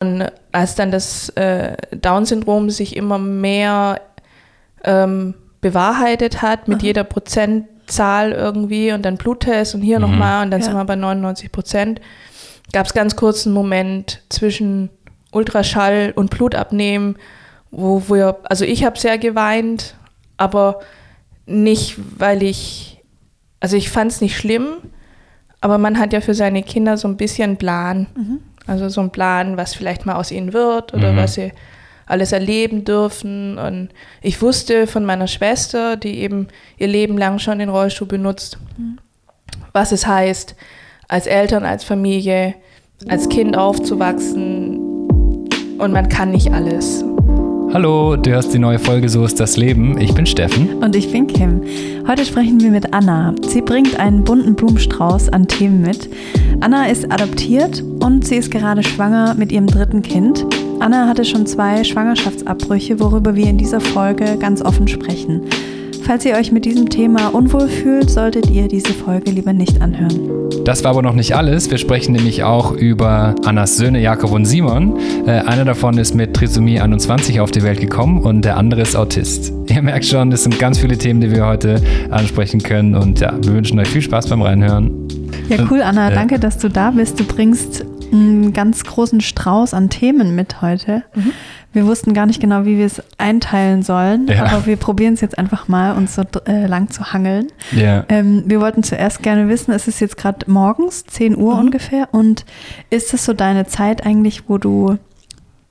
[0.00, 4.00] Und als dann das äh, Down-Syndrom sich immer mehr
[4.82, 6.86] ähm, bewahrheitet hat mit Aha.
[6.86, 10.10] jeder Prozentzahl irgendwie und dann Bluttest und hier mhm.
[10.10, 10.66] nochmal und dann ja.
[10.66, 12.00] sind wir bei 99 Prozent,
[12.72, 14.88] gab es ganz kurz einen Moment zwischen
[15.32, 17.16] Ultraschall und Blutabnehmen,
[17.70, 19.96] wo wir, also ich habe sehr geweint,
[20.38, 20.80] aber
[21.44, 23.02] nicht, weil ich,
[23.60, 24.78] also ich fand es nicht schlimm,
[25.60, 28.06] aber man hat ja für seine Kinder so ein bisschen Plan.
[28.16, 28.40] Mhm.
[28.66, 31.16] Also so ein Plan, was vielleicht mal aus ihnen wird oder mhm.
[31.16, 31.52] was sie
[32.06, 33.58] alles erleben dürfen.
[33.58, 33.90] Und
[34.22, 38.98] ich wusste von meiner Schwester, die eben ihr Leben lang schon den Rollstuhl benutzt, mhm.
[39.72, 40.54] was es heißt,
[41.08, 42.54] als Eltern, als Familie,
[43.08, 44.78] als Kind aufzuwachsen.
[45.78, 47.04] Und man kann nicht alles.
[47.72, 49.96] Hallo, du hörst die neue Folge So ist das Leben.
[50.00, 50.82] Ich bin Steffen.
[50.82, 51.62] Und ich bin Kim.
[52.04, 53.32] Heute sprechen wir mit Anna.
[53.46, 56.10] Sie bringt einen bunten Blumenstrauß an Themen mit.
[56.58, 60.44] Anna ist adoptiert und sie ist gerade schwanger mit ihrem dritten Kind.
[60.80, 65.42] Anna hatte schon zwei Schwangerschaftsabbrüche, worüber wir in dieser Folge ganz offen sprechen.
[66.02, 70.40] Falls ihr euch mit diesem Thema unwohl fühlt, solltet ihr diese Folge lieber nicht anhören.
[70.64, 71.70] Das war aber noch nicht alles.
[71.70, 74.98] Wir sprechen nämlich auch über Annas Söhne Jakob und Simon.
[75.26, 78.96] Äh, einer davon ist mit Trisomie 21 auf die Welt gekommen und der andere ist
[78.96, 79.52] Autist.
[79.68, 83.32] Ihr merkt schon, es sind ganz viele Themen, die wir heute ansprechen können und ja,
[83.42, 85.08] wir wünschen euch viel Spaß beim Reinhören.
[85.48, 86.10] Ja, cool, Anna.
[86.10, 87.18] Äh, danke, dass du da bist.
[87.18, 91.04] Du bringst einen ganz großen Strauß an Themen mit heute.
[91.14, 91.32] Mhm.
[91.72, 94.44] Wir wussten gar nicht genau, wie wir es einteilen sollen, ja.
[94.44, 97.46] aber wir probieren es jetzt einfach mal, uns so äh, lang zu hangeln.
[97.70, 98.04] Ja.
[98.08, 101.60] Ähm, wir wollten zuerst gerne wissen, es ist jetzt gerade morgens, 10 Uhr mhm.
[101.60, 102.44] ungefähr, und
[102.90, 104.98] ist es so deine Zeit eigentlich, wo du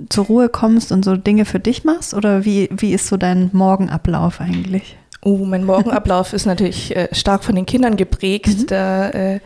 [0.07, 2.13] zur Ruhe kommst und so Dinge für dich machst?
[2.13, 4.97] Oder wie, wie ist so dein Morgenablauf eigentlich?
[5.21, 8.47] Oh, mein Morgenablauf ist natürlich äh, stark von den Kindern geprägt.
[8.59, 8.67] Mhm.
[8.67, 9.39] Da äh,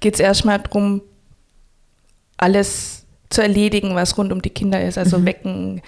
[0.00, 1.02] geht es erstmal darum,
[2.36, 4.98] alles zu erledigen, was rund um die Kinder ist.
[4.98, 5.26] Also mhm.
[5.26, 5.82] wecken,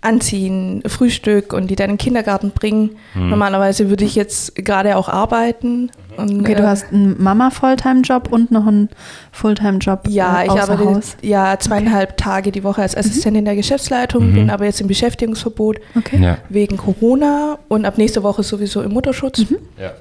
[0.00, 2.96] anziehen, Frühstück und die dann in den Kindergarten bringen.
[3.14, 3.30] Mhm.
[3.30, 5.90] Normalerweise würde ich jetzt gerade auch arbeiten.
[6.16, 8.90] Und, okay, du äh, hast einen Mama-Fulltime-Job und noch einen
[9.32, 10.08] Fulltime-Job.
[10.08, 11.16] Ja, äh, ich arbeite Haus.
[11.22, 12.22] ja zweieinhalb okay.
[12.22, 13.00] Tage die Woche als mhm.
[13.00, 13.46] Assistentin mhm.
[13.46, 14.34] der Geschäftsleitung, mhm.
[14.34, 16.22] bin aber jetzt im Beschäftigungsverbot okay.
[16.22, 16.38] ja.
[16.48, 19.50] wegen Corona und ab nächste Woche sowieso im Mutterschutz.
[19.50, 19.58] Mhm.
[19.80, 19.92] Ja.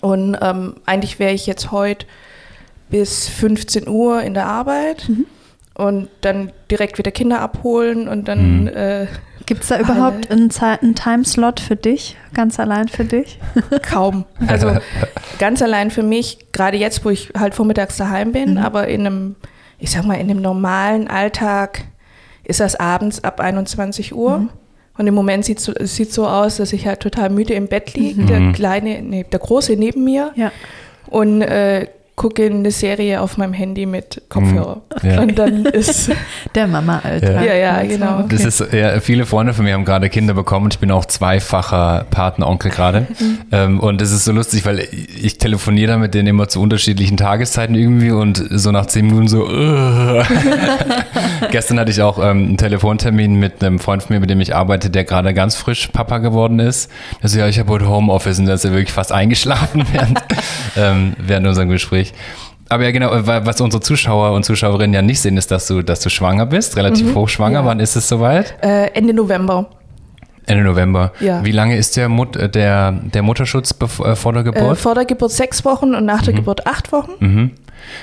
[0.00, 2.06] Und ähm, eigentlich wäre ich jetzt heute
[2.92, 5.08] bis 15 Uhr in der Arbeit.
[5.08, 5.26] Mhm
[5.74, 8.62] und dann direkt wieder Kinder abholen und dann.
[8.62, 8.68] Mhm.
[8.68, 9.06] Äh,
[9.46, 13.40] Gibt es da überhaupt einen, einen Timeslot für dich, ganz allein für dich?
[13.82, 14.24] Kaum.
[14.46, 14.76] Also
[15.40, 18.58] ganz allein für mich, gerade jetzt, wo ich halt vormittags daheim bin, mhm.
[18.58, 19.36] aber in einem,
[19.78, 21.84] ich sag mal, in einem normalen Alltag
[22.44, 24.38] ist das abends ab 21 Uhr.
[24.38, 24.48] Mhm.
[24.96, 27.94] Und im Moment sieht es so, so aus, dass ich halt total müde im Bett
[27.94, 28.26] liege, mhm.
[28.26, 30.32] der kleine, nee, der große neben mir.
[30.36, 30.52] Ja.
[31.08, 31.88] Und äh,
[32.22, 34.82] gucke eine Serie auf meinem Handy mit Kopfhörer.
[35.02, 35.10] Mhm.
[35.10, 35.20] Ja.
[35.22, 36.08] Und dann ist
[36.54, 37.32] der Mama-Alter.
[37.32, 37.42] Ja.
[37.42, 38.20] ja, ja, genau.
[38.20, 38.36] Okay.
[38.36, 41.04] Das ist, ja, viele Freunde von mir haben gerade Kinder bekommen und ich bin auch
[41.04, 43.06] zweifacher Partneronkel gerade.
[43.22, 43.38] Mhm.
[43.52, 47.16] ähm, und das ist so lustig, weil ich telefoniere da mit denen immer zu unterschiedlichen
[47.16, 49.44] Tageszeiten irgendwie und so nach zehn Minuten so.
[51.50, 54.54] Gestern hatte ich auch ähm, einen Telefontermin mit einem Freund von mir, mit dem ich
[54.54, 56.90] arbeite, der gerade ganz frisch Papa geworden ist.
[57.22, 60.20] Also ja, ich habe heute Homeoffice und da ist er wirklich fast eingeschlafen während,
[60.76, 62.11] ähm, während unserem Gespräch.
[62.68, 66.00] Aber ja, genau, was unsere Zuschauer und Zuschauerinnen ja nicht sehen, ist, dass du, dass
[66.00, 67.16] du schwanger bist, relativ mhm.
[67.16, 67.60] hochschwanger.
[67.60, 67.64] Ja.
[67.66, 68.54] Wann ist es soweit?
[68.62, 69.68] Äh, Ende November.
[70.46, 71.12] Ende November.
[71.20, 71.44] Ja.
[71.44, 74.72] Wie lange ist der, Mut, äh, der, der Mutterschutz äh, vor der Geburt?
[74.72, 76.38] Äh, vor der Geburt sechs Wochen und nach der mhm.
[76.38, 77.12] Geburt acht Wochen.
[77.20, 77.50] Mhm.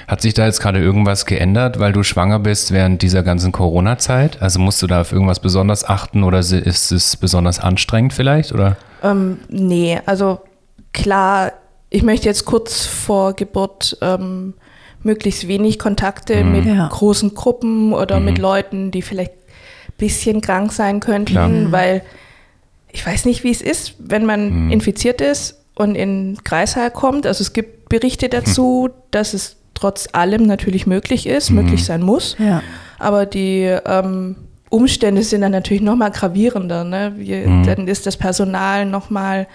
[0.07, 4.41] Hat sich da jetzt gerade irgendwas geändert, weil du schwanger bist während dieser ganzen Corona-Zeit?
[4.41, 8.53] Also musst du da auf irgendwas besonders achten oder ist es besonders anstrengend vielleicht?
[8.53, 8.77] Oder?
[9.03, 10.41] Ähm, nee, also
[10.93, 11.53] klar
[11.89, 14.53] ich möchte jetzt kurz vor Geburt ähm,
[15.03, 16.51] möglichst wenig Kontakte mhm.
[16.51, 16.87] mit ja.
[16.87, 18.25] großen Gruppen oder mhm.
[18.25, 21.47] mit Leuten, die vielleicht ein bisschen krank sein könnten, Klar.
[21.47, 21.71] Mhm.
[21.71, 22.03] weil
[22.91, 24.71] ich weiß nicht, wie es ist, wenn man mhm.
[24.71, 27.25] infiziert ist und in Kreißsaal kommt.
[27.25, 29.01] Also es gibt Berichte dazu, hm.
[29.11, 31.57] dass es trotz allem natürlich möglich ist, mhm.
[31.57, 32.35] möglich sein muss.
[32.37, 32.61] Ja.
[32.99, 34.35] Aber die ähm,
[34.69, 36.83] Umstände sind dann natürlich nochmal gravierender.
[36.83, 37.13] Ne?
[37.15, 37.65] Wie, mhm.
[37.65, 39.47] Dann ist das Personal nochmal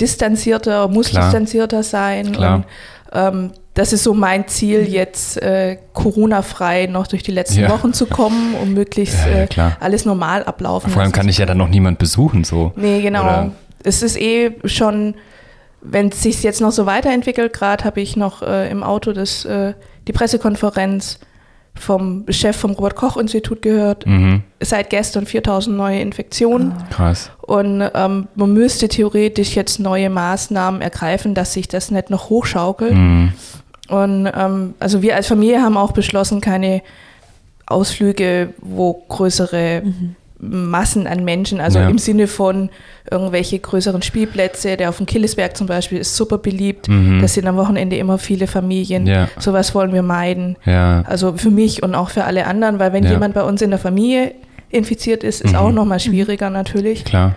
[0.00, 1.24] distanzierter, muss Klar.
[1.24, 2.32] distanzierter sein.
[2.32, 2.56] Klar.
[2.56, 2.64] Und
[3.12, 7.70] ähm, das ist so mein Ziel, jetzt äh, Corona-frei noch durch die letzten ja.
[7.70, 11.38] Wochen zu kommen, um möglichst ja, ja, äh, alles normal ablaufen Vor allem kann ich
[11.38, 12.72] ja dann noch niemand besuchen, so.
[12.76, 13.22] Nee, genau.
[13.22, 13.52] Oder?
[13.82, 15.14] Es ist eh schon,
[15.80, 19.44] wenn es sich jetzt noch so weiterentwickelt, gerade habe ich noch äh, im Auto das,
[19.46, 19.72] äh,
[20.06, 21.18] die Pressekonferenz
[21.74, 24.06] vom Chef vom Robert-Koch-Institut gehört.
[24.06, 24.42] Mhm.
[24.60, 26.72] Seit gestern 4000 neue Infektionen.
[26.72, 26.86] Ah.
[26.90, 27.30] Krass.
[27.40, 32.94] Und ähm, man müsste theoretisch jetzt neue Maßnahmen ergreifen, dass sich das nicht noch hochschaukelt.
[32.94, 33.32] Mhm.
[33.88, 36.82] Und ähm, also wir als Familie haben auch beschlossen, keine
[37.66, 40.16] Ausflüge, wo größere mhm.
[40.42, 41.88] Massen an Menschen, also ja.
[41.88, 42.68] im Sinne von
[43.08, 46.88] irgendwelche größeren Spielplätze, der auf dem Killesberg zum Beispiel ist super beliebt.
[46.88, 47.22] Mhm.
[47.22, 49.06] Das sind am Wochenende immer viele Familien.
[49.06, 49.28] Ja.
[49.38, 50.56] Sowas wollen wir meiden.
[50.64, 51.02] Ja.
[51.02, 53.78] Also für mich und auch für alle anderen, weil wenn jemand bei uns in der
[53.78, 54.34] Familie
[54.70, 55.58] infiziert ist, ist mhm.
[55.58, 57.04] auch nochmal schwieriger natürlich.
[57.04, 57.36] Klar.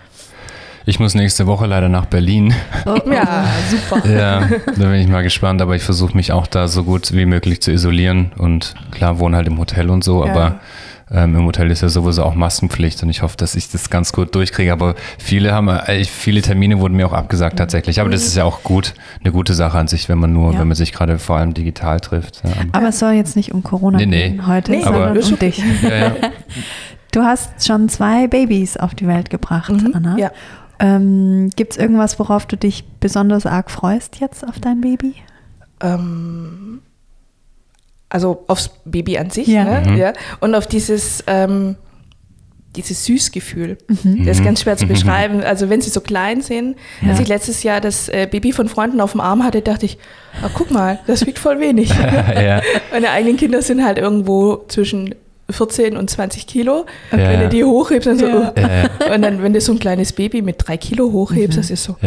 [0.88, 2.54] Ich muss nächste Woche leider nach Berlin.
[2.86, 4.08] Oh, ja, super.
[4.08, 7.26] Ja, da bin ich mal gespannt, aber ich versuche mich auch da so gut wie
[7.26, 10.32] möglich zu isolieren und klar, wohne halt im Hotel und so, ja.
[10.32, 10.60] aber
[11.12, 14.12] ähm, Im Hotel ist ja sowieso auch Maskenpflicht und ich hoffe, dass ich das ganz
[14.12, 14.74] gut durchkriege.
[14.74, 18.00] Aber viele haben, äh, viele Termine wurden mir auch abgesagt tatsächlich.
[18.00, 18.28] Aber das mhm.
[18.28, 20.60] ist ja auch gut, eine gute Sache an sich, wenn man nur, ja.
[20.60, 22.42] wenn man sich gerade vor allem digital trifft.
[22.44, 22.52] Ja.
[22.72, 24.30] Aber es soll jetzt nicht um Corona nee, nee.
[24.30, 25.62] gehen heute, nee, sondern um dich.
[25.84, 26.16] Ja,
[27.12, 30.18] du hast schon zwei Babys auf die Welt gebracht, mhm, Anna.
[30.18, 30.32] Ja.
[30.80, 35.14] Ähm, Gibt es irgendwas, worauf du dich besonders arg freust jetzt auf dein Baby?
[35.82, 36.82] Ähm,
[38.16, 39.66] also aufs Baby an sich, ja.
[39.66, 39.92] Ne?
[39.92, 39.98] Mhm.
[39.98, 41.76] ja und auf dieses, ähm,
[42.78, 43.78] dieses Süßgefühl.
[43.90, 44.26] Mhm.
[44.26, 44.90] Das ist ganz schwer zu mhm.
[44.90, 45.44] beschreiben.
[45.44, 47.10] Also wenn sie so klein sind, ja.
[47.10, 49.98] als ich letztes Jahr das äh, Baby von Freunden auf dem Arm hatte, dachte ich,
[50.46, 51.90] oh, guck mal, das wiegt voll wenig.
[52.36, 52.62] ja.
[52.90, 55.14] Meine eigenen Kinder sind halt irgendwo zwischen
[55.50, 56.86] 14 und 20 Kilo.
[57.12, 57.28] Okay.
[57.28, 58.54] Wenn du die hochhebst, dann so, ja.
[58.56, 59.14] oh.
[59.14, 61.62] und dann, wenn du so ein kleines Baby mit drei Kilo hochhebst, mhm.
[61.62, 61.98] das ist so.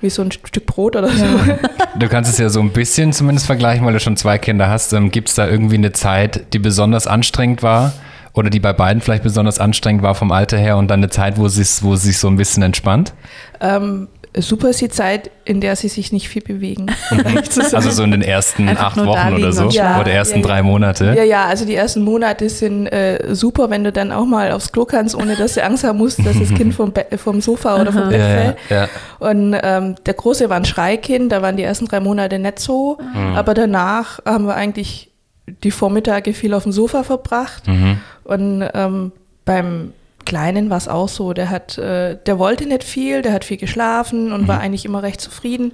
[0.00, 1.24] Wie so ein Stück Brot oder so.
[1.24, 1.58] Ja.
[1.98, 4.92] Du kannst es ja so ein bisschen zumindest vergleichen, weil du schon zwei Kinder hast.
[4.92, 7.92] Ähm, Gibt es da irgendwie eine Zeit, die besonders anstrengend war?
[8.32, 11.36] Oder die bei beiden vielleicht besonders anstrengend war vom Alter her und dann eine Zeit,
[11.36, 13.12] wo es wo sich so ein bisschen entspannt?
[13.60, 14.06] Ähm,
[14.36, 16.86] super ist die Zeit, in der sie sich nicht viel bewegen.
[17.72, 20.62] also so in den ersten Einfach acht Wochen oder so ja, oder ersten ja, drei
[20.62, 21.14] Monate.
[21.16, 24.70] Ja, ja, also die ersten Monate sind äh, super, wenn du dann auch mal aufs
[24.70, 27.92] Klo kannst, ohne dass du Angst haben musst, dass das Kind vom, vom Sofa oder
[27.92, 28.56] vom Bett fällt.
[28.68, 28.88] Ja,
[29.18, 32.98] Und ähm, der Große war ein Schreikind, da waren die ersten drei Monate nicht so,
[33.14, 33.34] mhm.
[33.34, 35.10] aber danach haben wir eigentlich
[35.64, 37.98] die Vormittage viel auf dem Sofa verbracht mhm.
[38.24, 39.12] und ähm,
[39.44, 39.92] beim
[40.24, 41.32] Kleinen war es auch so.
[41.32, 44.48] Der hat, äh, der wollte nicht viel, der hat viel geschlafen und mhm.
[44.48, 45.72] war eigentlich immer recht zufrieden.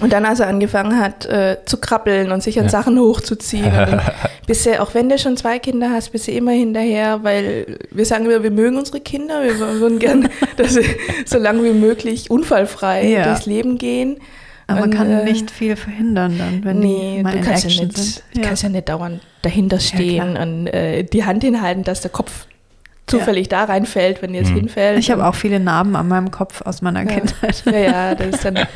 [0.00, 2.70] Und dann, als er angefangen hat äh, zu krabbeln und sich an ja.
[2.70, 3.70] Sachen hochzuziehen,
[4.46, 8.06] bist du, auch wenn du schon zwei Kinder hast, bist du immer hinterher, weil wir
[8.06, 10.84] sagen immer, wir mögen unsere Kinder, wir würden gerne, dass sie
[11.26, 13.24] so lange wie möglich unfallfrei ja.
[13.24, 14.18] durchs Leben gehen.
[14.68, 17.84] Aber man kann äh, nicht viel verhindern dann, wenn nee, die mal du kannst ja
[17.84, 18.22] nicht, sind.
[18.34, 22.10] Du kannst ja nicht dauernd dahinter stehen ja, und äh, die Hand hinhalten, dass der
[22.10, 22.46] Kopf
[23.10, 23.66] zufällig ja.
[23.66, 24.56] da reinfällt, wenn jetzt mhm.
[24.56, 24.98] hinfällt.
[24.98, 27.06] Ich habe auch viele Narben an meinem Kopf aus meiner ja.
[27.06, 27.62] Kindheit.
[27.66, 28.58] Ja, ja, das ist dann.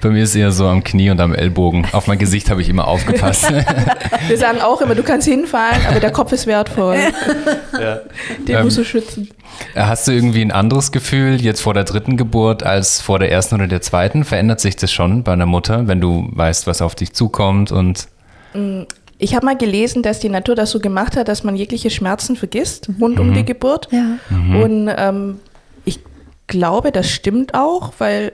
[0.00, 1.86] Bei mir ist es eher so am Knie und am Ellbogen.
[1.92, 3.52] Auf mein Gesicht habe ich immer aufgepasst.
[4.28, 6.98] Wir sagen auch immer, du kannst hinfallen, aber der Kopf ist wertvoll.
[7.72, 8.00] Ja.
[8.46, 9.28] Den ähm, musst du schützen.
[9.74, 13.56] Hast du irgendwie ein anderes Gefühl jetzt vor der dritten Geburt als vor der ersten
[13.56, 14.24] oder der zweiten?
[14.24, 18.06] Verändert sich das schon bei einer Mutter, wenn du weißt, was auf dich zukommt und
[18.54, 18.82] mm,
[19.18, 22.36] ich habe mal gelesen, dass die Natur das so gemacht hat, dass man jegliche Schmerzen
[22.36, 23.20] vergisst rund mhm.
[23.20, 23.88] um die Geburt.
[23.90, 24.18] Ja.
[24.30, 24.62] Mhm.
[24.62, 25.40] Und ähm,
[25.84, 26.00] ich
[26.46, 28.32] glaube, das stimmt auch, weil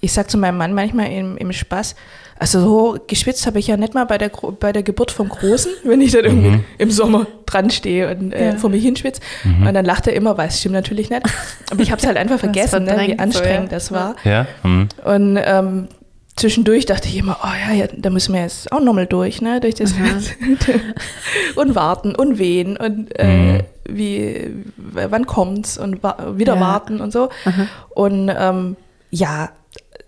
[0.00, 1.96] ich sage zu meinem Mann manchmal im, im Spaß,
[2.38, 5.72] also so geschwitzt habe ich ja nicht mal bei der, bei der Geburt vom Großen,
[5.84, 6.64] wenn ich dann irgendwie mhm.
[6.78, 8.56] im Sommer dran stehe und äh, ja.
[8.56, 9.20] vor mich hinschwitze.
[9.44, 9.66] Mhm.
[9.66, 11.22] Und dann lacht er immer, weil es stimmt natürlich nicht.
[11.70, 13.78] Aber ich habe es halt einfach vergessen, ne, wie anstrengend so, ja.
[13.78, 14.16] das war.
[14.24, 14.46] Ja.
[14.62, 14.88] Mhm.
[15.04, 15.88] Und ähm,
[16.38, 19.60] zwischendurch dachte ich immer, oh ja, ja da müssen wir jetzt auch nochmal durch, ne?
[19.60, 19.94] Durch das
[21.56, 23.60] und warten und wehen und äh, mhm.
[23.88, 26.60] wie, wann kommt's und wa wieder ja.
[26.60, 27.28] warten und so.
[27.44, 27.68] Mhm.
[27.90, 28.76] Und ähm,
[29.10, 29.50] ja,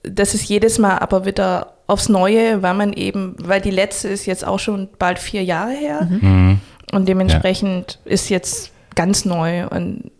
[0.02, 4.26] das ist jedes Mal aber wieder aufs Neue, weil man eben, weil die letzte ist
[4.26, 6.20] jetzt auch schon bald vier Jahre her mhm.
[6.22, 6.60] mhm.
[6.92, 8.12] und dementsprechend ja.
[8.12, 10.10] ist jetzt ganz neu und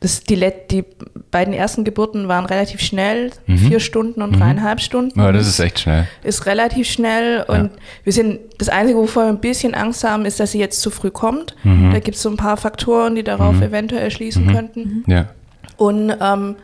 [0.00, 0.84] das, die, die
[1.30, 3.58] beiden ersten Geburten waren relativ schnell, mhm.
[3.58, 4.38] vier Stunden und mhm.
[4.38, 5.18] dreieinhalb Stunden.
[5.18, 6.06] Ja, das ist echt schnell.
[6.22, 7.70] Ist relativ schnell und ja.
[8.04, 10.90] wir sind, das Einzige, wovor wir ein bisschen Angst haben, ist, dass sie jetzt zu
[10.90, 11.56] früh kommt.
[11.64, 11.92] Mhm.
[11.92, 13.62] Da gibt es so ein paar Faktoren, die darauf mhm.
[13.62, 14.54] eventuell schließen mhm.
[14.54, 15.04] könnten.
[15.08, 15.30] Ja.
[15.76, 16.56] Und ähm,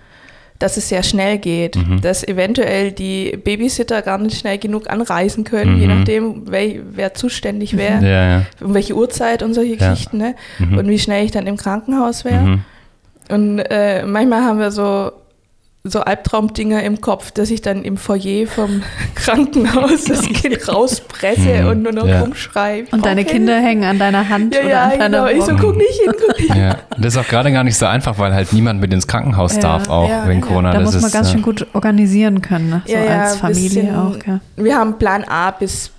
[0.60, 2.00] dass es sehr schnhl geht, mhm.
[2.00, 7.76] dass eventuell die Babysitter gar nicht schnell genug anreisen können, je nachdem, wer, wer zuständig
[7.76, 8.46] wäre, ja, ja.
[8.60, 10.36] um welche Uhrzeit und solche Geschichten, ne?
[10.60, 12.60] und wie schnell ich dann im Krankenhaus wäre.
[13.28, 15.12] Und äh, manchmal haben wir so,
[15.85, 18.83] so Albtraumdinger im Kopf, dass ich dann im Foyer vom
[19.14, 21.69] Krankenhaus das Kind rauspresse mhm.
[21.69, 22.21] und nur noch ja.
[22.21, 22.85] rumschreie.
[22.90, 25.38] Und deine Kinder hängen an deiner Hand ja, oder ja, an deiner genau.
[25.38, 26.62] Ich so, guck nicht hin, guck nicht hin.
[26.62, 26.76] Ja.
[26.99, 29.62] Das ist auch gerade gar nicht so einfach, weil halt niemand mit ins Krankenhaus ja.
[29.62, 30.73] darf, auch wegen Corona.
[30.73, 32.83] Da das muss man ist, ganz schön gut organisieren können, ne?
[32.87, 34.16] so als Familie bisschen, auch.
[34.57, 35.90] Wir haben Plan A bis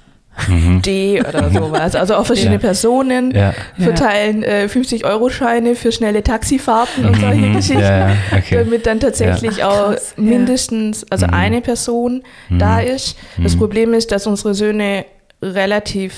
[0.48, 0.82] mhm.
[0.82, 1.96] D oder sowas.
[1.96, 2.60] Also auch verschiedene ja.
[2.60, 3.54] Personen ja.
[3.78, 7.56] verteilen äh, 50-Euro-Scheine für schnelle Taxifahrten und solche mhm.
[7.56, 8.56] Geschichten, ja, okay.
[8.56, 11.34] damit dann tatsächlich Ach, auch mindestens also mhm.
[11.34, 12.60] eine Person mhm.
[12.60, 13.18] da ist.
[13.38, 13.60] Das mhm.
[13.60, 15.06] Problem ist, dass unsere Söhne
[15.42, 16.14] relativ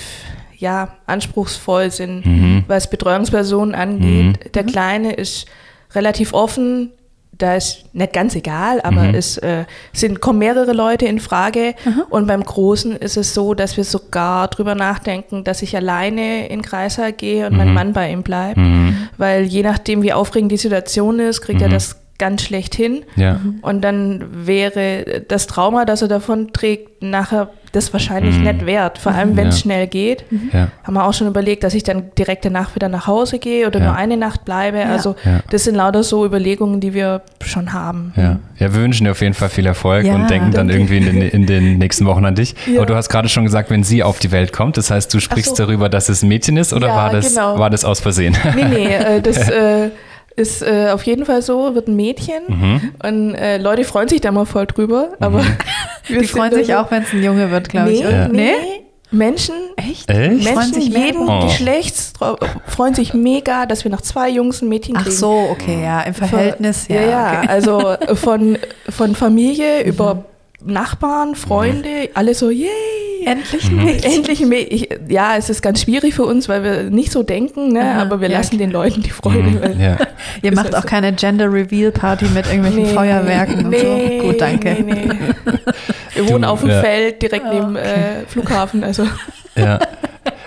[0.56, 2.64] ja, anspruchsvoll sind, mhm.
[2.66, 4.44] was Betreuungspersonen angeht.
[4.44, 4.52] Mhm.
[4.52, 5.46] Der Kleine ist
[5.94, 6.90] relativ offen,
[7.38, 9.14] da ist nicht ganz egal, aber mhm.
[9.14, 11.74] es äh, sind, kommen mehrere Leute in Frage.
[11.84, 12.02] Mhm.
[12.10, 16.62] Und beim Großen ist es so, dass wir sogar drüber nachdenken, dass ich alleine in
[16.62, 17.58] Kreißsaal gehe und mhm.
[17.58, 18.56] mein Mann bei ihm bleibt.
[18.56, 19.08] Mhm.
[19.16, 21.72] Weil je nachdem, wie aufregend die Situation ist, kriegt er mhm.
[21.72, 23.04] das ganz schlecht hin.
[23.16, 23.40] Ja.
[23.62, 28.44] Und dann wäre das Trauma, das er davon trägt, nachher das wahrscheinlich mhm.
[28.44, 28.98] nicht wert.
[28.98, 29.62] Vor allem, wenn es ja.
[29.62, 30.30] schnell geht.
[30.32, 30.50] Mhm.
[30.52, 30.68] Ja.
[30.82, 33.78] Haben wir auch schon überlegt, dass ich dann direkt danach wieder nach Hause gehe oder
[33.78, 33.86] ja.
[33.86, 34.84] nur eine Nacht bleibe.
[34.86, 35.14] Also
[35.50, 38.12] das sind lauter so Überlegungen, die wir schon haben.
[38.16, 41.04] Ja, ja wir wünschen dir auf jeden Fall viel Erfolg und denken dann irgendwie in
[41.04, 42.56] den, in den, nächsten Wochen an dich.
[42.76, 45.20] Aber du hast gerade schon gesagt, wenn sie auf die Welt kommt, das heißt, du
[45.20, 45.64] sprichst so.
[45.64, 47.58] darüber, dass es ein Mädchen ist oder war, das, genau.
[47.58, 48.36] war das aus Versehen?
[48.56, 49.48] Nee, nee, äh, das...
[49.58, 49.90] Äh,
[50.38, 52.42] ist äh, auf jeden Fall so, wird ein Mädchen.
[52.46, 52.80] Mhm.
[53.02, 55.10] Und äh, Leute freuen sich da mal voll drüber.
[55.20, 55.56] Aber mhm.
[56.08, 58.00] die freuen sich auch, wenn es ein Junge wird, glaube nee, ich.
[58.02, 58.28] Ja.
[58.28, 58.52] Nee,
[59.10, 60.10] Menschen, echt?
[60.10, 60.44] echt?
[60.44, 61.46] Menschen jeden oh.
[61.46, 62.12] Geschlechts
[62.66, 65.08] freuen sich mega, dass wir nach zwei Jungs ein Mädchen kriegen.
[65.08, 67.00] Ach so, okay, ja, im Verhältnis, ja.
[67.00, 67.48] Ja, ja okay.
[67.48, 69.88] also von, von Familie mhm.
[69.88, 70.24] über
[70.64, 72.08] Nachbarn, Freunde, mhm.
[72.14, 72.68] alle so, yay!
[73.24, 73.84] Endlich ein mhm.
[73.84, 74.12] Mädchen.
[74.12, 74.86] Endlich ein Mädchen.
[75.08, 77.94] Ja, es ist ganz schwierig für uns, weil wir nicht so denken, ne?
[77.94, 79.42] aber wir ja, lassen den Leuten die Freude.
[79.42, 79.80] Mhm.
[79.80, 79.98] Ja.
[80.42, 84.26] Ihr macht auch keine Gender Reveal Party mit irgendwelchen nee, Feuerwerken nee, und so.
[84.28, 84.76] Gut, danke.
[84.82, 85.08] Nee,
[86.14, 86.80] wir wohnen auf dem ja.
[86.80, 88.82] Feld direkt neben äh, Flughafen.
[88.84, 89.06] Also.
[89.56, 89.78] Ja.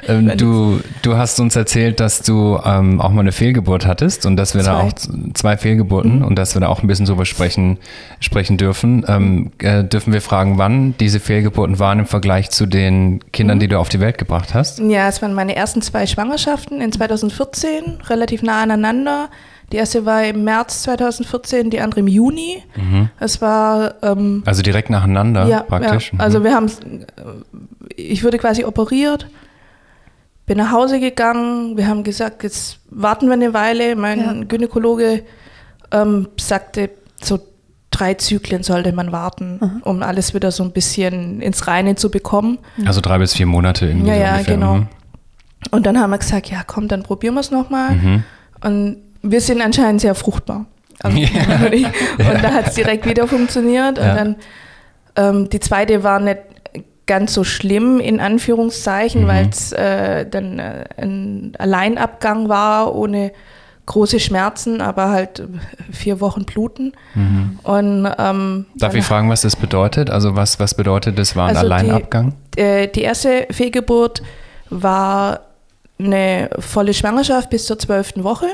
[0.07, 4.35] Ähm, du, du hast uns erzählt, dass du ähm, auch mal eine Fehlgeburt hattest und
[4.37, 4.71] dass wir zwei.
[4.71, 4.93] da auch
[5.33, 6.25] zwei Fehlgeburten mhm.
[6.25, 7.77] und dass wir da auch ein bisschen drüber sprechen,
[8.19, 9.05] sprechen dürfen.
[9.07, 13.61] Ähm, äh, dürfen wir fragen, wann diese Fehlgeburten waren im Vergleich zu den Kindern, mhm.
[13.61, 14.79] die du auf die Welt gebracht hast?
[14.79, 19.29] Ja, es waren meine ersten zwei Schwangerschaften in 2014, relativ nah aneinander.
[19.71, 22.61] Die erste war im März 2014, die andere im Juni.
[22.75, 23.09] Mhm.
[23.19, 26.11] Es war ähm, also direkt nacheinander ja, praktisch.
[26.11, 26.19] Ja.
[26.19, 26.43] Also mhm.
[26.43, 26.71] wir haben,
[27.95, 29.27] ich wurde quasi operiert
[30.45, 33.95] bin nach Hause gegangen, wir haben gesagt, jetzt warten wir eine Weile.
[33.95, 34.33] Mein ja.
[34.47, 35.23] Gynäkologe
[35.91, 36.89] ähm, sagte,
[37.21, 37.39] so
[37.91, 39.81] drei Zyklen sollte man warten, mhm.
[39.83, 42.59] um alles wieder so ein bisschen ins Reine zu bekommen.
[42.85, 44.09] Also drei bis vier Monate irgendwie.
[44.09, 44.53] Ja, so ja, ungefähr.
[44.55, 44.75] genau.
[44.75, 44.87] Mhm.
[45.69, 47.91] Und dann haben wir gesagt, ja komm, dann probieren wir es nochmal.
[47.91, 48.23] Mhm.
[48.63, 50.65] Und wir sind anscheinend sehr fruchtbar.
[51.03, 51.27] Also, ja.
[52.17, 53.99] und da hat es direkt wieder funktioniert.
[53.99, 54.35] Und dann
[55.15, 56.39] ähm, die zweite war nicht
[57.11, 59.27] ganz so schlimm in Anführungszeichen, mhm.
[59.27, 63.33] weil es äh, dann äh, ein Alleinabgang war ohne
[63.85, 65.43] große Schmerzen, aber halt
[65.91, 66.93] vier Wochen Bluten.
[67.13, 67.59] Mhm.
[67.63, 70.09] Und, ähm, Darf ich fragen, was das bedeutet?
[70.09, 72.33] Also was, was bedeutet das war ein also Alleinabgang?
[72.55, 74.23] Die, äh, die erste Fehlgeburt
[74.69, 75.41] war
[75.99, 78.47] eine volle Schwangerschaft bis zur zwölften Woche.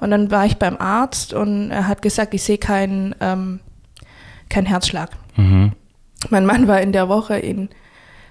[0.00, 3.60] Und dann war ich beim Arzt und er hat gesagt, ich sehe keinen ähm,
[4.48, 5.10] kein Herzschlag.
[5.36, 5.70] Mhm.
[6.30, 7.68] Mein Mann war in der Woche in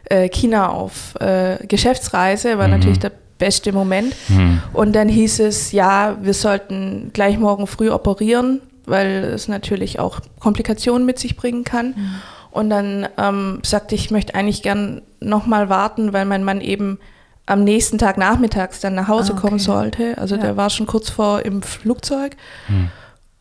[0.05, 2.75] äh, China auf äh, Geschäftsreise, war mhm.
[2.75, 4.15] natürlich der beste Moment.
[4.29, 4.61] Mhm.
[4.73, 10.19] Und dann hieß es, ja, wir sollten gleich morgen früh operieren, weil es natürlich auch
[10.39, 11.87] Komplikationen mit sich bringen kann.
[11.87, 12.15] Mhm.
[12.51, 16.99] Und dann ähm, sagte ich, ich möchte eigentlich gern nochmal warten, weil mein Mann eben
[17.45, 19.47] am nächsten Tag nachmittags dann nach Hause ah, okay.
[19.47, 20.17] kommen sollte.
[20.17, 20.41] Also ja.
[20.41, 22.37] der war schon kurz vor im Flugzeug.
[22.67, 22.89] Mhm.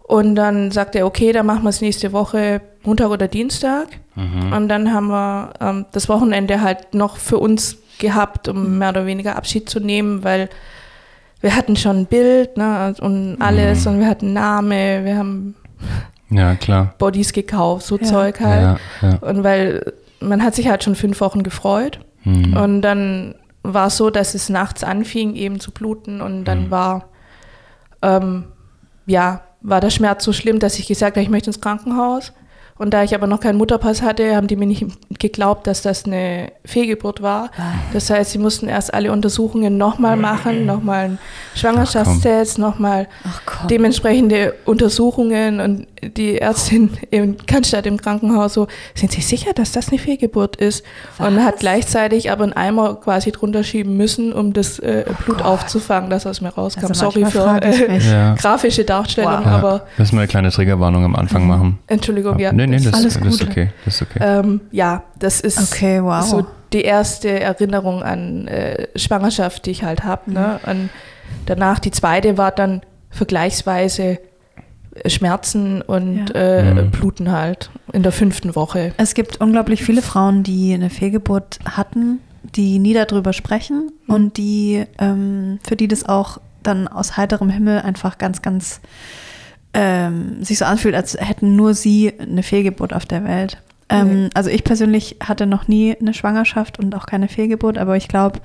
[0.03, 3.89] Und dann sagte er, okay, dann machen wir es nächste Woche Montag oder Dienstag.
[4.15, 4.53] Mhm.
[4.53, 8.79] Und dann haben wir ähm, das Wochenende halt noch für uns gehabt, um mhm.
[8.79, 10.49] mehr oder weniger Abschied zu nehmen, weil
[11.41, 13.93] wir hatten schon ein Bild ne, und alles mhm.
[13.93, 15.55] und wir hatten Name, wir haben
[16.31, 16.95] ja, klar.
[16.99, 18.05] Bodies gekauft, so ja.
[18.05, 18.79] Zeug halt.
[19.03, 19.17] Ja, ja.
[19.19, 22.01] Und weil man hat sich halt schon fünf Wochen gefreut.
[22.25, 22.57] Mhm.
[22.57, 26.71] Und dann war es so, dass es nachts anfing, eben zu bluten und dann mhm.
[26.71, 27.09] war
[28.03, 28.45] ähm,
[29.07, 32.33] ja war der Schmerz so schlimm, dass ich gesagt habe, ich möchte ins Krankenhaus.
[32.77, 34.85] Und da ich aber noch keinen Mutterpass hatte, haben die mir nicht
[35.21, 37.51] geglaubt, dass das eine Fehlgeburt war.
[37.57, 37.75] Ah.
[37.93, 41.19] Das heißt, sie mussten erst alle Untersuchungen nochmal machen, nochmal einen
[41.55, 43.07] Schwangerschaftstest, nochmal
[43.71, 45.61] dementsprechende Untersuchungen.
[45.61, 50.57] Und die Ärztin in Cannstatt im Krankenhaus so, sind Sie sicher, dass das eine Fehlgeburt
[50.57, 50.85] ist?
[51.19, 51.29] Was?
[51.29, 55.45] Und hat gleichzeitig aber einen Eimer quasi drunter schieben müssen, um das äh, Blut oh
[55.45, 56.87] aufzufangen, dass aus mir rauskam.
[56.87, 58.35] Also Sorry für äh, ja.
[58.35, 59.47] grafische Darstellung, wow.
[59.47, 59.87] aber...
[59.97, 61.79] Müssen wir eine kleine Triggerwarnung am Anfang machen.
[61.87, 62.53] Entschuldigung, ja.
[62.53, 63.71] Nee, nee, das, das, das ist okay.
[63.85, 64.19] Das ist okay.
[64.21, 66.23] Ähm, ja, das ist okay, wow.
[66.23, 70.33] so die erste Erinnerung an äh, Schwangerschaft, die ich halt habe.
[70.33, 70.61] Ne?
[70.65, 70.71] Mhm.
[70.71, 70.91] Und
[71.47, 74.19] danach die zweite war dann vergleichsweise
[75.07, 76.35] Schmerzen und ja.
[76.35, 76.91] äh, mhm.
[76.91, 78.93] Bluten halt in der fünften Woche.
[78.97, 84.15] Es gibt unglaublich viele Frauen, die eine Fehlgeburt hatten, die nie darüber sprechen mhm.
[84.15, 88.81] und die ähm, für die das auch dann aus heiterem Himmel einfach ganz, ganz
[89.75, 93.59] ähm, sich so anfühlt, als hätten nur sie eine Fehlgeburt auf der Welt.
[93.89, 94.31] Ähm, nee.
[94.35, 98.41] Also ich persönlich hatte noch nie eine Schwangerschaft und auch keine Fehlgeburt, aber ich glaube,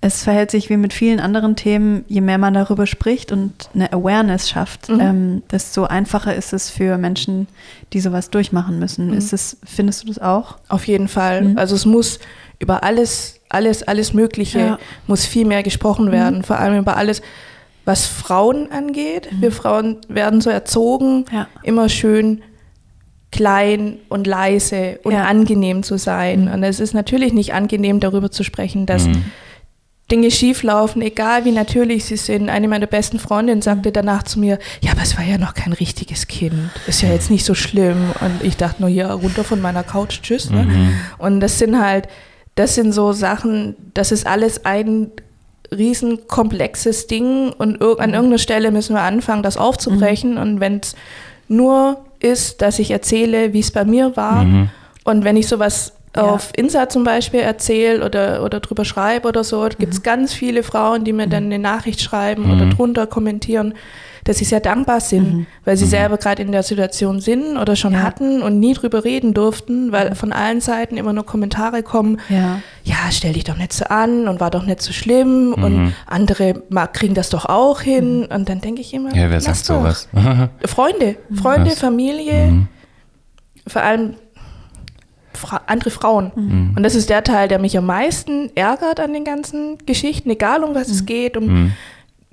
[0.00, 3.90] es verhält sich wie mit vielen anderen Themen, je mehr man darüber spricht und eine
[3.92, 5.00] Awareness schafft, mhm.
[5.00, 7.48] ähm, desto einfacher ist es für Menschen,
[7.94, 9.08] die sowas durchmachen müssen.
[9.08, 9.14] Mhm.
[9.14, 10.58] Ist es, findest du das auch?
[10.68, 11.42] Auf jeden Fall.
[11.42, 11.58] Mhm.
[11.58, 12.18] Also es muss
[12.58, 14.78] über alles, alles, alles Mögliche ja.
[15.06, 16.44] muss viel mehr gesprochen werden, mhm.
[16.44, 17.22] vor allem über alles,
[17.84, 19.30] was Frauen angeht.
[19.30, 19.42] Mhm.
[19.42, 21.48] Wir Frauen werden so erzogen, ja.
[21.62, 22.42] immer schön
[23.30, 25.24] klein und leise und ja.
[25.24, 26.46] angenehm zu sein.
[26.46, 26.52] Mhm.
[26.52, 29.08] Und es ist natürlich nicht angenehm, darüber zu sprechen, dass
[30.10, 32.50] Dinge schieflaufen, egal wie natürlich sie sind.
[32.50, 35.72] Eine meiner besten Freundinnen sagte danach zu mir, ja, aber es war ja noch kein
[35.72, 36.70] richtiges Kind.
[36.86, 38.10] Ist ja jetzt nicht so schlimm.
[38.20, 40.50] Und ich dachte nur, ja, runter von meiner Couch, tschüss.
[40.50, 40.64] Ne?
[40.64, 40.94] Mhm.
[41.16, 42.06] Und das sind halt,
[42.54, 45.10] das sind so Sachen, das ist alles ein
[45.70, 48.14] riesen komplexes Ding und an mhm.
[48.14, 50.32] irgendeiner Stelle müssen wir anfangen, das aufzubrechen.
[50.32, 50.40] Mhm.
[50.40, 50.94] Und wenn es
[51.48, 54.70] nur ist, dass ich erzähle, wie es bei mir war mhm.
[55.04, 56.22] und wenn ich sowas ja.
[56.22, 60.04] auf Insa zum Beispiel erzähle oder, oder drüber schreibe oder so, gibt es mhm.
[60.04, 61.52] ganz viele Frauen, die mir dann mhm.
[61.52, 62.52] eine Nachricht schreiben mhm.
[62.52, 63.74] oder drunter kommentieren,
[64.24, 65.46] dass sie sehr dankbar sind, mhm.
[65.64, 65.90] weil sie mhm.
[65.90, 68.02] selber gerade in der Situation sind oder schon ja.
[68.02, 72.60] hatten und nie drüber reden durften, weil von allen Seiten immer nur Kommentare kommen, ja,
[72.84, 76.62] ja stell dich doch nicht so an und war doch nicht so schlimm und andere
[76.92, 80.08] kriegen das doch auch hin und dann denke ich immer, ja, wer sagt sowas?
[80.64, 81.78] Freunde, Freunde, Was?
[81.78, 82.66] Familie,
[83.66, 84.14] vor allem
[85.36, 86.32] Fra andere Frauen.
[86.34, 86.72] Mhm.
[86.76, 90.64] Und das ist der Teil, der mich am meisten ärgert an den ganzen Geschichten, egal
[90.64, 90.94] um was mhm.
[90.94, 91.72] es geht, um mhm.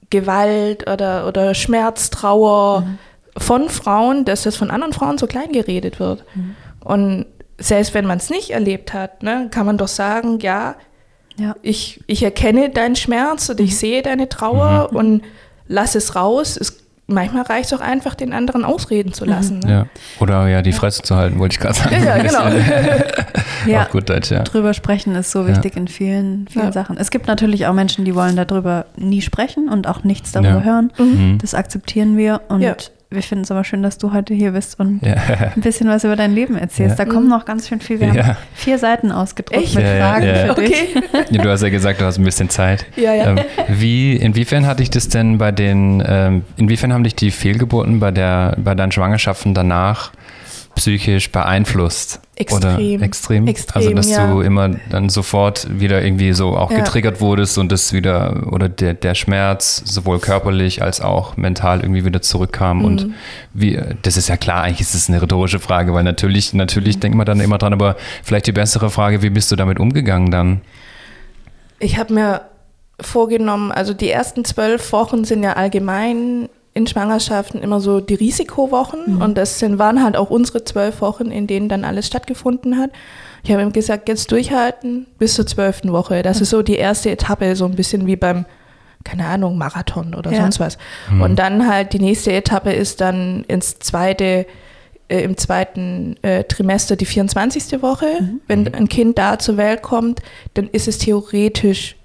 [0.10, 2.98] Gewalt oder, oder Schmerz, Trauer mhm.
[3.38, 6.26] von Frauen, dass das von anderen Frauen so klein geredet wird.
[6.36, 6.56] Mhm.
[6.84, 7.26] Und
[7.58, 10.76] selbst wenn man es nicht erlebt hat, ne, kann man doch sagen, ja,
[11.38, 11.56] ja.
[11.62, 13.76] Ich, ich erkenne deinen Schmerz und ich mhm.
[13.76, 15.24] sehe deine Trauer und
[15.68, 16.58] lass es raus.
[16.58, 16.81] Es
[17.12, 19.60] manchmal reicht es auch einfach, den anderen ausreden zu lassen.
[19.60, 19.72] Ne?
[19.72, 19.86] Ja.
[20.20, 22.04] Oder ja, die Fresse zu halten, wollte ich gerade sagen.
[22.04, 22.44] Ja, genau.
[23.66, 24.44] ja, gut Deutsch, ja.
[24.44, 25.82] Drüber sprechen ist so wichtig ja.
[25.82, 26.72] in vielen, vielen ja.
[26.72, 26.98] Sachen.
[26.98, 30.92] Es gibt natürlich auch Menschen, die wollen darüber nie sprechen und auch nichts darüber hören.
[30.98, 31.38] Mhm.
[31.40, 35.02] Das akzeptieren wir und wir finden es aber schön, dass du heute hier bist und
[35.06, 35.16] ja.
[35.56, 36.98] ein bisschen was über dein Leben erzählst.
[36.98, 37.06] Ja.
[37.06, 38.00] Da kommen noch ganz schön viel.
[38.00, 38.26] Wir ja.
[38.26, 39.76] haben vier Seiten ausgedruckt Echt?
[39.76, 40.88] mit Fragen für okay.
[41.30, 41.38] dich.
[41.42, 42.86] du hast ja gesagt, du hast ein bisschen Zeit.
[42.96, 43.32] Ja, ja.
[43.32, 48.00] Ähm, wie, inwiefern hatte ich das denn bei den, ähm, inwiefern haben dich die Fehlgeburten
[48.00, 50.14] bei, der, bei deinen Schwangerschaften danach
[50.76, 52.20] psychisch beeinflusst?
[52.36, 52.58] Extrem.
[52.96, 53.48] Oder extrem?
[53.48, 54.32] extrem also, dass ja.
[54.32, 56.80] du immer dann sofort wieder irgendwie so auch ja.
[56.80, 62.04] getriggert wurdest und das wieder, oder der, der Schmerz sowohl körperlich als auch mental irgendwie
[62.04, 62.80] wieder zurückkam.
[62.80, 62.86] Mhm.
[62.86, 63.14] Und
[63.54, 67.02] wie, das ist ja klar, eigentlich ist es eine rhetorische Frage, weil natürlich, natürlich mhm.
[67.02, 70.32] denkt man dann immer dran, aber vielleicht die bessere Frage, wie bist du damit umgegangen
[70.32, 70.62] dann?
[71.80, 72.42] Ich habe mir
[73.00, 79.16] vorgenommen, also die ersten zwölf Wochen sind ja allgemein in Schwangerschaften immer so die Risikowochen
[79.16, 79.22] mhm.
[79.22, 82.92] und das sind, waren halt auch unsere zwölf Wochen, in denen dann alles stattgefunden hat.
[83.44, 86.22] Ich habe ihm gesagt, jetzt durchhalten bis zur zwölften Woche.
[86.22, 86.44] Das mhm.
[86.44, 88.46] ist so die erste Etappe, so ein bisschen wie beim,
[89.04, 90.42] keine Ahnung, Marathon oder ja.
[90.42, 90.78] sonst was.
[91.12, 91.22] Mhm.
[91.22, 94.46] Und dann halt die nächste Etappe ist dann ins zweite,
[95.10, 97.82] äh, im zweiten äh, Trimester die 24.
[97.82, 98.08] Woche.
[98.22, 98.42] Mhm.
[98.48, 98.74] Wenn mhm.
[98.74, 100.22] ein Kind da zur Welt kommt,
[100.54, 101.98] dann ist es theoretisch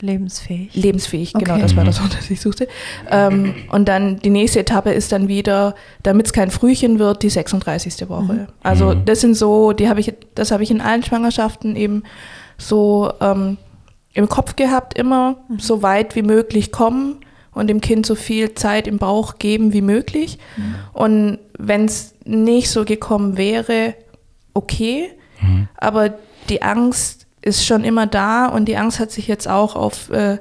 [0.00, 0.74] Lebensfähig.
[0.74, 1.44] Lebensfähig, okay.
[1.44, 2.68] genau, das war das Wort, das ich suchte.
[3.10, 7.30] Ähm, und dann die nächste Etappe ist dann wieder, damit es kein Frühchen wird, die
[7.30, 8.08] 36.
[8.08, 8.32] Woche.
[8.32, 8.46] Mhm.
[8.62, 9.04] Also mhm.
[9.04, 12.04] das sind so, die habe ich, das habe ich in allen Schwangerschaften eben
[12.58, 13.56] so ähm,
[14.12, 15.58] im Kopf gehabt, immer mhm.
[15.58, 17.16] so weit wie möglich kommen
[17.52, 20.38] und dem Kind so viel Zeit im Bauch geben wie möglich.
[20.56, 20.74] Mhm.
[20.92, 23.94] Und wenn es nicht so gekommen wäre,
[24.54, 25.68] okay, mhm.
[25.76, 26.14] aber
[26.48, 30.38] die Angst ist schon immer da und die Angst hat sich jetzt auch auf äh,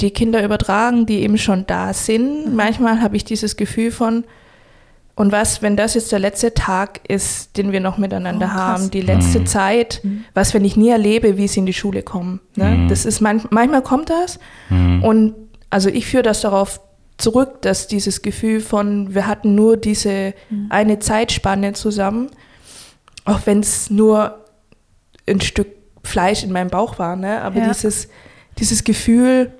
[0.00, 2.48] die Kinder übertragen, die eben schon da sind.
[2.48, 2.56] Mhm.
[2.56, 4.24] Manchmal habe ich dieses Gefühl von,
[5.14, 8.90] und was, wenn das jetzt der letzte Tag ist, den wir noch miteinander oh, haben,
[8.90, 9.46] die letzte mhm.
[9.46, 10.24] Zeit, mhm.
[10.34, 12.40] was, wenn ich nie erlebe, wie sie in die Schule kommen.
[12.56, 12.70] Ne?
[12.70, 12.88] Mhm.
[12.88, 15.04] Das ist man, manchmal kommt das mhm.
[15.04, 15.34] und
[15.70, 16.80] also ich führe das darauf
[17.18, 20.66] zurück, dass dieses Gefühl von, wir hatten nur diese mhm.
[20.70, 22.30] eine Zeitspanne zusammen,
[23.24, 24.44] auch wenn es nur
[25.26, 25.68] ein Stück
[26.02, 27.40] Fleisch in meinem Bauch war, ne?
[27.42, 27.68] aber ja.
[27.68, 28.08] dieses,
[28.58, 29.52] dieses Gefühl,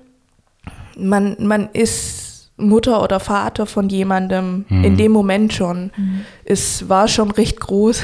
[0.97, 4.83] man, man ist Mutter oder Vater von jemandem mhm.
[4.83, 6.25] in dem Moment schon, mhm.
[6.45, 8.03] es war schon recht groß.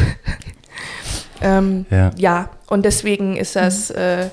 [1.41, 2.11] ähm, ja.
[2.17, 2.49] ja.
[2.67, 3.95] und deswegen ist das, mhm.
[3.95, 4.29] äh,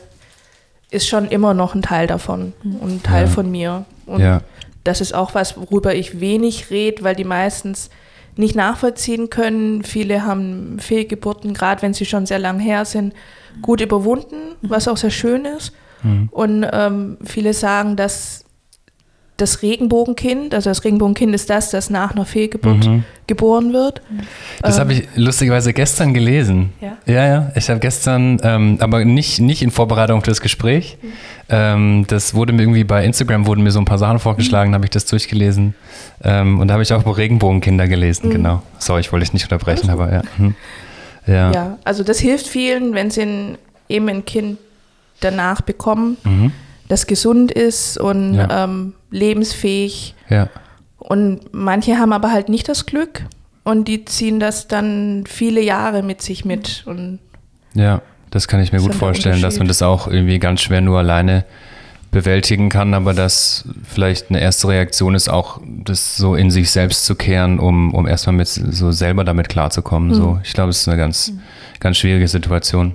[0.90, 2.76] ist schon immer noch ein Teil davon mhm.
[2.76, 3.30] und ein Teil ja.
[3.30, 3.84] von mir.
[4.06, 4.40] Und ja.
[4.84, 7.90] das ist auch was, worüber ich wenig rede, weil die meistens
[8.36, 9.82] nicht nachvollziehen können.
[9.82, 13.14] Viele haben Fehlgeburten, gerade wenn sie schon sehr lang her sind,
[13.62, 15.72] gut überwunden, was auch sehr schön ist.
[16.02, 16.28] Mhm.
[16.30, 18.46] Und ähm, viele sagen, dass
[19.36, 20.54] das Regenbogenkind.
[20.54, 23.04] Also das Regenbogenkind ist das, das nach einer Fehlgeburt mhm.
[23.26, 24.00] geboren wird.
[24.62, 26.72] Das ähm, habe ich lustigerweise gestern gelesen.
[26.80, 27.26] Ja, ja.
[27.26, 27.52] ja.
[27.54, 30.96] Ich habe gestern, ähm, aber nicht, nicht in Vorbereitung auf das Gespräch.
[31.02, 31.08] Mhm.
[31.48, 34.74] Ähm, das wurde mir irgendwie bei Instagram wurden mir so ein paar Sachen vorgeschlagen, mhm.
[34.74, 35.74] habe ich das durchgelesen.
[36.24, 38.32] Ähm, und da habe ich auch über Regenbogenkinder gelesen, mhm.
[38.32, 38.62] genau.
[38.78, 40.22] Sorry, ich wollte dich nicht unterbrechen, aber ja.
[41.26, 41.52] Ja.
[41.52, 43.58] Ja, also das hilft vielen, wenn sie ein,
[43.88, 44.58] eben ein Kind
[45.20, 46.52] danach bekommen, mhm.
[46.88, 48.64] das gesund ist und ja.
[48.64, 50.14] ähm, lebensfähig.
[50.28, 50.48] Ja.
[50.98, 53.22] Und manche haben aber halt nicht das Glück
[53.64, 56.84] und die ziehen das dann viele Jahre mit sich mit.
[56.86, 57.18] Und
[57.74, 60.98] ja, das kann ich mir gut vorstellen, dass man das auch irgendwie ganz schwer nur
[60.98, 61.44] alleine
[62.16, 67.04] bewältigen kann, aber dass vielleicht eine erste Reaktion ist, auch das so in sich selbst
[67.04, 70.08] zu kehren, um, um erstmal mit so selber damit klarzukommen.
[70.08, 70.14] Mhm.
[70.14, 71.40] So, ich glaube, es ist eine ganz, mhm.
[71.78, 72.94] ganz schwierige Situation.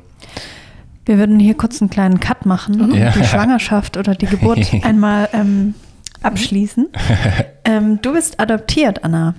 [1.05, 3.11] Wir würden hier kurz einen kleinen Cut machen und ja.
[3.11, 5.75] die Schwangerschaft oder die Geburt einmal ähm,
[6.23, 6.87] abschließen.
[7.65, 9.35] ähm, du bist adoptiert, Anna.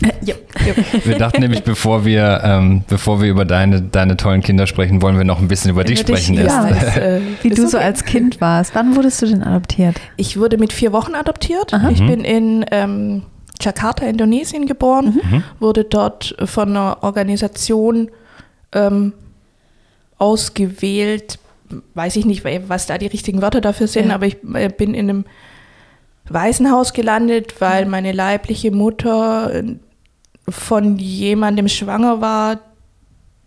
[0.00, 0.34] Ja.
[0.66, 0.74] ja.
[1.04, 5.16] Wir dachten nämlich, bevor wir, ähm, bevor wir über deine, deine tollen Kinder sprechen, wollen
[5.16, 6.36] wir noch ein bisschen über dich sprechen.
[6.36, 7.70] Dich, ja, das, äh, wie du okay.
[7.70, 8.74] so als Kind warst.
[8.74, 9.96] Wann wurdest du denn adoptiert?
[10.16, 11.74] Ich wurde mit vier Wochen adoptiert.
[11.74, 11.90] Aha.
[11.90, 12.06] Ich mhm.
[12.06, 13.22] bin in ähm,
[13.60, 15.44] Jakarta, Indonesien geboren, mhm.
[15.60, 18.10] wurde dort von einer Organisation
[18.72, 19.12] ähm,
[20.18, 21.38] ausgewählt,
[21.94, 24.14] weiß ich nicht, was da die richtigen Wörter dafür sind, ja.
[24.14, 25.24] aber ich äh, bin in einem
[26.28, 29.76] Waisenhaus gelandet, weil meine leibliche Mutter äh,
[30.48, 32.60] von jemandem schwanger war,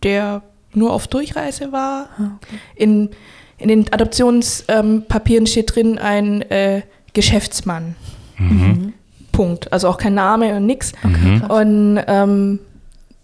[0.03, 2.09] der nur auf Durchreise war.
[2.17, 2.59] Ah, okay.
[2.75, 3.09] In,
[3.57, 7.95] in den Adoptionspapieren ähm, steht drin ein äh, Geschäftsmann.
[8.37, 8.93] Mhm.
[9.31, 9.71] Punkt.
[9.73, 10.93] Also auch kein Name und nix.
[11.03, 11.41] Okay.
[11.47, 12.59] Und ähm,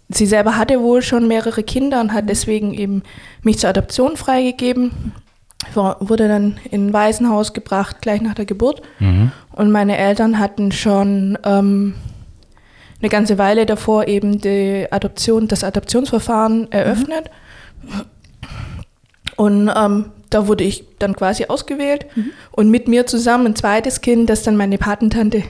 [0.08, 3.02] sie selber hatte wohl schon mehrere Kinder und hat deswegen eben
[3.42, 5.12] mich zur Adoption freigegeben.
[5.74, 8.82] Wurde dann in ein Waisenhaus gebracht, gleich nach der Geburt.
[8.98, 9.32] Mhm.
[9.52, 11.94] Und meine Eltern hatten schon ähm,
[13.00, 17.30] eine ganze Weile davor eben die Adoption, das Adoptionsverfahren eröffnet.
[17.82, 18.02] Mhm.
[19.36, 22.30] Und ähm, da wurde ich dann quasi ausgewählt mhm.
[22.52, 25.42] und mit mir zusammen ein zweites Kind, das dann meine Patentante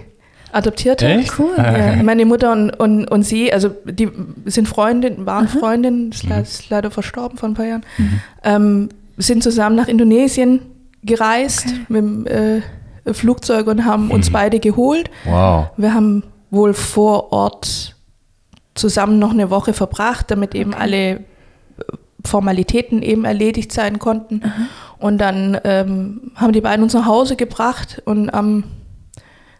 [0.52, 1.06] adoptierte.
[1.06, 1.38] Echt?
[1.38, 1.54] Cool.
[1.56, 4.10] Ja, meine Mutter und, und, und sie, also die
[4.46, 5.58] sind Freundinnen, waren Aha.
[5.58, 6.32] Freundinnen, ist, mhm.
[6.32, 8.20] ist, leider verstorben vor ein paar Jahren, mhm.
[8.44, 10.60] ähm, sind zusammen nach Indonesien
[11.02, 11.80] gereist okay.
[11.88, 12.62] mit dem äh,
[13.12, 14.32] Flugzeug und haben uns mhm.
[14.32, 15.10] beide geholt.
[15.24, 15.66] Wow.
[15.76, 17.96] Wir haben wohl vor Ort
[18.74, 20.82] zusammen noch eine Woche verbracht, damit eben okay.
[20.82, 21.20] alle äh,
[22.24, 24.42] Formalitäten eben erledigt sein konnten.
[24.44, 24.66] Aha.
[24.98, 28.64] Und dann ähm, haben die beiden uns nach Hause gebracht und am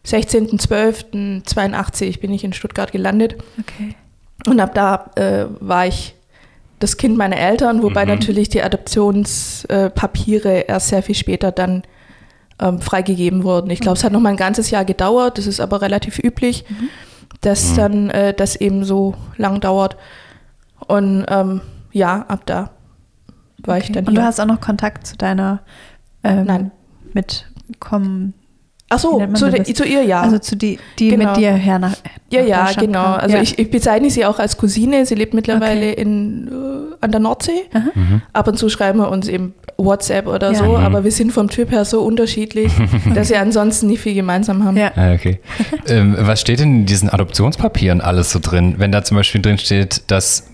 [0.06, 3.36] 16.12.82 bin ich in Stuttgart gelandet.
[3.60, 3.96] Okay.
[4.46, 6.14] Und ab da äh, war ich
[6.78, 8.12] das Kind meiner Eltern, wobei mhm.
[8.12, 11.82] natürlich die Adoptionspapiere äh, erst sehr viel später dann
[12.60, 13.70] ähm, freigegeben wurden.
[13.70, 16.64] Ich glaube, es hat noch mal ein ganzes Jahr gedauert, das ist aber relativ üblich,
[16.68, 16.88] mhm.
[17.40, 17.76] dass mhm.
[17.76, 19.96] dann äh, das eben so lang dauert.
[20.87, 21.60] Und ähm,
[21.92, 22.70] ja, ab da
[23.58, 23.84] war okay.
[23.84, 24.08] ich dann hier.
[24.08, 25.62] Und du hast auch noch Kontakt zu deiner
[26.22, 26.70] ähm, Nein.
[27.12, 28.34] Mitkommen
[28.94, 30.22] Ach so, zu, zu, ihr ja.
[30.22, 31.30] Also zu die, die genau.
[31.30, 31.94] mit dir her nach,
[32.30, 33.02] Ja, nach ja, genau.
[33.02, 33.20] Kam.
[33.20, 33.42] Also ja.
[33.42, 35.04] Ich, ich, bezeichne sie auch als Cousine.
[35.07, 36.00] Sie lebt mittlerweile okay.
[36.02, 37.62] in, äh, an der Nordsee.
[37.72, 38.22] Mhm.
[38.33, 40.59] Ab und zu schreiben wir uns eben WhatsApp oder ja.
[40.59, 40.85] so, mhm.
[40.85, 42.72] aber wir sind vom Typ her so unterschiedlich,
[43.14, 44.76] dass wir ansonsten nicht viel gemeinsam haben.
[44.76, 44.92] Ja.
[44.94, 45.40] Ah, okay.
[45.88, 48.74] ähm, was steht denn in diesen Adoptionspapieren alles so drin?
[48.78, 50.50] Wenn da zum Beispiel drin steht, dass,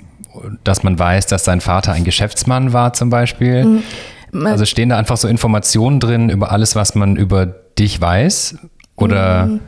[0.64, 3.64] dass man weiß, dass sein Vater ein Geschäftsmann war zum Beispiel.
[3.64, 3.82] Mhm.
[4.32, 8.58] Also stehen da einfach so Informationen drin über alles, was man über dich weiß?
[8.96, 9.46] Oder?
[9.46, 9.60] Mm.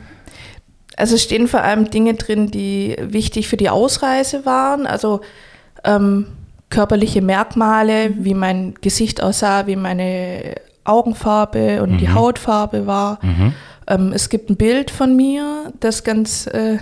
[0.95, 4.85] Also es stehen vor allem Dinge drin, die wichtig für die Ausreise waren.
[4.85, 5.21] Also
[5.83, 6.27] ähm,
[6.69, 11.97] körperliche Merkmale, wie mein Gesicht aussah, wie meine Augenfarbe und mhm.
[11.97, 13.19] die Hautfarbe war.
[13.21, 13.53] Mhm.
[13.87, 16.47] Ähm, es gibt ein Bild von mir, das ganz.
[16.47, 16.77] Äh,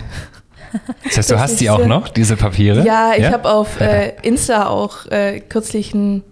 [1.04, 2.84] das heißt, du hast die auch noch, diese Papiere?
[2.84, 3.32] Ja, ich ja?
[3.32, 6.22] habe auf äh, Insta auch äh, kürzlich ein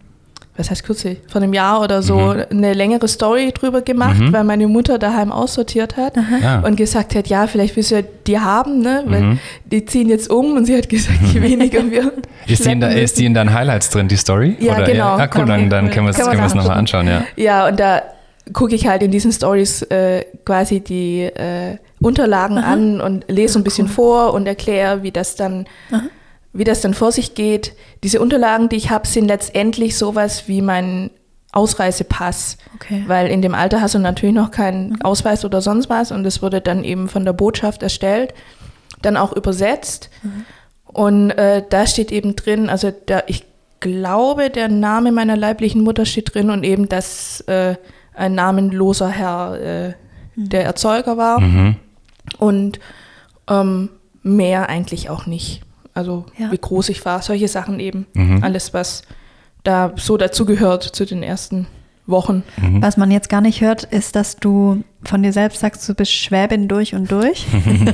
[0.61, 2.45] was heißt kürzlich, von einem Jahr oder so, mhm.
[2.51, 4.33] eine längere Story drüber gemacht, mhm.
[4.33, 6.61] weil meine Mutter daheim aussortiert hat ja.
[6.61, 9.03] und gesagt hat, ja, vielleicht willst du ja die haben, ne?
[9.07, 9.39] weil mhm.
[9.65, 12.13] die ziehen jetzt um und sie hat gesagt, je weniger wir
[12.47, 14.57] ist die, in da, ist die in deinen Highlights drin, die Story?
[14.61, 14.85] Ja, oder?
[14.85, 15.19] genau.
[15.19, 17.25] Ja, ah, cool, dann, dann können wir es nochmal anschauen, ja.
[17.37, 18.03] Ja, und da
[18.53, 22.73] gucke ich halt in diesen Stories äh, quasi die äh, Unterlagen Aha.
[22.73, 23.93] an und lese ein bisschen cool.
[23.93, 26.03] vor und erkläre, wie das dann Aha
[26.53, 27.75] wie das dann vor sich geht.
[28.03, 31.11] Diese Unterlagen, die ich habe, sind letztendlich sowas wie mein
[31.53, 32.59] Ausreisepass.
[32.75, 33.05] Okay.
[33.07, 35.03] Weil in dem Alter hast du natürlich noch keinen mhm.
[35.03, 38.35] Ausweis oder sonst was und es wurde dann eben von der Botschaft erstellt,
[39.03, 40.11] dann auch übersetzt.
[40.23, 40.45] Mhm.
[40.85, 43.45] Und äh, da steht eben drin, also da, ich
[43.81, 47.77] glaube, der Name meiner leiblichen Mutter steht drin und eben das, äh,
[48.15, 49.95] ein namenloser Herr äh,
[50.41, 50.49] Mhm.
[50.49, 51.41] der Erzeuger war.
[51.41, 51.77] Mhm.
[52.39, 52.81] Und
[53.49, 53.91] ähm,
[54.23, 55.63] mehr eigentlich auch nicht.
[56.01, 56.51] Also Ja.
[56.51, 58.07] wie groß ich war, solche Sachen eben.
[58.15, 58.43] Mhm.
[58.43, 59.03] Alles, was
[59.65, 61.67] da so dazugehört zu den ersten
[62.07, 62.43] Wochen.
[62.57, 62.81] Mhm.
[62.81, 66.11] Was man jetzt gar nicht hört, ist, dass du von dir selbst sagst, du bist
[66.13, 67.45] Schwäbin durch und durch.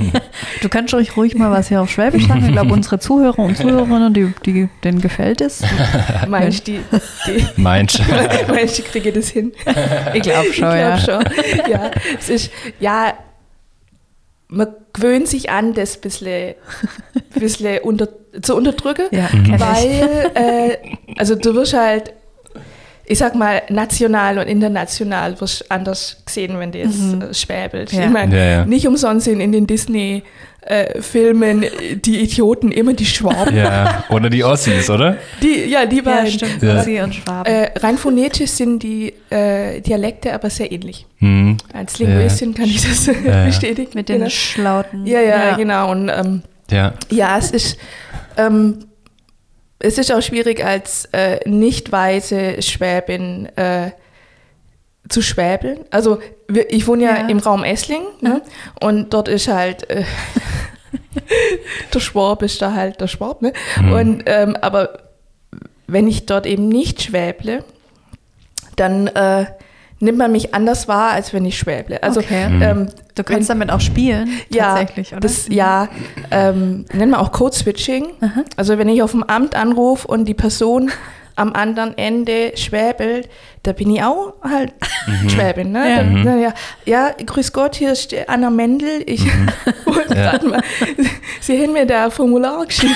[0.61, 2.45] du kannst ruhig, ruhig mal was hier auf Schwäbisch sagen.
[2.45, 5.61] Ich glaube, unsere Zuhörer und Zuhörerinnen, die, die, denen gefällt es.
[6.27, 6.79] Meinst du, die,
[7.27, 7.99] die, Meinst
[8.47, 9.51] meinst du, ich kriege das hin?
[10.13, 10.97] Ich glaube Ich schon, glaube ja.
[10.97, 11.23] schon.
[11.69, 13.13] Ja, es ist, ja,
[14.49, 16.55] man gewöhnt sich an, das ein bisschen,
[17.35, 18.07] bisschen unter,
[18.41, 19.07] zu unterdrücken.
[19.11, 19.59] Ja, ich.
[19.59, 20.77] Weil, äh,
[21.17, 22.13] also du wirst halt,
[23.05, 27.93] ich sag mal, national und international wirst anders gesehen, wenn du jetzt äh, schwäbelst.
[27.93, 28.05] Ja.
[28.05, 28.65] Ich meine, Ja, ja.
[28.65, 29.67] nicht umsonst sind in den
[30.67, 31.65] Disney-Filmen
[32.03, 33.55] die Idioten immer die Schwaben.
[33.55, 35.17] Ja, oder die Ossis, oder?
[35.41, 36.31] Die, ja, die Ja, beiden.
[36.31, 36.61] stimmt.
[36.61, 36.83] Ja.
[36.83, 37.45] Sie und Schwaben.
[37.51, 41.05] Äh, rein phonetisch sind die äh, Dialekte aber sehr ähnlich.
[41.19, 41.57] Mhm.
[41.73, 43.45] Als Linguistin kann ich das ja.
[43.45, 43.91] bestätigen.
[43.93, 44.29] Mit den genau.
[44.29, 45.05] Schlauten.
[45.05, 45.91] Ja, ja, genau.
[45.91, 46.93] Und ähm, Ja.
[47.09, 47.77] ja, es ist,
[48.37, 48.79] ähm,
[49.79, 53.91] es ist auch schwierig als äh, nicht weiße Schwäbin äh,
[55.09, 55.79] zu schwäbeln.
[55.91, 57.27] Also wir, ich wohne ja, Ja.
[57.27, 58.41] im Raum Essling ne?
[58.81, 60.03] und dort ist halt äh,
[61.93, 63.41] der Schwab ist da halt der Schwab.
[63.41, 63.53] Ne?
[63.81, 63.91] Mhm.
[63.93, 64.99] Und ähm, aber
[65.87, 67.63] wenn ich dort eben nicht schwäble,
[68.75, 69.45] dann äh,
[69.99, 72.01] nimmt man mich anders wahr, als wenn ich schwäble.
[72.03, 72.49] Also Okay.
[72.49, 72.61] Mhm.
[72.61, 75.21] ähm, Du kannst damit auch spielen, ja, tatsächlich, oder?
[75.21, 75.87] Das, ja,
[76.29, 78.09] ähm, nennen wir auch Code-Switching.
[78.57, 80.91] Also wenn ich auf dem Amt anrufe und die Person
[81.37, 83.29] am anderen Ende schwäbelt,
[83.63, 84.73] da bin ich auch halt
[85.29, 85.71] Schwäbin.
[85.71, 85.89] Ne?
[85.89, 85.95] Ja.
[85.97, 86.21] Dann, Mhm.
[86.23, 86.53] na ja,
[86.85, 89.03] ja, grüß Gott, hier ist Anna Mendel.
[89.05, 89.23] Ich
[89.85, 90.39] wollte Ja.
[90.43, 90.61] mal,
[91.41, 92.95] Sie haben mir da ein Formular geschickt.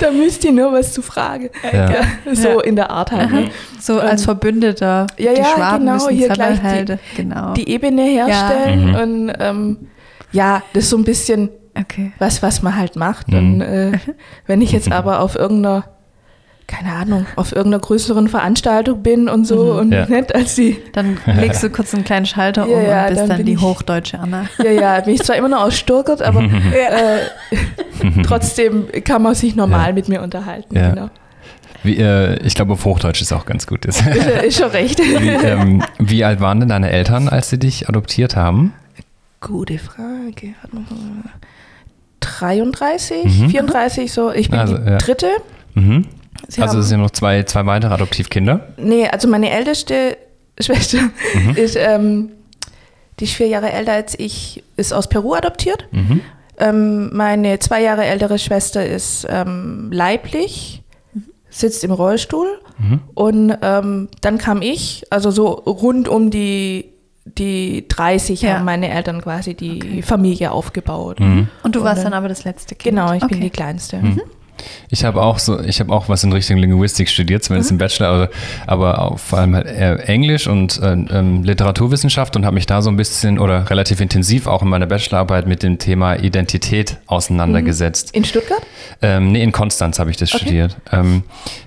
[0.00, 1.50] da müsst ihr nur was zu fragen.
[1.72, 1.90] Ja.
[1.90, 2.00] Ja,
[2.34, 2.60] so Ja.
[2.62, 3.30] in der Art halt.
[3.30, 3.50] Ne?
[3.80, 5.06] So als Verbündeter.
[5.18, 6.96] Ja, die ja, Schwaben genau, müssen hier gleich die-.
[7.16, 7.54] Genau.
[7.54, 9.02] Die Ebene herstellen Ja.
[9.02, 9.76] und ähm,
[10.32, 12.12] ja, das ist so ein bisschen okay.
[12.18, 13.28] was, was man halt macht.
[13.28, 13.36] Mhm.
[13.38, 13.92] Und äh,
[14.46, 15.84] wenn ich jetzt aber auf irgendeiner,
[16.68, 20.06] keine Ahnung, auf irgendeiner größeren Veranstaltung bin und so und Ja.
[20.06, 23.20] nicht als die, Dann legst du kurz einen kleinen Schalter um Ja, ja, und bist
[23.22, 24.44] dann dann, die ich- hochdeutsche Anna.
[24.62, 26.42] ja, ja, bin ich zwar immer noch aus Stuttgart, aber
[28.02, 29.92] äh, trotzdem kann man sich normal Ja.
[29.94, 30.76] mit mir unterhalten.
[30.76, 30.90] Ja.
[30.90, 31.10] Genau.
[31.84, 33.86] Wie, äh, ich glaube, auf Hochdeutsch ist auch ganz gut.
[33.86, 34.02] Ist.
[34.46, 34.98] Ist, schon recht.
[35.20, 38.74] Wie, ähm, wie alt waren denn deine Eltern, als sie dich adoptiert haben?
[39.40, 40.54] Gute Frage.
[40.60, 41.30] Warte mal.
[42.20, 43.50] 33, Mhm.
[43.50, 44.32] 34, so.
[44.32, 44.98] Ich bin Also, die ja.
[44.98, 45.28] dritte.
[45.74, 46.06] Mhm.
[46.46, 48.68] Sie also haben- es sind noch zwei, zwei weitere Adoptivkinder.
[48.76, 50.16] Nee, also meine älteste
[50.60, 50.98] Schwester
[51.34, 51.50] Mhm.
[51.56, 52.30] ist, ähm,
[53.20, 55.86] die ist vier Jahre älter als ich, ist aus Peru adoptiert.
[55.90, 56.20] Mhm.
[56.58, 60.82] Ähm, meine zwei Jahre ältere Schwester ist ähm, leiblich,
[61.50, 62.46] sitzt im Rollstuhl.
[62.78, 63.00] Mhm.
[63.14, 66.86] Und ähm, dann kam ich, also so rund um die,
[67.24, 68.54] die 30 Ja.
[68.54, 70.02] haben meine Eltern quasi die Okay.
[70.02, 71.20] Familie aufgebaut.
[71.20, 71.48] Mhm.
[71.62, 72.96] Und du Und warst dann- dann aber das letzte Kind.
[72.96, 73.40] Genau, ich bin okay.
[73.40, 74.00] die Kleinste.
[74.90, 78.08] Ich habe auch so, ich habe auch was in Richtung Linguistik studiert, zumindest im Bachelor,
[78.66, 82.90] aber, aber vor allem halt Englisch und äh, ähm, Literaturwissenschaft und habe mich da so
[82.90, 88.14] ein bisschen oder relativ intensiv auch in meiner Bachelorarbeit mit dem Thema Identität auseinandergesetzt.
[88.14, 88.62] In Stuttgart?
[89.02, 90.44] Ähm, nee, in Konstanz habe ich das Okay.
[90.44, 90.76] studiert.
[90.92, 91.22] Ähm,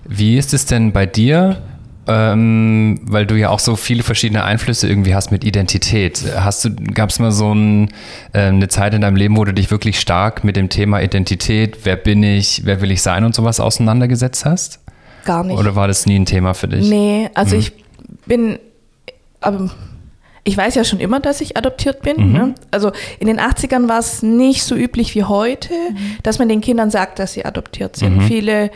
[0.08, 1.62] wie ist es denn bei dir?
[2.08, 6.24] Ähm, weil du ja auch so viele verschiedene Einflüsse irgendwie hast mit Identität.
[6.36, 7.90] Hast du, gab es mal so ein,
[8.34, 11.80] äh, eine Zeit in deinem Leben, wo du dich wirklich stark mit dem Thema Identität,
[11.86, 14.80] wer bin ich, wer will ich sein und sowas auseinandergesetzt hast?
[15.26, 15.58] Gar nicht.
[15.60, 16.90] Oder war das nie ein Thema für dich?
[16.90, 17.62] Nee, also Mhm.
[17.62, 17.74] ich
[18.26, 18.60] bin,
[19.40, 19.70] aber
[20.44, 22.30] ich weiß ja schon immer, dass ich adoptiert bin.
[22.30, 22.34] Mhm.
[22.34, 22.56] Ne?
[22.72, 25.72] Also in den 80ern war es nicht so üblich wie heute,
[26.24, 28.18] dass man den Kindern sagt, dass sie adoptiert sind.
[28.18, 28.22] Mhm.
[28.22, 28.72] Viele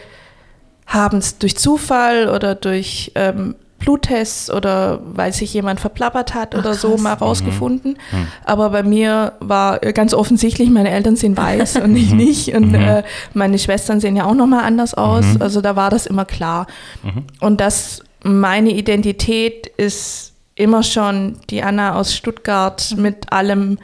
[0.87, 6.59] haben es durch Zufall oder durch ähm, Bluttests oder weil sich jemand verplappert hat Ach,
[6.59, 7.01] oder so krass.
[7.01, 7.97] mal rausgefunden.
[8.11, 8.27] Mhm.
[8.43, 12.17] Aber bei mir war äh, ganz offensichtlich, meine Eltern sind weiß und ich Mhm.
[12.17, 12.55] nicht.
[12.55, 12.75] Und Mhm.
[12.75, 15.25] äh, meine Schwestern sehen ja auch nochmal anders aus.
[15.25, 15.41] Mhm.
[15.41, 16.67] Also da war das immer klar.
[17.03, 17.25] Mhm.
[17.41, 23.77] Und das, meine Identität ist immer schon die Anna aus Stuttgart mit allem,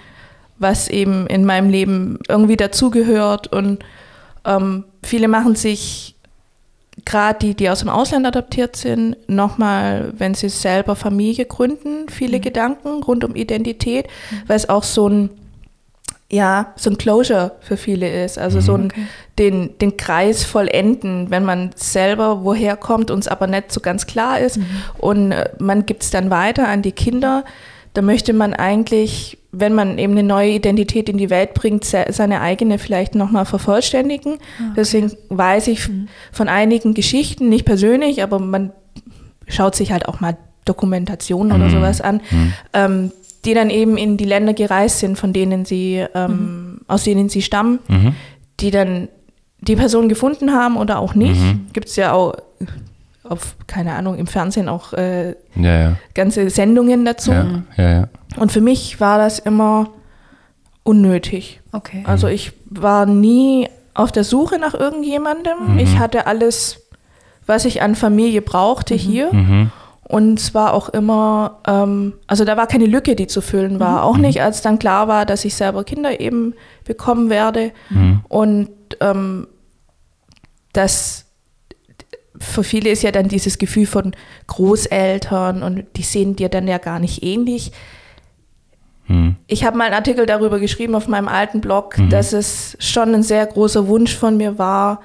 [0.58, 3.48] was eben in meinem Leben irgendwie dazugehört.
[3.52, 3.80] Und
[4.46, 6.11] ähm, viele machen sich,
[7.06, 12.38] gerade die, die aus dem Ausland adoptiert sind, nochmal, wenn sie selber Familie gründen, viele
[12.38, 12.42] Mhm.
[12.42, 14.08] Gedanken rund um Identität,
[14.48, 15.30] weil es auch so ein,
[16.30, 18.38] ja, so ein Closure für viele ist.
[18.38, 19.02] Also so ein, Okay.
[19.38, 24.40] den, den Kreis vollenden, wenn man selber woher kommt, uns aber nicht so ganz klar
[24.40, 24.60] ist
[24.98, 27.44] und äh, man gibt es dann weiter an die Kinder,
[27.94, 32.06] da möchte man eigentlich, wenn man eben eine neue Identität in die Welt bringt, se
[32.10, 34.38] seine eigene vielleicht nochmal vervollständigen.
[34.78, 35.90] Deswegen weiß ich
[36.32, 38.72] von einigen Geschichten, nicht persönlich, aber man
[39.48, 42.22] schaut sich halt auch mal Dokumentation oder sowas an,
[42.74, 43.12] ähm,
[43.44, 47.42] die dann eben in die Länder gereist sind, von denen sie, ähm, aus denen sie
[47.42, 48.14] stammen, Mhm.
[48.60, 49.08] die dann
[49.60, 51.42] die Person gefunden haben oder auch nicht.
[51.42, 51.68] Mhm.
[51.74, 52.36] Gibt es ja auch
[53.32, 55.96] auf, keine Ahnung, im Fernsehen auch äh, Ja, ja.
[56.14, 57.32] ganze Sendungen dazu.
[57.32, 58.08] Ja, ja, ja.
[58.38, 59.90] Und für mich war das immer
[60.84, 61.62] unnötig.
[61.72, 62.04] Okay.
[62.06, 65.78] Also ich war nie auf der Suche nach irgendjemandem.
[65.78, 66.82] Ich hatte alles,
[67.46, 69.34] was ich an Familie brauchte, hier.
[69.34, 69.72] Mhm.
[70.04, 74.04] Und es war auch immer, ähm, also da war keine Lücke, die zu füllen war.
[74.04, 77.72] Auch nicht, als dann klar war, dass ich selber Kinder eben bekommen werde.
[78.28, 79.48] Und ähm,
[80.74, 81.26] das
[82.42, 84.14] für viele ist ja dann dieses Gefühl von
[84.48, 87.72] Großeltern und die sehen dir dann ja gar nicht ähnlich.
[89.06, 89.36] Hm.
[89.48, 93.24] Ich habe mal einen Artikel darüber geschrieben auf meinem alten Blog, dass es schon ein
[93.24, 95.02] sehr großer Wunsch von mir war,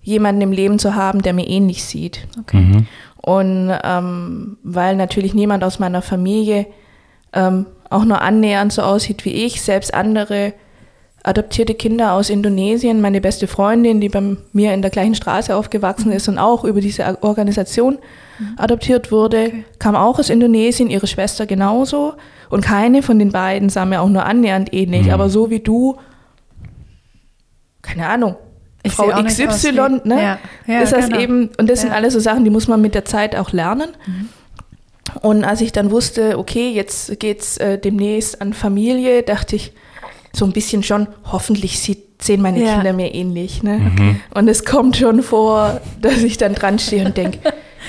[0.00, 2.26] jemanden im Leben zu haben, der mir ähnlich sieht.
[2.38, 2.58] Okay.
[2.58, 2.86] Mhm.
[3.20, 6.66] Und ähm, weil natürlich niemand aus meiner Familie
[7.32, 10.54] ähm, auch nur annähernd so aussieht wie ich, selbst andere
[11.24, 16.12] adoptierte Kinder aus Indonesien, meine beste Freundin, die bei mir in der gleichen Straße aufgewachsen
[16.12, 17.98] ist und auch über diese Organisation
[18.56, 22.14] adoptiert wurde, kam auch aus Indonesien, ihre Schwester genauso.
[22.50, 25.06] Und keine von den beiden sah mir auch nur annähernd ähnlich.
[25.06, 25.10] Mhm.
[25.12, 25.96] Aber so wie du,
[27.82, 28.36] keine Ahnung,
[28.84, 30.22] Ich Frau XY, ne?
[30.22, 31.20] Ja, ja, ist das genau.
[31.20, 31.96] eben, und das sind Ja.
[31.96, 33.90] alles so Sachen, die muss man mit der Zeit auch lernen.
[34.06, 34.28] Mhm.
[35.20, 39.72] Und als ich dann wusste, okay, jetzt geht's äh, demnächst an Familie, dachte ich
[40.32, 42.74] so ein bisschen schon, hoffentlich sieht, sehen meine Ja.
[42.74, 43.62] Kinder mir ähnlich.
[43.62, 43.78] Ne?
[43.78, 44.20] Mhm.
[44.34, 47.38] Und es kommt schon vor, dass ich dann dran stehe und denke,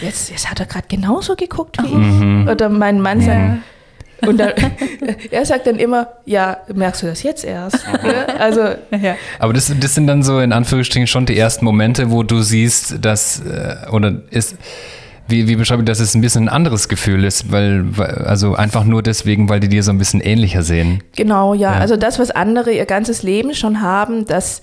[0.01, 2.43] jetzt, jetzt hat er gerade genauso geguckt wie Mhm.
[2.47, 2.51] ich.
[2.51, 3.25] Oder mein Mann Ja.
[3.25, 4.51] sagt, und dann,
[5.31, 7.85] er sagt dann immer, ja, merkst du das jetzt erst?
[8.03, 8.61] Ja, also
[9.01, 9.15] Ja.
[9.39, 12.97] Aber das, das sind dann so in Anführungsstrichen schon die ersten Momente, wo du siehst,
[13.03, 14.57] dass, äh, oder ist,
[15.29, 18.55] wie, wie beschreibe ich, dass es ein bisschen ein anderes Gefühl ist, weil, weil- also
[18.55, 21.03] einfach nur deswegen, weil die dir so ein bisschen ähnlicher sehen.
[21.15, 21.73] Genau, ja.
[21.73, 21.79] Ja.
[21.79, 24.61] Also das, was andere ihr ganzes Leben schon haben, dass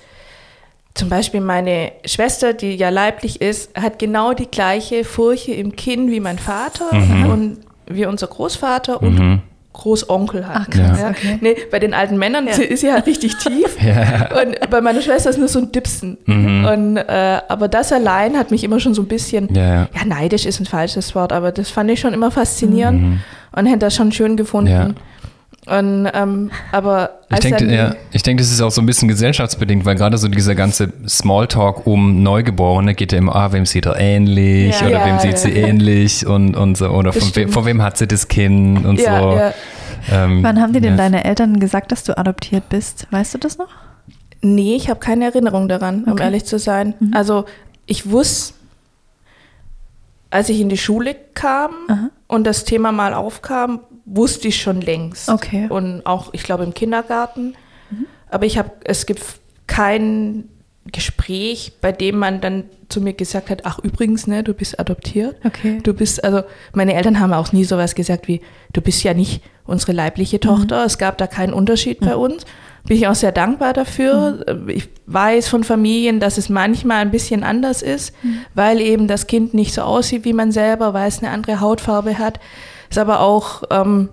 [0.95, 6.11] zum Beispiel meine Schwester, die ja leiblich ist, hat genau die gleiche Furche im Kinn
[6.11, 6.91] wie mein Vater
[7.31, 9.41] und wie unser Großvater und Mhm.
[9.77, 10.63] Großonkel hat.
[10.63, 11.11] Ach, krass, ja.
[11.11, 11.39] okay.
[11.41, 12.55] nee, bei den alten Männern Ja.
[12.55, 13.77] ist sie halt richtig tief.
[13.87, 14.29] Ja.
[14.43, 16.17] Und bei meiner Schwester ist nur so ein Dipsen.
[16.25, 16.65] Mhm.
[16.65, 20.59] Und, äh, aber das allein hat mich immer schon so ein bisschen, Ja, neidisch ist
[20.61, 23.21] ein falsches Wort, aber das fand ich schon immer faszinierend
[23.53, 24.97] und hätte das schon schön gefunden.
[25.67, 25.73] Mhm.
[25.73, 29.85] Und, ähm, aber Ich denke, ja, ich denke, das ist auch so ein bisschen gesellschaftsbedingt,
[29.85, 33.99] weil gerade so dieser ganze Smalltalk um Neugeborene geht ja immer, ah, wem sieht er
[33.99, 34.87] ähnlich Ja.
[34.87, 37.99] oder Ja, wem sieht sie ähnlich und, und so, oder von, we, von wem hat
[37.99, 39.37] sie das Kind und ja, so.
[39.37, 39.55] ja.
[40.13, 40.97] Ähm, Wann haben dir denn ja.
[40.99, 43.09] deine Eltern gesagt, dass du adoptiert bist?
[43.11, 43.69] Weißt du das noch?
[44.43, 46.23] Nee, ich habe keine Erinnerung daran, um Okay.
[46.25, 46.95] ehrlich zu sein.
[47.13, 47.45] Also
[47.87, 48.55] ich wusste,
[50.31, 52.11] als ich in die Schule kam Aha.
[52.29, 55.29] und das Thema mal aufkam, wusste ich schon längst.
[55.29, 55.67] Okay.
[55.69, 57.55] Und auch, ich glaube, im Kindergarten.
[58.31, 59.23] Aber ich habe, es gibt
[59.67, 60.49] kein
[60.93, 65.37] Gespräch, bei dem man dann zu mir gesagt hat, ach übrigens, ne, du bist adoptiert.
[65.45, 65.81] Okay.
[65.83, 66.43] Du bist, also
[66.73, 68.41] meine Eltern haben auch nie sowas gesagt wie,
[68.73, 70.85] du bist ja nicht unsere leibliche Tochter.
[70.85, 72.45] Es gab da keinen Unterschied bei uns.
[72.87, 74.47] Bin ich auch sehr dankbar dafür.
[74.69, 78.15] Ich weiß von Familien, dass es manchmal ein bisschen anders ist,
[78.55, 82.19] weil eben das Kind nicht so aussieht wie man selber, weil es eine andere Hautfarbe
[82.19, 82.39] hat.
[82.89, 84.09] Ist aber auch ähm,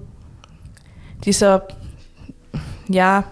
[1.25, 1.67] dieser,
[2.87, 3.23] ja,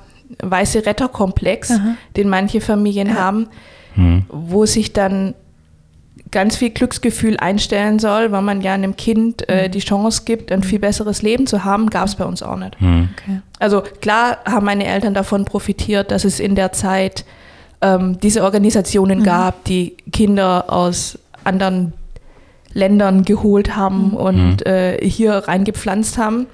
[0.41, 1.95] weiße Retterkomplex, Aha.
[2.15, 3.47] den manche Familien haben,
[3.95, 4.23] Hm.
[4.29, 5.33] wo sich dann
[6.31, 10.63] ganz viel Glücksgefühl einstellen soll, weil man ja einem Kind äh, die Chance gibt, ein
[10.63, 12.79] viel besseres Leben zu haben, gab es bei uns auch nicht.
[12.79, 13.09] Hm.
[13.17, 13.41] Okay.
[13.59, 17.25] Also klar haben meine Eltern davon profitiert, dass es in der Zeit
[17.81, 21.91] ähm, diese Organisationen gab, die Kinder aus anderen
[22.73, 26.47] Ländern geholt haben und äh, hier reingepflanzt haben.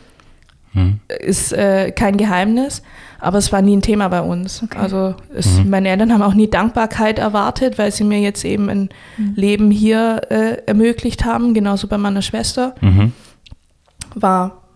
[0.74, 1.00] Hm.
[1.20, 2.84] Ist äh, kein Geheimnis,
[3.20, 4.62] aber es war nie ein Thema bei uns.
[4.64, 4.78] Okay.
[4.78, 8.90] Also es, meine Eltern haben auch nie Dankbarkeit erwartet, weil sie mir jetzt eben ein
[9.36, 12.76] Leben hier äh, ermöglicht haben, genauso bei meiner Schwester.
[12.82, 13.14] Mhm.
[14.14, 14.67] War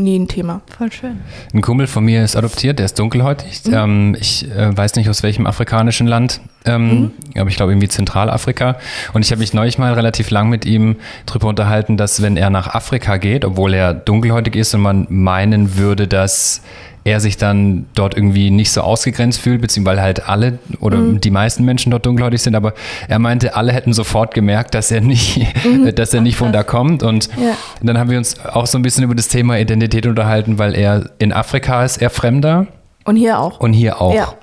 [0.00, 0.62] nie ein Thema.
[0.76, 1.20] Voll schön.
[1.52, 3.62] Ein Kumpel von mir ist adoptiert, der ist dunkelhäutig.
[3.72, 8.76] Ähm, ich äh, weiß nicht aus welchem afrikanischen Land, ähm, aber ich glaube irgendwie Zentralafrika.
[9.12, 10.96] Und ich habe mich neulich mal relativ lang mit ihm
[11.26, 15.76] darüber unterhalten, dass wenn er nach Afrika geht, obwohl er dunkelhäutig ist und man meinen
[15.76, 16.62] würde, dass
[17.10, 21.64] er sich dann dort irgendwie nicht so ausgegrenzt fühlt, beziehungsweise halt alle oder die meisten
[21.64, 22.72] Menschen dort dunkelhäutig sind, aber
[23.08, 25.46] er meinte, alle hätten sofort gemerkt, dass er nicht,
[25.94, 27.02] dass er nicht von da kommt.
[27.02, 27.54] Und Ja.
[27.82, 31.10] dann haben wir uns auch so ein bisschen über das Thema Identität unterhalten, weil er
[31.18, 32.66] in Afrika ist er Fremder
[33.04, 33.60] Und hier auch.
[33.60, 34.14] und hier auch.
[34.14, 34.34] Ja.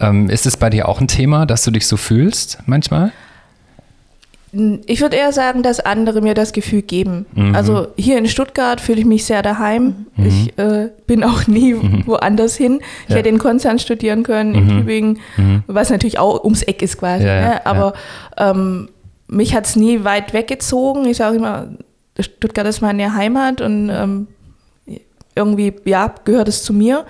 [0.00, 3.12] Ähm, ist es bei dir auch ein Thema, dass du dich so fühlst manchmal?
[4.86, 7.26] Ich würde eher sagen, dass andere mir das Gefühl geben.
[7.34, 7.54] Mhm.
[7.54, 10.06] Also hier in Stuttgart fühle ich mich sehr daheim.
[10.16, 10.26] Mhm.
[10.26, 12.02] Ich äh, bin auch nie mhm.
[12.06, 12.80] woanders hin.
[13.04, 13.16] Ich ja.
[13.16, 14.68] hätte in Konstanz studieren können, in mhm.
[14.68, 15.62] Tübingen, mhm.
[15.66, 17.26] was natürlich auch ums Eck ist quasi.
[17.26, 17.66] Ja, ne?
[17.66, 17.94] Aber
[18.36, 18.88] ähm,
[19.26, 21.06] mich hat es nie weit weggezogen.
[21.06, 21.68] Ich sage immer,
[22.18, 24.28] Stuttgart ist meine Heimat und ähm,
[25.34, 27.04] irgendwie, ja, gehört es zu mir.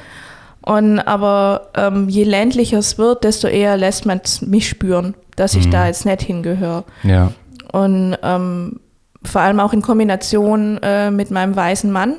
[0.63, 5.67] Und aber ähm, je ländlicher es wird, desto eher lässt man mich spüren dass ich
[5.67, 5.71] mhm.
[5.71, 6.85] da jetzt nicht hingehöre.
[7.03, 7.33] Ja.
[7.73, 8.81] Und ähm,
[9.25, 12.17] vor allem auch in Kombination äh, mit meinem weißen Mann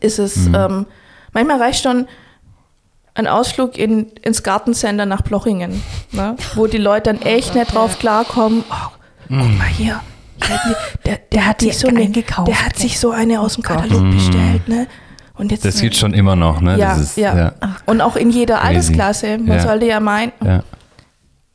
[0.00, 0.54] ist es, mhm.
[0.54, 0.86] ähm,
[1.32, 2.06] manchmal reicht schon
[3.14, 6.36] ein Ausflug in, ins Gartencenter nach Plochingen, ne?
[6.54, 8.90] wo die Leute dann echt nicht drauf klarkommen, oh,
[9.28, 9.58] guck mhm.
[9.58, 10.00] mal hier,
[11.04, 14.10] der, der, hat sich so eine, der hat sich so eine aus dem Katalog mhm.
[14.12, 14.86] bestellt, ne?
[15.34, 16.76] Und jetzt, das geht schon immer noch, ne?
[16.76, 17.36] Ja, Dieses, ja.
[17.36, 17.52] ja.
[17.86, 19.38] Und auch in jeder Altersklasse.
[19.38, 19.60] Man ja.
[19.60, 20.62] sollte ja meinen, ja.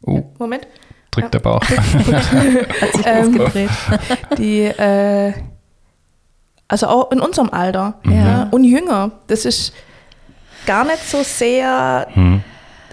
[0.06, 0.24] Oh.
[0.40, 0.68] Moment.
[1.12, 1.30] Drückt ja.
[1.30, 1.62] der Bauch.
[1.62, 3.70] Hat sich ähm, ausgedreht.
[4.38, 5.34] Die, äh,
[6.68, 8.12] also auch in unserem Alter ja.
[8.12, 8.48] ne?
[8.52, 9.12] und jünger.
[9.28, 9.74] Das ist
[10.66, 12.42] gar nicht so sehr, hm.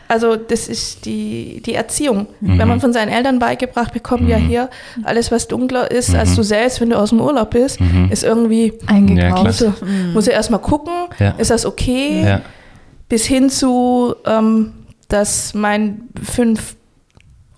[0.07, 2.27] also das ist die, die Erziehung.
[2.41, 2.59] Mhm.
[2.59, 4.29] Wenn man von seinen Eltern beigebracht bekommt, mhm.
[4.29, 4.71] ja hier,
[5.05, 6.19] alles was dunkler ist mhm.
[6.19, 8.11] als du selbst, wenn du aus dem Urlaub bist, mhm.
[8.11, 9.61] ist irgendwie eingekauft.
[9.61, 9.73] Ja,
[10.13, 11.31] muss du erstmal gucken, ja.
[11.39, 12.41] ist das okay?
[13.09, 14.73] Bis hin zu, ähm,
[15.09, 16.77] dass mein fünf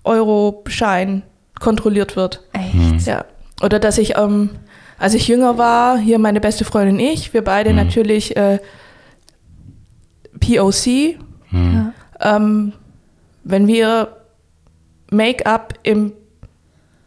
[0.03, 1.23] Euro-Schein
[1.59, 2.43] kontrolliert wird.
[2.53, 2.73] Echt?
[2.73, 2.97] Mhm.
[3.05, 3.25] Ja.
[3.61, 4.49] Oder dass ich, ähm,
[4.97, 7.77] als ich jünger war, hier meine beste Freundin und ich, wir beide mhm.
[7.77, 8.59] natürlich äh,
[10.39, 11.17] POC.
[11.51, 11.93] Mhm.
[12.19, 12.73] Ähm,
[13.43, 14.17] wenn wir
[15.11, 16.13] Make-up im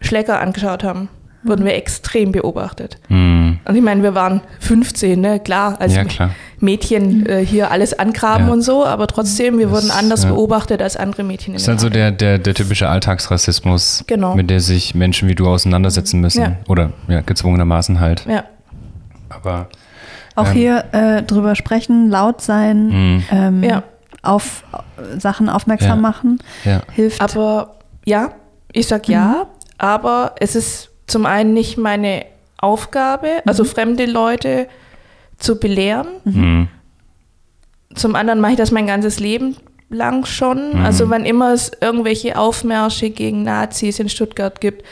[0.01, 1.09] Schlecker angeschaut haben,
[1.43, 2.99] wurden wir extrem beobachtet.
[3.09, 3.61] Mhm.
[3.65, 5.41] Und ich meine, wir waren 15, ne?
[5.41, 6.31] klar, als ja, klar.
[6.61, 7.27] Mädchen mhm.
[7.27, 8.53] äh, hier alles angraben ja.
[8.53, 10.31] und so, aber trotzdem, wir das, wurden anders ja.
[10.31, 11.53] beobachtet als andere Mädchen.
[11.53, 14.35] Das ist halt so der, der, der typische Alltagsrassismus, genau.
[14.35, 16.57] mit der sich Menschen wie du auseinandersetzen müssen.
[16.69, 18.25] Oder ja, gezwungenermaßen halt.
[18.27, 18.45] Ja.
[19.29, 19.69] Aber
[20.35, 23.25] auch ähm, hier äh, drüber sprechen, laut sein, mhm.
[23.31, 23.83] ähm, ja.
[24.23, 24.65] auf
[25.19, 26.39] Sachen aufmerksam machen,
[26.93, 27.21] hilft.
[27.21, 28.31] Aber ja,
[28.73, 29.47] ich sag ja, mhm.
[29.79, 32.25] aber es ist zum einen nicht meine
[32.59, 33.69] Aufgabe, also mhm.
[33.69, 34.69] fremde Leute
[35.39, 36.09] zu belehren.
[36.24, 36.68] Mhm.
[37.95, 39.57] Zum anderen mache ich das mein ganzes Leben
[39.89, 40.74] lang schon.
[40.74, 40.84] Mhm.
[40.84, 44.84] Also wann immer es irgendwelche Aufmärsche gegen Nazis in Stuttgart gibt,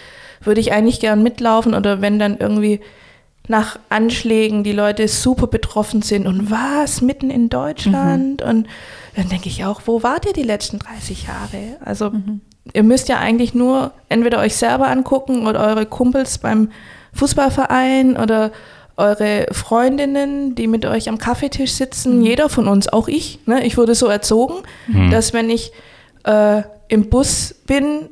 [0.43, 2.81] würde ich eigentlich gern mitlaufen oder wenn dann irgendwie
[3.47, 8.49] nach Anschlägen die Leute super betroffen sind und was mitten in Deutschland mhm.
[8.49, 8.69] und
[9.17, 11.77] dann denke ich auch, wo wart ihr die letzten 30 Jahre?
[11.85, 12.41] Also mhm
[12.73, 16.71] ihr müsst ja eigentlich nur entweder euch selber angucken oder eure Kumpels beim
[17.13, 18.53] Fußballverein oder
[18.97, 22.25] eure Freundinnen, die mit euch am Kaffeetisch sitzen, mhm.
[22.25, 23.41] jeder von uns, auch ich.
[23.47, 23.65] Ne?
[23.67, 24.55] Ich wurde so erzogen,
[24.87, 25.11] mhm.
[25.11, 25.73] dass wenn ich
[26.25, 28.11] äh, im Bus bin,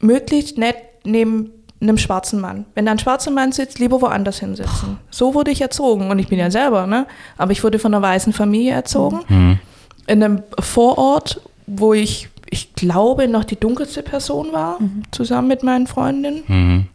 [0.00, 2.64] möglichst nett neben einem schwarzen Mann.
[2.74, 4.98] Wenn da ein schwarzer Mann sitzt, lieber woanders hinsetzen.
[5.10, 7.06] So wurde ich erzogen und ich bin ja selber, ne?
[7.36, 9.20] aber ich wurde von einer weißen Familie erzogen.
[9.28, 9.58] Mhm.
[10.06, 15.04] In einem Vorort, wo ich ich glaube, noch die dunkelste Person war, mhm.
[15.10, 16.42] zusammen mit meinen Freundinnen.
[16.46, 16.86] Mhm.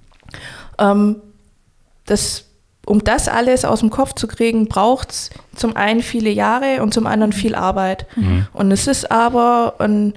[0.78, 1.16] Ähm,
[2.06, 2.46] das,
[2.88, 6.94] um das alles aus dem Kopf zu kriegen, braucht es zum einen viele Jahre und
[6.94, 8.06] zum anderen viel Arbeit.
[8.16, 8.48] Mhm.
[8.54, 10.14] Und es ist aber ein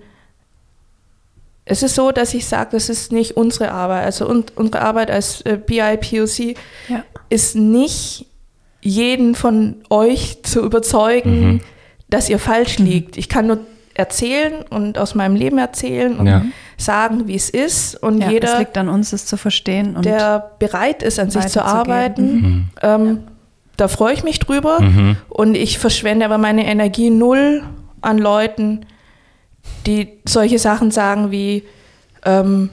[1.64, 4.04] es ist so, dass ich sage, das ist nicht unsere Arbeit.
[4.04, 6.56] Also un unsere Arbeit als äh, BIPOC
[6.88, 7.04] ja.
[7.28, 8.26] ist nicht
[8.80, 11.60] jeden von euch zu überzeugen, mhm.
[12.08, 12.86] dass ihr falsch mhm.
[12.86, 13.16] liegt.
[13.16, 13.60] Ich kann nur
[13.94, 16.44] erzählen und aus meinem Leben erzählen und ja.
[16.80, 17.94] Sagen, wie es ist.
[18.02, 19.96] Und ja, jeder, es liegt an uns, es zu verstehen.
[19.96, 22.68] Und der bereit ist, an sich zu arbeiten, mhm.
[22.82, 23.18] ähm,
[23.76, 24.80] da freue ich mich drüber.
[24.80, 25.16] Mhm.
[25.28, 27.62] Und ich verschwende aber meine Energie null
[28.00, 28.86] an Leuten,
[29.86, 31.64] die solche Sachen sagen wie,
[32.24, 32.70] ähm,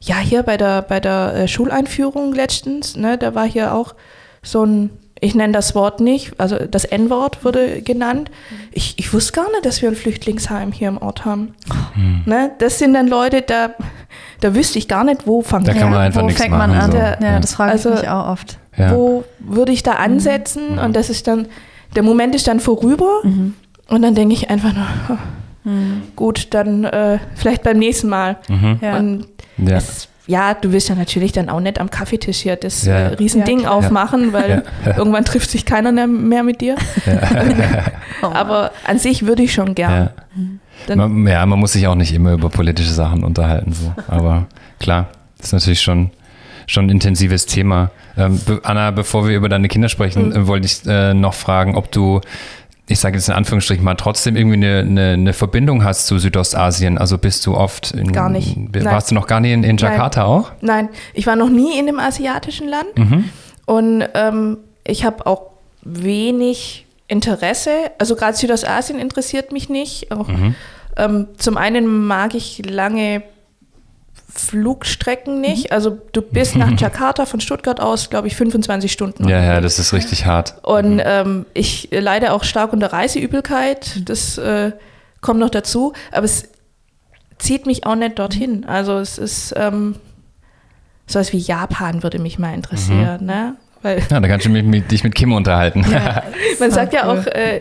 [0.00, 3.94] ja, hier bei der, bei der äh, Schuleinführung letztens, ne, da war hier auch
[4.42, 4.90] so ein
[5.22, 8.28] ich nenne das Wort nicht, also das N-Wort wurde genannt.
[8.72, 11.54] Ich, ich wusste gar nicht, dass wir ein Flüchtlingsheim hier im Ort haben.
[11.94, 12.22] Mhm.
[12.26, 12.50] Ne?
[12.58, 13.70] Das sind dann Leute, da,
[14.40, 16.72] da wüsste ich gar nicht, wo fangen Da kann man einfach wo nichts fängt machen.
[16.72, 16.90] Man an?
[16.90, 16.98] So.
[16.98, 18.58] Ja, das frage also, ich mich auch oft.
[18.76, 18.96] Ja.
[18.96, 20.72] Wo würde ich da ansetzen?
[20.72, 20.78] Mhm.
[20.78, 21.46] Und das ist dann,
[21.94, 23.54] der Moment ist dann vorüber mhm.
[23.88, 25.70] und dann denke ich einfach nur, oh,
[26.16, 28.38] gut, dann äh, vielleicht beim nächsten Mal.
[28.48, 28.78] Mhm.
[28.82, 28.96] Ja.
[28.96, 29.76] Und ja.
[29.76, 32.94] es ja, du willst ja natürlich dann auch nicht am Kaffeetisch hier das ja.
[32.94, 34.96] äh, Riesending ja, aufmachen, weil ja.
[34.96, 36.76] irgendwann trifft sich keiner mehr mit dir.
[38.22, 40.10] Aber an sich würde ich schon gern.
[40.94, 43.72] Man, ja, man muss sich auch nicht immer über politische Sachen unterhalten.
[43.72, 43.92] So.
[44.08, 44.46] Aber
[44.78, 45.08] klar,
[45.38, 46.10] das ist natürlich schon,
[46.66, 47.90] schon ein intensives Thema.
[48.16, 50.46] Ähm, Anna, bevor wir über deine Kinder sprechen, mhm.
[50.46, 52.20] wollte ich äh, noch fragen, ob du
[52.92, 56.98] ich sage jetzt in Anführungsstrichen mal, trotzdem irgendwie eine, eine, eine, Verbindung hast zu Südostasien?
[56.98, 58.56] Also bist du oft in, Gar nicht.
[58.56, 59.02] Warst Nein.
[59.08, 60.28] du noch gar nicht in, in Jakarta Nein.
[60.30, 60.52] auch?
[60.60, 63.24] Nein, ich war noch nie in einem asiatischen Land Mhm.
[63.66, 65.50] und ähm, ich habe auch
[65.82, 67.70] wenig Interesse.
[67.98, 70.12] Also gerade Südostasien interessiert mich nicht.
[70.12, 70.54] Auch, Mhm.
[70.96, 73.22] ähm, zum einen mag ich lange
[74.34, 75.72] Flugstrecken nicht.
[75.72, 79.28] Also du bist nach Jakarta von Stuttgart aus, glaube ich, 25 Stunden.
[79.28, 80.54] Ja, ja, das ist richtig hart.
[80.62, 84.08] Und ähm, ich leide auch stark unter Reiseübelkeit.
[84.08, 84.72] Das äh,
[85.20, 85.92] kommt noch dazu.
[86.10, 86.48] Aber es
[87.38, 88.64] zieht mich auch nicht dorthin.
[88.64, 89.96] Also es ist ähm,
[91.06, 93.26] sowas wie Japan würde mich mal interessieren.
[93.26, 93.56] Ne?
[93.82, 95.84] Weil Ja, da kannst du mich, mit, dich mit Kim unterhalten.
[96.60, 97.60] man sagt ja auch, äh,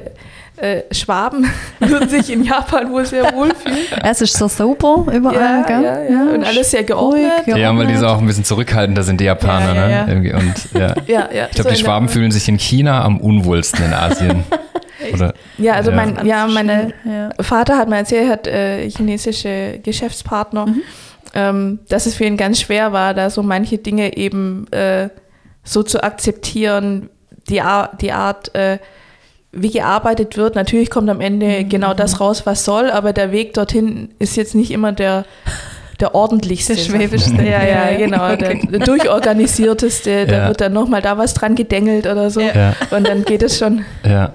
[0.61, 1.47] äh, Schwaben
[1.79, 3.77] würden sich in Japan wohl sehr wohlfühlen.
[4.03, 5.83] Es ist so sauber überall, Ja, gell?
[5.83, 6.33] ja, ja.
[6.33, 7.31] Und alles sehr geordnet.
[7.47, 9.73] Ruhig, Ja, weil die so auch ein bisschen zurückhaltender sind, die Japaner.
[9.75, 10.15] Ja, ja, ja.
[10.15, 10.33] Ne?
[10.35, 10.93] Und, ja.
[11.07, 11.45] Ja, ja.
[11.49, 14.43] Ich glaube, die Schwaben fühlen sich in China am unwohlsten in Asien.
[15.13, 15.33] Oder?
[15.57, 15.95] Ja, also Ja.
[15.97, 17.29] mein, ja, mein Schnell, ja.
[17.43, 20.81] Vater hat mir erzählt, er hat äh, chinesische Geschäftspartner, Mhm.
[21.33, 25.09] ähm, dass es für ihn ganz schwer war, da so manche Dinge eben äh,
[25.63, 27.09] so zu akzeptieren,
[27.49, 28.77] die, Ar die Art, äh,
[29.51, 30.55] wie gearbeitet wird.
[30.55, 31.21] Natürlich kommt am Mhm.
[31.23, 35.25] Ende genau das raus, was soll, aber der Weg dorthin ist jetzt nicht immer der,
[35.99, 36.75] der ordentlichste.
[36.75, 37.43] Der schwäbischste.
[37.43, 38.31] Ja, ja, genau.
[38.31, 38.61] okay.
[38.71, 40.47] Der durchorganisierteste, da Ja.
[40.47, 42.41] wird dann nochmal da was dran gedengelt oder so.
[42.41, 42.73] Ja.
[42.91, 43.85] Und dann geht es schon.
[44.05, 44.33] Ja.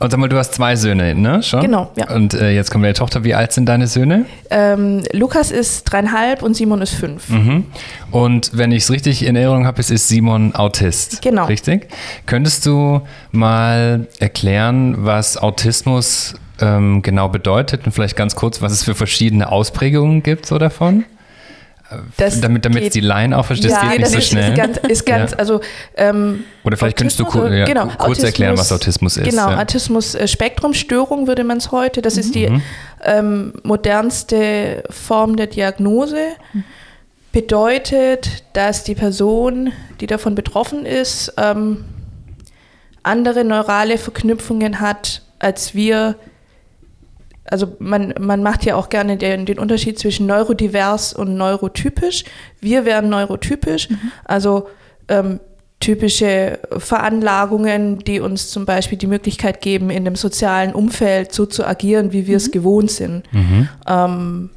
[0.00, 1.42] Und sag mal, du hast zwei Söhne, ne?
[1.42, 1.60] Schon?
[1.60, 2.14] Genau, ja.
[2.14, 3.24] Und äh, jetzt kommt deine Tochter.
[3.24, 4.26] Wie alt sind deine Söhne?
[4.50, 7.28] Ähm, Lukas ist dreieinhalb und Simon ist fünf.
[7.28, 7.66] Mhm.
[8.12, 11.20] Und wenn ich es richtig in Erinnerung habe, ist, ist Simon Autist.
[11.22, 11.46] Genau.
[11.46, 11.88] Richtig?
[12.26, 18.84] Könntest du mal erklären, was Autismus ähm, genau bedeutet und vielleicht ganz kurz, was es
[18.84, 21.04] für verschiedene Ausprägungen gibt so davon?
[22.18, 24.50] Das damit damit geht- die Laien auch versteht, ja, geht nicht so ist, schnell.
[24.52, 25.38] ist ganz, ist ganz Ja.
[25.38, 25.60] also
[25.96, 29.30] ähm, Oder vielleicht könntest du Autismus, ja, genau, kurz erklären, was Autismus ist.
[29.30, 29.58] Genau, ja.
[29.62, 32.02] Autismus-Spektrumstörung würde man es heute.
[32.02, 32.62] Das ist die Mhm.
[33.04, 36.18] ähm, modernste Form der Diagnose.
[37.32, 41.84] Bedeutet, dass die Person, die davon betroffen ist, ähm,
[43.02, 46.16] andere neurale Verknüpfungen hat, als wir.
[47.50, 52.24] Also man, man macht ja auch gerne den, den Unterschied zwischen neurodivers und neurotypisch.
[52.60, 53.88] Wir wären neurotypisch,
[54.24, 54.68] also
[55.08, 55.40] ähm,
[55.80, 61.64] typische Veranlagungen, die uns zum Beispiel die Möglichkeit geben, in dem sozialen Umfeld so zu
[61.64, 63.32] agieren, wie wir es gewohnt sind.
[63.32, 63.68] Mhm.
[63.86, 64.50] Ähm,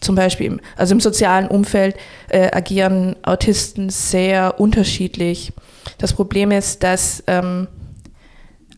[0.00, 1.96] zum Beispiel, im, also im sozialen Umfeld
[2.28, 5.52] äh, agieren Autisten sehr unterschiedlich.
[5.98, 7.68] Das Problem ist, dass ähm,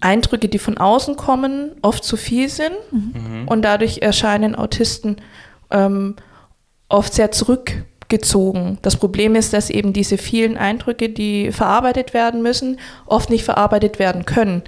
[0.01, 2.77] Eindrücke, die von außen kommen, oft zu viel sind
[3.47, 5.17] und dadurch erscheinen Autisten
[5.71, 6.17] ähm,
[6.89, 8.79] oft sehr zurückgezogen.
[8.83, 13.99] Das Problem ist, dass eben diese vielen Eindrücke, die verarbeitet werden müssen, oft nicht verarbeitet
[13.99, 14.63] werden können.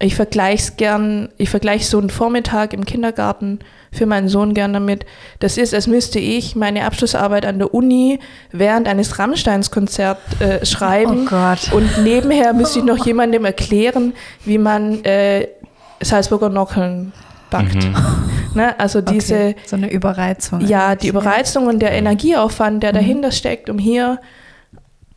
[0.00, 3.60] Ich vergleiche es gern, ich vergleiche so einen Vormittag im Kindergarten
[3.92, 5.06] für meinen Sohn gern damit.
[5.38, 8.18] Das ist, als müsste ich meine Abschlussarbeit an der Uni
[8.50, 11.26] während eines Rammsteins-Konzert äh, schreiben.
[11.26, 11.72] Oh Gott.
[11.72, 14.14] Und nebenher müsste ich noch jemandem erklären,
[14.44, 15.46] wie man äh,
[16.00, 17.12] Salzburger Nockeln
[17.50, 17.76] backt.
[18.54, 18.78] Ne?
[18.78, 19.56] Also diese, Okay.
[19.66, 20.60] So eine Überreizung.
[20.60, 21.08] ja, die.
[21.08, 24.20] Überreizung und der Energieaufwand, der dahinter steckt, um hier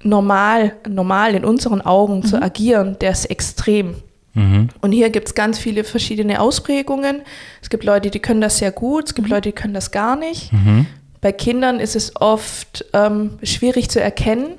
[0.01, 3.97] normal, normal in unseren Augen zu agieren, der ist extrem.
[4.37, 4.69] Mhm.
[4.81, 7.21] Und hier gibt es ganz viele verschiedene Ausprägungen.
[7.61, 10.15] Es gibt Leute, die können das sehr gut, es gibt Leute, die können das gar
[10.15, 10.53] nicht.
[10.53, 10.85] Mhm.
[11.19, 14.49] Bei Kindern ist es oft ähm, schwierig zu erkennen,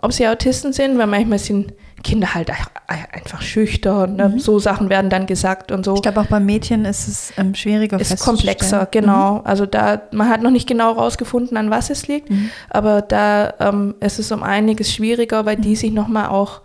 [0.00, 1.72] ob sie Autisten sind, weil manchmal sind
[2.04, 4.14] Kinder halt ein- einfach schüchtern.
[4.14, 4.34] Ne?
[4.38, 5.96] So Sachen werden dann gesagt und so.
[5.96, 9.40] Ich glaube, auch bei Mädchen ist es ähm, schwieriger ist komplexer, genau.
[9.42, 12.28] Also da, man hat noch nicht genau rausgefunden, an was es liegt,
[12.70, 16.60] aber da ähm, ist es um einiges schwieriger, weil die sich nochmal auch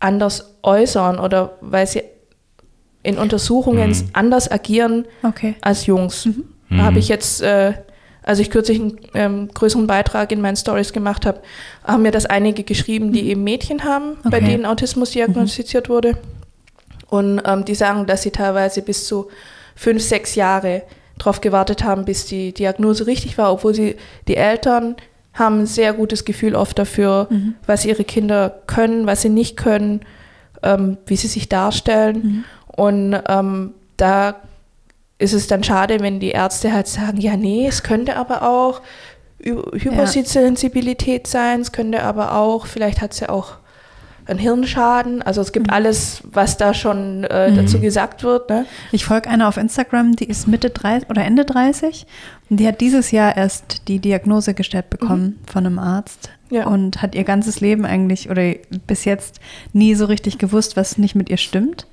[0.00, 2.02] anders äußern oder weil sie
[3.02, 4.08] in Untersuchungen Mhm.
[4.12, 5.54] anders agieren Okay.
[5.60, 6.26] als Jungs.
[6.26, 6.44] Mhm.
[6.70, 7.72] Da habe ich jetzt, äh,
[8.22, 11.40] als ich kürzlich einen ähm, größeren Beitrag in meinen Stories gemacht habe,
[11.84, 14.46] haben mir das einige geschrieben, die eben Mädchen haben, bei Okay.
[14.50, 16.16] denen Autismus diagnostiziert wurde.
[17.08, 19.28] Und ähm, die sagen, dass sie teilweise bis zu
[19.74, 20.82] fünf, sechs Jahre
[21.18, 23.96] darauf gewartet haben, bis die Diagnose richtig war, obwohl sie
[24.28, 24.96] die Eltern
[25.34, 27.28] haben ein sehr gutes Gefühl oft dafür,
[27.66, 30.00] was ihre Kinder können, was sie nicht können,
[30.62, 32.44] ähm, wie sie sich darstellen.
[32.66, 34.36] Und ähm, da
[35.18, 38.80] ist es dann schade, wenn die Ärzte halt sagen, ja, nee, es könnte aber auch
[39.42, 43.54] Hy- Hypersensibilität sein, es könnte aber auch, vielleicht hat sie auch
[44.30, 45.20] einen Hirnschaden.
[45.22, 48.48] Also es gibt alles, was da schon äh, dazu gesagt wird.
[48.48, 48.66] Ne?
[48.92, 52.06] Ich folge einer auf Instagram, die ist Mitte 30 oder Ende 30
[52.48, 56.66] und die hat dieses Jahr erst die Diagnose gestellt bekommen von einem Arzt Ja.
[56.66, 58.54] und hat ihr ganzes Leben eigentlich oder
[58.86, 59.40] bis jetzt
[59.72, 61.86] nie so richtig gewusst, was nicht mit ihr stimmt.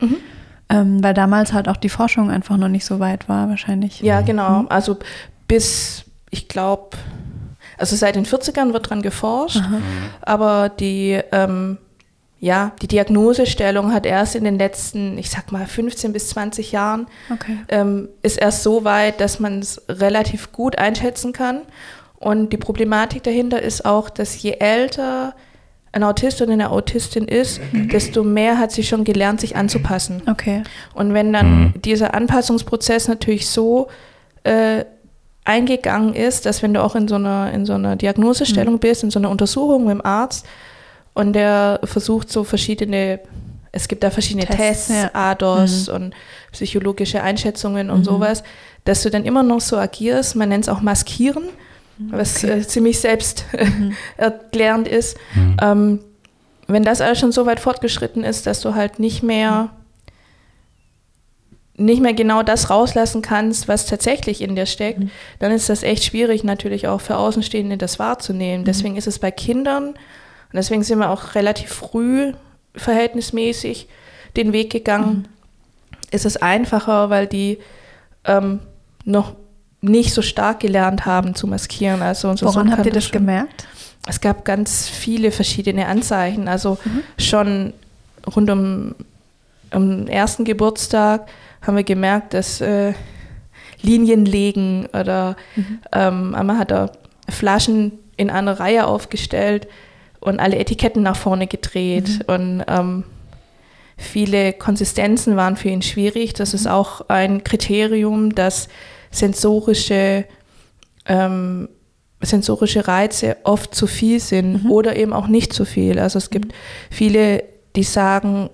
[0.70, 4.02] Ähm, weil damals halt auch die Forschung einfach noch nicht so weit war, wahrscheinlich.
[4.02, 4.64] Ja, genau.
[4.64, 4.68] Mhm.
[4.70, 4.98] Also
[5.48, 6.98] bis, ich glaube,
[7.78, 9.78] also seit den 40ern wird dran geforscht, Aha.
[10.22, 11.78] aber die, ähm,
[12.40, 17.08] ja, die Diagnosestellung hat erst in den letzten, ich sag mal, 15 bis 20 Jahren,
[17.34, 17.58] okay.
[17.70, 21.62] ähm, ist erst so weit, dass man es relativ gut einschätzen kann.
[22.20, 25.36] Und die Problematik dahinter ist auch, dass je älter
[25.92, 27.90] ein Autist oder eine Autistin ist, mhm.
[27.90, 30.22] desto mehr hat sie schon gelernt, sich anzupassen.
[30.30, 30.64] Okay.
[30.94, 31.82] Und wenn dann mhm.
[31.82, 33.88] dieser Anpassungsprozess natürlich so
[34.44, 34.86] äh,
[35.44, 38.80] eingegangen ist, dass wenn du auch in so einer, in so einer Diagnosestellung mhm.
[38.80, 40.46] bist, in so einer Untersuchung mit dem Arzt
[41.18, 43.20] und der versucht so verschiedene,
[43.72, 45.09] es gibt da verschiedene Tests, Tests ja.
[45.13, 45.95] ADOS mhm.
[45.95, 46.13] und
[46.51, 48.03] psychologische Einschätzungen und mhm.
[48.03, 48.43] sowas,
[48.86, 51.45] dass du dann immer noch so agierst, man nennt es auch Maskieren,
[51.97, 52.11] mhm.
[52.11, 52.59] was okay.
[52.59, 53.95] äh, ziemlich selbst mhm.
[54.18, 55.18] erklärend ist.
[55.34, 55.57] Mhm.
[55.59, 55.99] Ähm,
[56.68, 59.72] wenn das alles schon so weit fortgeschritten ist, dass du halt nicht mehr
[61.80, 65.11] nicht mehr genau das rauslassen kannst, was tatsächlich in dir steckt, mhm.
[65.39, 68.61] dann ist das echt schwierig natürlich auch für Außenstehende das wahrzunehmen.
[68.61, 68.65] Mhm.
[68.65, 69.95] Deswegen ist es bei Kindern
[70.52, 72.34] und deswegen sind wir auch relativ früh
[72.76, 73.88] verhältnismäßig
[74.36, 75.10] den Weg gegangen.
[75.10, 75.26] Mhm.
[76.12, 77.58] Ist es einfacher, weil die
[78.24, 78.60] ähm,
[79.04, 79.36] noch
[79.82, 82.02] nicht so stark gelernt haben zu maskieren.
[82.02, 83.68] Also unser Woran habt ihr das schon, gemerkt?
[84.08, 86.48] Es gab ganz viele verschiedene Anzeichen.
[86.48, 87.04] Also mhm.
[87.18, 87.74] schon
[88.36, 88.95] rund um,
[89.74, 91.28] den ersten Geburtstag
[91.62, 92.93] haben wir gemerkt, dass äh,
[93.82, 95.80] Linien legen oder mhm.
[95.91, 96.91] ähm, einmal hat er
[97.30, 99.68] Flaschen in einer Reihe aufgestellt
[100.28, 102.34] und alle Etiketten nach vorne gedreht mhm.
[102.34, 103.04] und ähm,
[103.98, 106.34] viele Konsistenzen waren für ihn schwierig.
[106.34, 106.72] Das ist mhm.
[106.72, 108.68] auch ein Kriterium, dass
[109.12, 110.26] sensorische
[111.06, 111.70] ähm,
[112.22, 114.72] sensorische Reize oft zu viel sind mhm.
[114.72, 116.00] oder eben auch nicht zu viel.
[116.00, 116.54] Also es gibt mhm.
[116.90, 117.44] viele,
[117.76, 118.50] die sagen,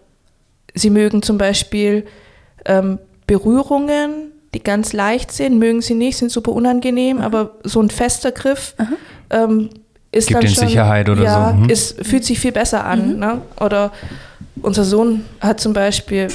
[0.74, 2.06] sie mögen zum Beispiel
[2.66, 7.90] ähm, Berührungen, die ganz leicht sind, mögen sie nicht, sind super unangenehm, aber so ein
[7.90, 8.76] fester Griff
[9.30, 9.70] ähm,
[10.14, 11.58] ist Gibt dann schon, Sicherheit oder ja, so.
[11.58, 11.70] Mhm.
[11.70, 13.14] Ist, fühlt sich viel besser an.
[13.14, 13.20] Mhm.
[13.20, 13.42] Ne?
[13.60, 13.92] Oder
[14.62, 16.28] unser Sohn hat zum Beispiel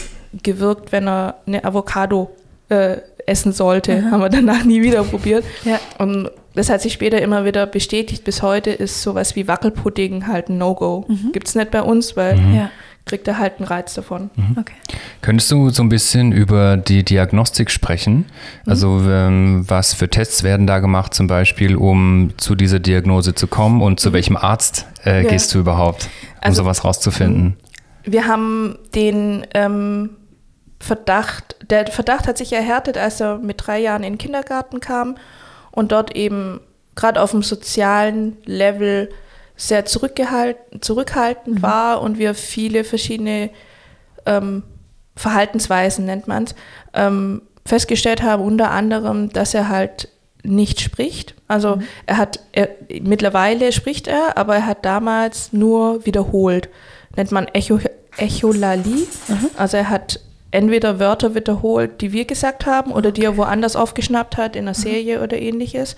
[0.42, 2.30] gewirkt, wenn er eine Avocado
[2.68, 3.96] äh, essen sollte.
[3.96, 4.10] Mhm.
[4.10, 5.44] Haben wir danach nie wieder probiert.
[5.64, 5.78] Ja.
[5.98, 8.24] Und das hat sich später immer wieder bestätigt.
[8.24, 11.04] Bis heute ist sowas wie Wackelpudding halt ein No-Go.
[11.06, 11.32] Mhm.
[11.32, 12.54] Gibt es nicht bei uns, weil mhm.
[12.54, 12.70] ja
[13.09, 14.30] kriegt er halt einen Reiz davon.
[14.36, 14.56] Mhm.
[14.59, 14.74] Okay.
[15.22, 18.18] Könntest du so ein bisschen über die Diagnostik sprechen?
[18.64, 18.70] Mhm.
[18.70, 23.46] Also ähm, was für Tests werden da gemacht zum Beispiel, um zu dieser Diagnose zu
[23.46, 24.14] kommen und zu mhm.
[24.14, 25.30] welchem Arzt äh, ja.
[25.30, 27.56] gehst du überhaupt, um also, sowas rauszufinden?
[28.04, 30.11] Wir haben den ähm,
[30.78, 35.16] Verdacht, der Verdacht hat sich erhärtet, als er mit drei Jahren in den Kindergarten kam
[35.72, 36.61] und dort eben
[36.94, 39.09] gerade auf dem sozialen Level
[39.59, 41.62] sehr zurückgehalten, zurückhaltend mhm.
[41.62, 43.50] war und wir viele verschiedene
[44.24, 44.62] ähm,
[45.16, 46.54] Verhaltensweisen, nennt man es,
[46.94, 50.09] ähm, festgestellt haben, unter anderem, dass er halt
[50.44, 51.34] nicht spricht.
[51.48, 51.82] Also mhm.
[52.06, 52.68] er hat, er,
[53.02, 56.68] mittlerweile spricht er, aber er hat damals nur wiederholt.
[57.16, 57.80] Nennt man Echo,
[58.16, 59.06] Echolalie.
[59.26, 59.50] Mhm.
[59.56, 60.20] Also er hat
[60.52, 64.78] entweder Wörter wiederholt, die wir gesagt haben oder die er woanders aufgeschnappt hat, in einer
[64.78, 64.82] mhm.
[64.82, 65.96] Serie oder ähnliches.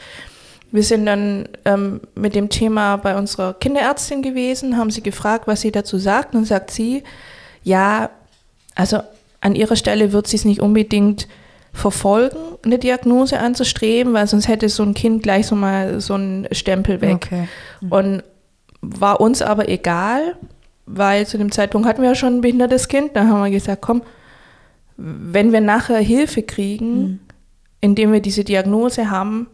[0.72, 5.62] Wir sind dann ähm, mit dem Thema bei unserer Kinderärztin gewesen, haben sie gefragt, was
[5.62, 6.34] sie dazu sagt.
[6.34, 7.02] Und sagt sie,
[7.64, 8.10] ja,
[8.74, 9.00] also
[9.40, 11.26] an ihrer Stelle wird sie es nicht unbedingt
[11.72, 16.48] verfolgen, eine Diagnose anzustreben, weil sonst hätte so ein Kind gleich so mal so einen
[16.52, 17.26] Stempel weg.
[17.26, 17.48] Okay.
[17.80, 17.92] Mhm.
[17.92, 18.22] Und
[18.80, 20.36] war uns aber egal,
[20.86, 23.14] weil zu dem Zeitpunkt hatten wir ja schon ein behindertes Kind.
[23.14, 24.02] Da haben wir gesagt, komm,
[24.96, 27.20] wenn wir nachher Hilfe kriegen, mhm.
[27.80, 29.46] indem wir diese Diagnose haben,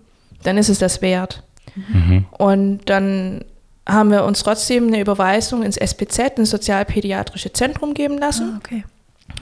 [0.42, 1.42] dann ist es das wert.
[1.74, 2.26] Mhm.
[2.38, 3.44] Und dann
[3.88, 8.54] haben wir uns trotzdem eine Überweisung ins SPZ, ins Sozialpädiatrische Zentrum, geben lassen.
[8.54, 8.84] Ah, okay.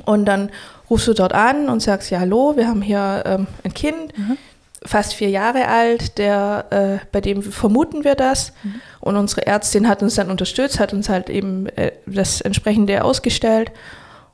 [0.04, 0.50] Und dann
[0.90, 4.36] rufst du dort an und sagst, ja, hallo, wir haben hier ähm, ein Kind, mhm.
[4.84, 8.52] fast vier Jahre alt, der, äh, bei dem vermuten wir das.
[8.62, 8.80] Mhm.
[9.00, 13.72] Und unsere Ärztin hat uns dann unterstützt, hat uns halt eben äh, das entsprechende ausgestellt.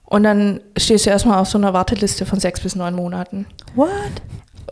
[0.05, 3.47] Und dann stehst du erstmal auf so einer Warteliste von sechs bis neun Monaten.
[3.77, 3.91] What?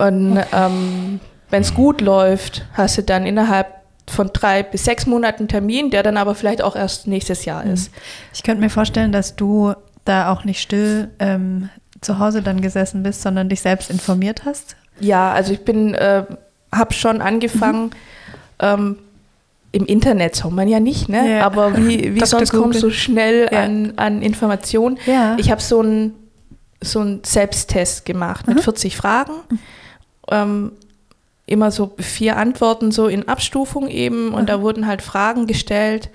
[0.01, 1.20] Und ähm,
[1.51, 6.03] wenn es gut läuft, hast du dann innerhalb von drei bis sechs Monaten Termin, der
[6.03, 7.72] dann aber vielleicht auch erst nächstes Jahr mhm.
[7.72, 7.90] ist.
[8.34, 9.74] Ich könnte mir vorstellen, dass du
[10.05, 11.68] da auch nicht still ähm,
[12.01, 14.76] zu Hause dann gesessen bist, sondern dich selbst informiert hast.
[15.01, 16.24] Ja, also ich bin, äh,
[16.72, 17.84] habe schon angefangen.
[17.84, 17.90] Mhm.
[18.61, 18.96] Ähm,
[19.72, 21.38] Im Internet soll man ja nicht, ne?
[21.38, 21.46] Ja.
[21.46, 22.62] Aber wie, wie sonst Google.
[22.62, 23.62] kommst du schnell ja.
[23.62, 24.99] an, an Informationen?
[25.07, 25.36] Ja.
[25.38, 26.14] Ich habe so einen
[26.80, 28.55] so Selbsttest gemacht mhm.
[28.55, 29.32] mit 40 Fragen.
[29.51, 29.59] Mhm.
[30.30, 30.72] Ähm,
[31.49, 34.59] immer so vier Antworten so in Abstufung eben und Aha.
[34.59, 36.11] da wurden halt Fragen gestellt.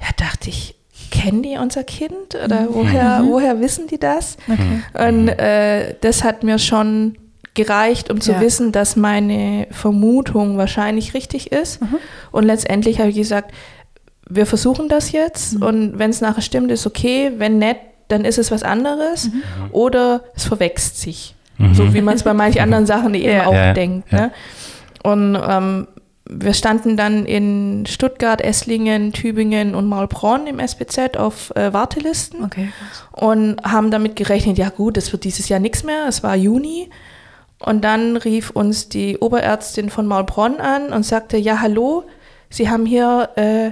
[0.00, 0.76] Ja, dachte ich,
[1.10, 3.28] kennen die unser Kind oder woher, mhm.
[3.28, 4.36] woher wissen die das?
[4.48, 5.08] Okay.
[5.08, 7.16] Und äh, das hat mir schon
[7.54, 8.40] gereicht, um zu ja.
[8.40, 11.82] wissen, dass meine Vermutung wahrscheinlich richtig ist.
[11.82, 11.96] Mhm.
[12.30, 13.52] Und letztendlich habe ich gesagt,
[14.28, 15.62] wir versuchen das jetzt mhm.
[15.62, 17.32] und wenn es nachher stimmt, ist okay.
[17.36, 19.42] Wenn nicht, dann ist es was anderes mhm.
[19.72, 21.34] oder es verwechselt sich.
[21.58, 21.74] Mhm.
[21.74, 23.46] So wie man es bei manchen anderen Sachen eben ja.
[23.46, 24.12] auch ja, denkt.
[24.12, 24.32] Ne?
[25.02, 25.86] Und ähm,
[26.28, 32.70] wir standen dann in Stuttgart, Esslingen, Tübingen und Maulbronn im SPZ auf äh, Wartelisten okay.
[33.12, 36.06] und haben damit gerechnet, ja gut, es wird dieses Jahr nichts mehr.
[36.06, 36.90] Es war Juni.
[37.58, 42.04] Und dann rief uns die Oberärztin von Maulbronn an und sagte, ja, hallo,
[42.48, 43.70] Sie haben hier, äh,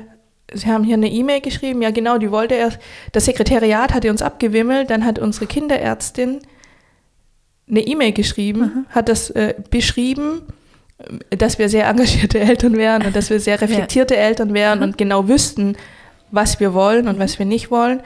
[0.53, 1.83] Sie haben hier eine E-Mail geschrieben.
[1.83, 2.73] Ja, genau, die wollte er,
[3.13, 6.41] das Sekretariat hatte uns abgewimmelt, dann hat unsere Kinderärztin
[7.69, 8.87] eine E-Mail geschrieben, mhm.
[8.91, 10.43] hat das äh, beschrieben,
[11.31, 14.21] dass wir sehr engagierte Eltern wären und dass wir sehr reflektierte ja.
[14.21, 14.85] Eltern wären mhm.
[14.85, 15.77] und genau wüssten,
[16.31, 18.01] was wir wollen und was wir nicht wollen.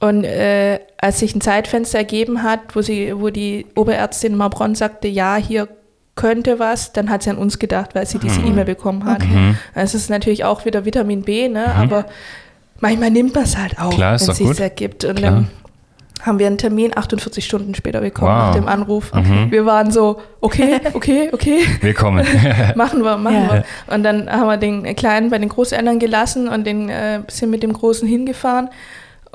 [0.00, 5.08] Und äh, als sich ein Zeitfenster ergeben hat, wo, sie, wo die Oberärztin Maubronn sagte,
[5.08, 5.68] ja, hier
[6.16, 8.48] könnte was, dann hat sie an uns gedacht, weil sie diese mhm.
[8.48, 9.22] E-Mail bekommen hat.
[9.22, 9.54] Okay.
[9.74, 11.66] Es ist natürlich auch wieder Vitamin B, ne?
[11.74, 11.82] Mhm.
[11.82, 12.06] aber
[12.80, 15.04] manchmal nimmt man es halt auch, wenn es sich ergibt.
[15.04, 15.30] Und Klar.
[15.30, 15.48] dann
[16.24, 18.46] haben wir einen Termin 48 Stunden später bekommen wow.
[18.46, 19.12] nach dem Anruf.
[19.12, 19.50] Mhm.
[19.50, 21.60] Wir waren so, okay, okay, okay.
[21.80, 22.26] Willkommen.
[22.76, 23.52] machen wir, machen ja.
[23.52, 23.64] wir.
[23.94, 27.62] Und dann haben wir den Kleinen bei den Großeltern gelassen und den äh, sind mit
[27.62, 28.70] dem Großen hingefahren.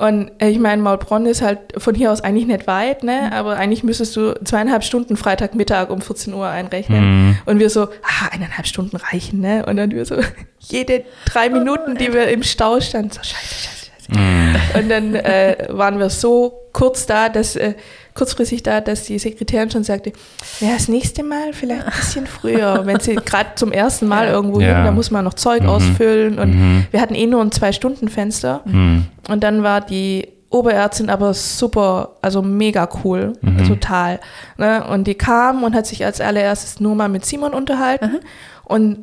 [0.00, 3.26] Und äh, ich meine, Maulbronn ist halt von hier aus eigentlich nicht weit, ne?
[3.26, 3.32] Mhm.
[3.34, 7.28] aber eigentlich müsstest du zweieinhalb Stunden Freitagmittag um 14 Uhr einrechnen.
[7.28, 7.38] Mhm.
[7.44, 9.40] Und wir so, ah, eineinhalb Stunden reichen.
[9.40, 9.66] Ne?
[9.66, 10.16] Und dann wir so,
[10.58, 13.79] jede drei Minuten, die wir im Stau standen, so scheiße, scheiße,
[14.14, 14.56] Mhm.
[14.78, 17.74] Und dann äh, waren wir so kurz da, dass äh,
[18.14, 20.12] kurzfristig da, dass die Sekretärin schon sagte,
[20.60, 24.60] ja, das nächste Mal vielleicht ein bisschen früher, wenn sie gerade zum ersten Mal irgendwo
[24.60, 24.76] ja.
[24.76, 25.68] hin, da muss man noch Zeug mhm.
[25.68, 26.86] ausfüllen und mhm.
[26.90, 29.06] wir hatten eh nur ein Zwei-Stunden-Fenster mhm.
[29.28, 33.68] und dann war die Oberärztin aber super, also mega cool, mhm.
[33.68, 34.18] total.
[34.58, 34.84] Ne?
[34.84, 38.20] Und die kam und hat sich als allererstes nur mal mit Simon unterhalten mhm.
[38.64, 38.98] und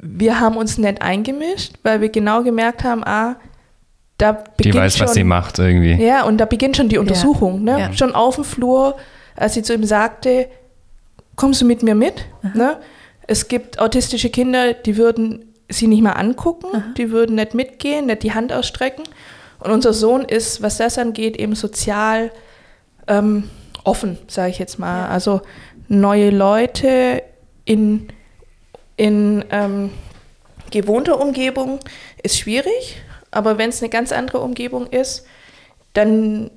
[0.00, 3.36] wir haben uns nicht eingemischt, weil wir genau gemerkt haben, ah,
[4.18, 5.94] da beginnt Die weiß, schon, was sie macht irgendwie.
[5.94, 7.66] Ja, und da beginnt schon die Untersuchung.
[7.66, 7.72] Ja.
[7.72, 7.80] Ne?
[7.80, 7.92] Ja.
[7.92, 8.96] Schon auf dem Flur,
[9.36, 10.48] als sie zu ihm sagte,
[11.36, 12.24] kommst du mit mir mit?
[12.54, 12.78] Ne?
[13.26, 16.82] Es gibt autistische Kinder, die würden sie nicht mal angucken, Aha.
[16.96, 19.04] die würden nicht mitgehen, nicht die Hand ausstrecken.
[19.60, 22.30] Und unser Sohn ist, was das angeht, eben sozial
[23.06, 23.44] ähm,
[23.84, 25.02] offen, sage ich jetzt mal.
[25.02, 25.08] Ja.
[25.08, 25.42] Also
[25.88, 27.22] neue Leute
[27.64, 28.08] in,
[28.96, 29.90] in ähm,
[30.70, 31.78] gewohnter Umgebung
[32.22, 32.96] ist schwierig.
[33.30, 35.26] Aber wenn es eine ganz andere Umgebung ist,
[35.94, 36.50] dann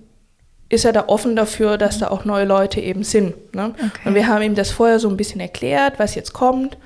[0.69, 3.53] ist er da offen dafür, dass da auch neue Leute eben sind.
[3.53, 3.73] Ne?
[3.75, 3.89] Okay.
[4.05, 6.77] Und wir haben ihm das vorher so ein bisschen erklärt, was jetzt kommt.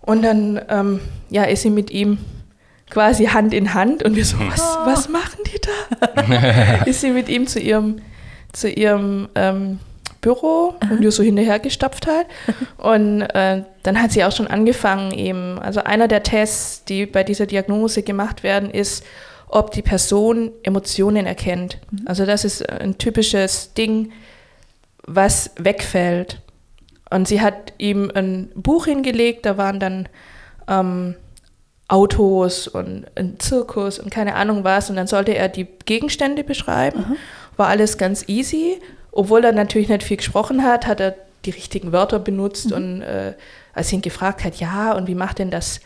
[0.00, 2.18] Und dann ähm, ja, ist sie mit ihm
[2.88, 4.86] quasi Hand in Hand und wir so, was, oh.
[4.86, 6.84] was machen die da?
[6.86, 8.00] ist sie mit ihm zu ihrem,
[8.52, 9.80] zu ihrem ähm,
[10.20, 12.26] Büro und wir so hinterhergestapft halt.
[12.76, 17.24] Und äh, dann hat sie auch schon angefangen eben, also einer der Tests, die bei
[17.24, 19.04] dieser Diagnose gemacht werden, ist,
[19.48, 21.78] ob die Person Emotionen erkennt.
[21.90, 22.02] Mhm.
[22.06, 24.12] Also das ist ein typisches Ding,
[25.06, 26.40] was wegfällt.
[27.10, 30.08] Und sie hat ihm ein Buch hingelegt, da waren dann
[30.68, 31.16] ähm,
[31.88, 34.90] Autos und ein Zirkus und keine Ahnung was.
[34.90, 37.00] Und dann sollte er die Gegenstände beschreiben.
[37.00, 37.16] Mhm.
[37.56, 38.80] War alles ganz easy
[39.12, 42.76] obwohl er natürlich nicht viel gesprochen hat, hat er die richtigen Wörter benutzt mhm.
[42.76, 43.34] und äh,
[43.74, 45.80] als ihn gefragt hat, ja, und wie macht denn das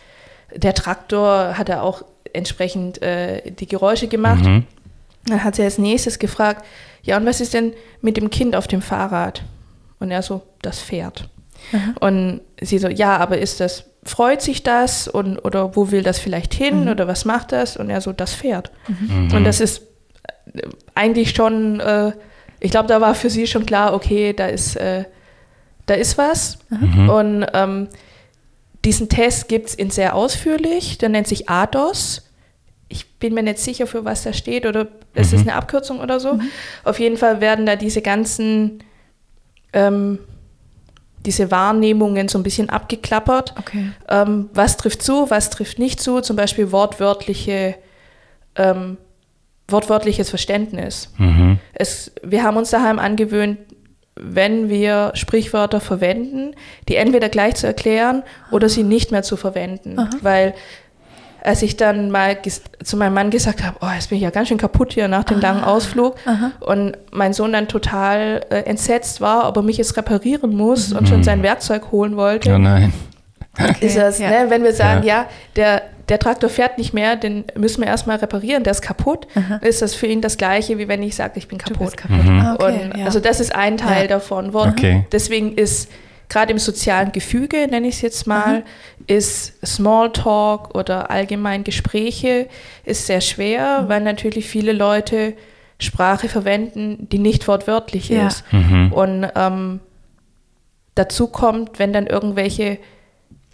[0.54, 4.44] der Traktor, hat er auch entsprechend äh, die Geräusche gemacht.
[4.44, 4.64] Mhm.
[5.26, 6.64] Dann hat sie als nächstes gefragt,
[7.02, 7.72] ja, und was ist denn
[8.02, 9.42] mit dem Kind auf dem Fahrrad?
[9.98, 11.28] Und er so, das Pferd.
[11.72, 11.94] Mhm.
[12.00, 16.18] Und sie so, ja, aber ist das, freut sich das und oder wo will das
[16.18, 16.88] vielleicht hin mhm.
[16.88, 17.76] oder was macht das?
[17.76, 18.70] Und er so, das Pferd.
[18.88, 19.34] Mhm.
[19.34, 19.82] Und das ist
[20.52, 20.62] äh,
[20.94, 22.12] eigentlich schon äh,
[22.64, 25.04] ich glaube, da war für sie schon klar, okay, da ist, äh,
[25.84, 26.58] da ist was.
[26.70, 27.10] Mhm.
[27.10, 27.88] Und ähm,
[28.86, 32.22] diesen Test gibt es in sehr ausführlich, der nennt sich ADOS.
[32.88, 35.38] Ich bin mir nicht sicher, für was das steht oder es mhm.
[35.38, 36.34] ist eine Abkürzung oder so.
[36.34, 36.48] Mhm.
[36.84, 38.82] Auf jeden Fall werden da diese ganzen,
[39.74, 40.18] ähm,
[41.26, 43.52] diese Wahrnehmungen so ein bisschen abgeklappert.
[43.58, 43.90] Okay.
[44.08, 47.74] Ähm, was trifft zu, was trifft nicht zu, zum Beispiel wortwörtliche
[48.56, 48.96] ähm,
[49.68, 51.12] wortwörtliches Verständnis.
[51.16, 51.58] Mhm.
[51.72, 53.58] Es, wir haben uns daheim angewöhnt,
[54.16, 56.54] wenn wir Sprichwörter verwenden,
[56.88, 59.98] die entweder gleich zu erklären oder sie nicht mehr zu verwenden.
[59.98, 60.10] Aha.
[60.20, 60.54] Weil
[61.42, 62.38] als ich dann mal
[62.82, 65.24] zu meinem Mann gesagt habe, oh, jetzt bin ich ja ganz schön kaputt hier nach
[65.24, 65.40] dem ah.
[65.40, 66.52] langen Ausflug Aha.
[66.60, 70.98] und mein Sohn dann total äh, entsetzt war, ob er mich jetzt reparieren muss mhm.
[70.98, 72.48] und schon sein Werkzeug holen wollte.
[72.48, 72.94] Ja, nein.
[73.60, 74.30] Okay, ist das, ja.
[74.30, 75.22] ne, wenn wir sagen, ja.
[75.22, 79.26] ja, der der Traktor fährt nicht mehr, den müssen wir erstmal reparieren, der ist kaputt,
[79.34, 79.56] Aha.
[79.56, 81.96] ist das für ihn das Gleiche, wie wenn ich sage, ich bin kaputt.
[81.96, 82.24] kaputt.
[82.24, 82.40] Mhm.
[82.40, 83.06] Ah, okay, und, ja.
[83.06, 84.08] Also das ist ein Teil ja.
[84.08, 84.54] davon.
[84.54, 85.06] Okay.
[85.12, 85.90] Deswegen ist
[86.28, 88.64] gerade im sozialen Gefüge, nenne ich es jetzt mal, mhm.
[89.06, 92.48] ist Smalltalk oder allgemein Gespräche
[92.84, 93.88] ist sehr schwer, mhm.
[93.88, 95.34] weil natürlich viele Leute
[95.78, 98.28] Sprache verwenden, die nicht wortwörtlich ja.
[98.28, 98.44] ist.
[98.52, 98.92] Mhm.
[98.92, 99.80] Und ähm,
[100.94, 102.78] dazu kommt, wenn dann irgendwelche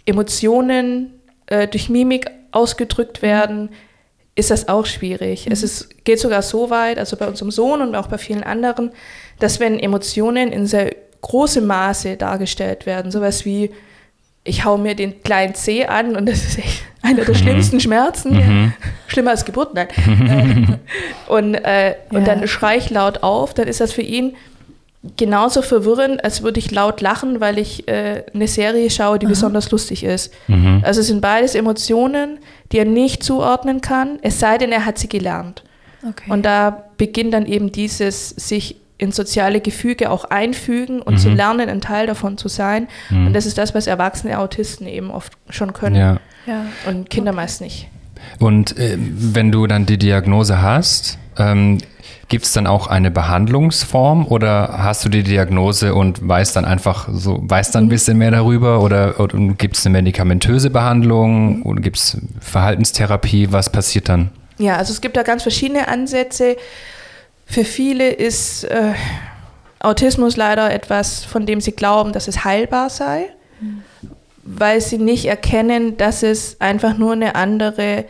[0.05, 1.13] Emotionen
[1.47, 3.69] äh, durch Mimik ausgedrückt werden,
[4.35, 5.45] ist das auch schwierig.
[5.45, 5.51] Mhm.
[5.51, 8.91] Es ist, geht sogar so weit, also bei unserem Sohn und auch bei vielen anderen,
[9.39, 13.71] dass wenn Emotionen in sehr großem Maße dargestellt werden, sowas wie
[14.43, 17.39] ich hau mir den kleinen C an und das ist echt einer der mhm.
[17.39, 18.33] schlimmsten Schmerzen.
[18.33, 18.73] Mhm.
[19.07, 20.79] Schlimmer als Geburt, nein.
[21.27, 21.95] Und, äh, ja.
[22.11, 24.35] und dann schrei ich laut auf, dann ist das für ihn
[25.17, 29.31] genauso verwirrend, als würde ich laut lachen, weil ich äh, eine Serie schaue, die Aha.
[29.31, 30.31] besonders lustig ist.
[30.47, 30.81] Mhm.
[30.83, 32.39] Also es sind beides Emotionen,
[32.71, 35.63] die er nicht zuordnen kann, es sei denn, er hat sie gelernt.
[36.07, 36.31] Okay.
[36.31, 41.17] Und da beginnt dann eben dieses sich in soziale Gefüge auch einfügen und mhm.
[41.17, 42.87] zu lernen, ein Teil davon zu sein.
[43.09, 43.27] Mhm.
[43.27, 45.95] Und das ist das, was erwachsene Autisten eben oft schon können.
[45.95, 46.17] Ja.
[46.45, 46.65] Ja.
[46.87, 47.41] Und Kinder okay.
[47.41, 47.87] meist nicht.
[48.37, 51.79] Und äh, wenn du dann die Diagnose hast, ähm,
[52.31, 57.09] Gibt es dann auch eine Behandlungsform oder hast du die Diagnose und weißt dann einfach
[57.11, 61.81] so, weißt dann ein bisschen mehr darüber oder, oder gibt es eine medikamentöse Behandlung oder
[61.81, 63.51] gibt es Verhaltenstherapie?
[63.51, 64.29] Was passiert dann?
[64.59, 66.55] Ja, also es gibt da ganz verschiedene Ansätze.
[67.45, 68.93] Für viele ist äh,
[69.81, 73.25] Autismus leider etwas, von dem sie glauben, dass es heilbar sei,
[73.59, 73.83] mhm.
[74.43, 78.05] weil sie nicht erkennen, dass es einfach nur eine andere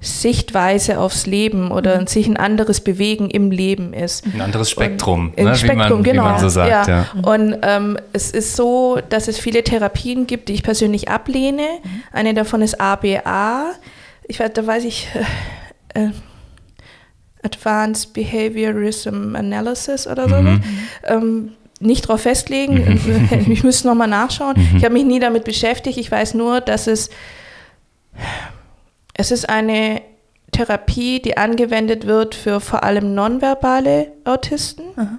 [0.00, 2.06] Sichtweise aufs Leben oder mhm.
[2.06, 4.24] sich ein anderes Bewegen im Leben ist.
[4.26, 5.56] Ein anderes Spektrum, ne?
[5.56, 6.24] Spektrum wie, man, genau.
[6.24, 6.70] wie man so sagt.
[6.70, 6.86] Ja.
[6.88, 7.06] ja.
[7.22, 11.66] Und ähm, es ist so, dass es viele Therapien gibt, die ich persönlich ablehne.
[11.82, 12.02] Mhm.
[12.12, 13.72] Eine davon ist ABA.
[14.28, 15.08] Ich weiß, da weiß ich,
[15.94, 16.10] äh, äh
[17.42, 20.36] Advanced Behaviorism Analysis oder so.
[20.36, 20.60] Mhm.
[21.04, 23.00] Ähm, nicht darauf festlegen.
[23.04, 23.28] Mhm.
[23.50, 24.54] ich müsste nochmal nachschauen.
[24.56, 24.76] Mhm.
[24.76, 25.98] Ich habe mich nie damit beschäftigt.
[25.98, 27.10] Ich weiß nur, dass es,
[29.18, 30.00] es ist eine
[30.52, 35.18] Therapie, die angewendet wird für vor allem nonverbale Autisten, Aha.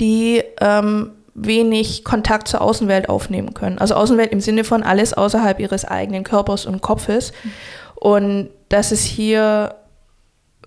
[0.00, 3.78] die ähm, wenig Kontakt zur Außenwelt aufnehmen können.
[3.78, 7.32] Also Außenwelt im Sinne von alles außerhalb ihres eigenen Körpers und Kopfes.
[7.42, 7.50] Mhm.
[7.96, 9.74] Und dass es hier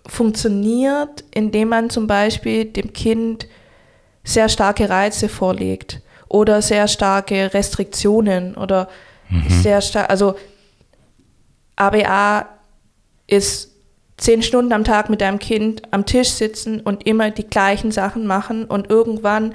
[0.06, 3.48] funktioniert, indem man zum Beispiel dem Kind
[4.26, 8.90] sehr starke Reize vorlegt oder sehr starke Restriktionen oder
[9.30, 9.50] mhm.
[9.50, 10.36] sehr stark, also
[11.80, 12.48] ABA
[13.28, 13.72] ist
[14.18, 18.28] zehn Stunden am Tag mit deinem Kind am Tisch sitzen und immer die gleichen Sachen
[18.28, 19.54] machen und irgendwann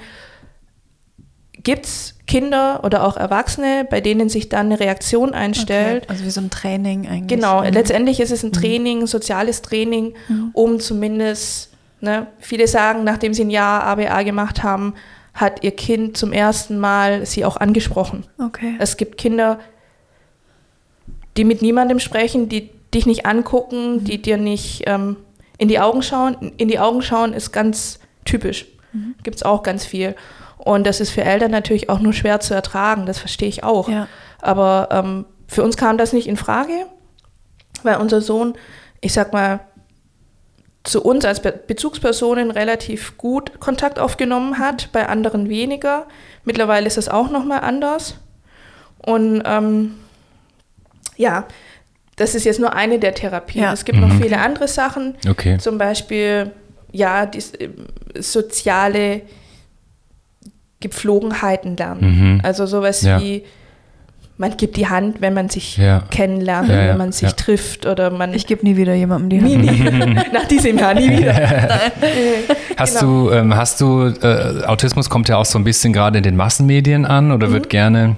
[1.65, 6.03] gibt es Kinder oder auch Erwachsene, bei denen sich dann eine Reaktion einstellt.
[6.03, 7.27] Okay, also wie so ein Training eigentlich.
[7.27, 7.73] Genau, mhm.
[7.73, 8.53] letztendlich ist es ein mhm.
[8.53, 10.49] Training, ein soziales Training, mhm.
[10.53, 11.71] um zumindest,
[12.01, 14.95] ne, viele sagen, nachdem sie ein Jahr ABA gemacht haben,
[15.33, 18.25] hat ihr Kind zum ersten Mal sie auch angesprochen.
[18.39, 18.75] Okay.
[18.79, 19.59] Es gibt Kinder,
[21.37, 24.03] die mit niemandem sprechen, die dich nicht angucken, mhm.
[24.05, 25.17] die dir nicht ähm,
[25.57, 26.53] in die Augen schauen.
[26.57, 28.65] In die Augen schauen ist ganz typisch.
[28.93, 29.15] Mhm.
[29.23, 30.15] Gibt es auch ganz viel.
[30.57, 33.89] Und das ist für Eltern natürlich auch nur schwer zu ertragen, das verstehe ich auch.
[33.89, 34.07] Ja.
[34.41, 36.87] Aber ähm, für uns kam das nicht in Frage,
[37.83, 38.55] weil unser Sohn,
[39.01, 39.59] ich sag mal,
[40.83, 46.07] zu uns als Be Bezugspersonen relativ gut Kontakt aufgenommen hat, bei anderen weniger.
[46.43, 48.15] Mittlerweile ist es auch nochmal anders.
[49.03, 49.95] Und ähm,
[51.17, 51.45] ja,
[52.15, 53.63] das ist jetzt nur eine der Therapien.
[53.63, 53.73] Ja.
[53.73, 54.07] Es gibt mhm.
[54.07, 55.15] noch viele andere Sachen.
[55.27, 55.57] Okay.
[55.57, 56.51] Zum Beispiel,
[56.91, 57.69] ja, die äh,
[58.21, 59.21] soziale
[60.79, 62.35] Gepflogenheiten lernen.
[62.35, 62.41] Mhm.
[62.43, 63.19] Also sowas ja.
[63.19, 63.43] wie,
[64.37, 66.03] man gibt die Hand, wenn man sich ja.
[66.09, 68.33] kennenlernt, ja, wenn man sich trifft oder man.
[68.33, 69.61] Ich gebe nie wieder jemandem die Hand.
[69.61, 70.13] Nie, nie.
[70.33, 71.33] Nach diesem Jahr nie wieder.
[72.77, 73.27] hast genau.
[73.27, 76.35] du, ähm, hast du, äh, Autismus kommt ja auch so ein bisschen gerade in den
[76.35, 77.53] Massenmedien an oder mhm.
[77.53, 78.17] wird gerne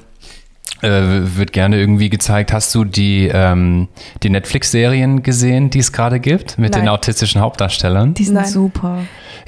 [0.81, 0.89] äh,
[1.35, 2.53] wird gerne irgendwie gezeigt.
[2.53, 3.87] Hast du die, ähm,
[4.23, 6.83] die Netflix-Serien gesehen, die es gerade gibt, mit Nein.
[6.83, 8.13] den autistischen Hauptdarstellern?
[8.13, 8.45] Die sind Nein.
[8.45, 8.99] super.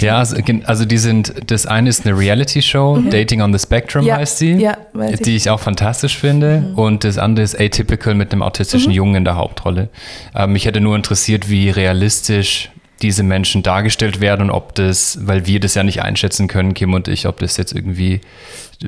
[0.01, 3.09] Ja, also, also, die sind, das eine ist eine Reality-Show, mhm.
[3.09, 4.15] Dating on the Spectrum ja.
[4.15, 6.61] heißt sie, ja, die ich auch fantastisch finde.
[6.61, 6.75] Mhm.
[6.75, 8.95] Und das andere ist Atypical mit einem autistischen mhm.
[8.95, 9.89] Jungen in der Hauptrolle.
[10.34, 12.71] Ähm, mich hätte nur interessiert, wie realistisch
[13.01, 16.93] diese Menschen dargestellt werden und ob das, weil wir das ja nicht einschätzen können, Kim
[16.93, 18.21] und ich, ob das jetzt irgendwie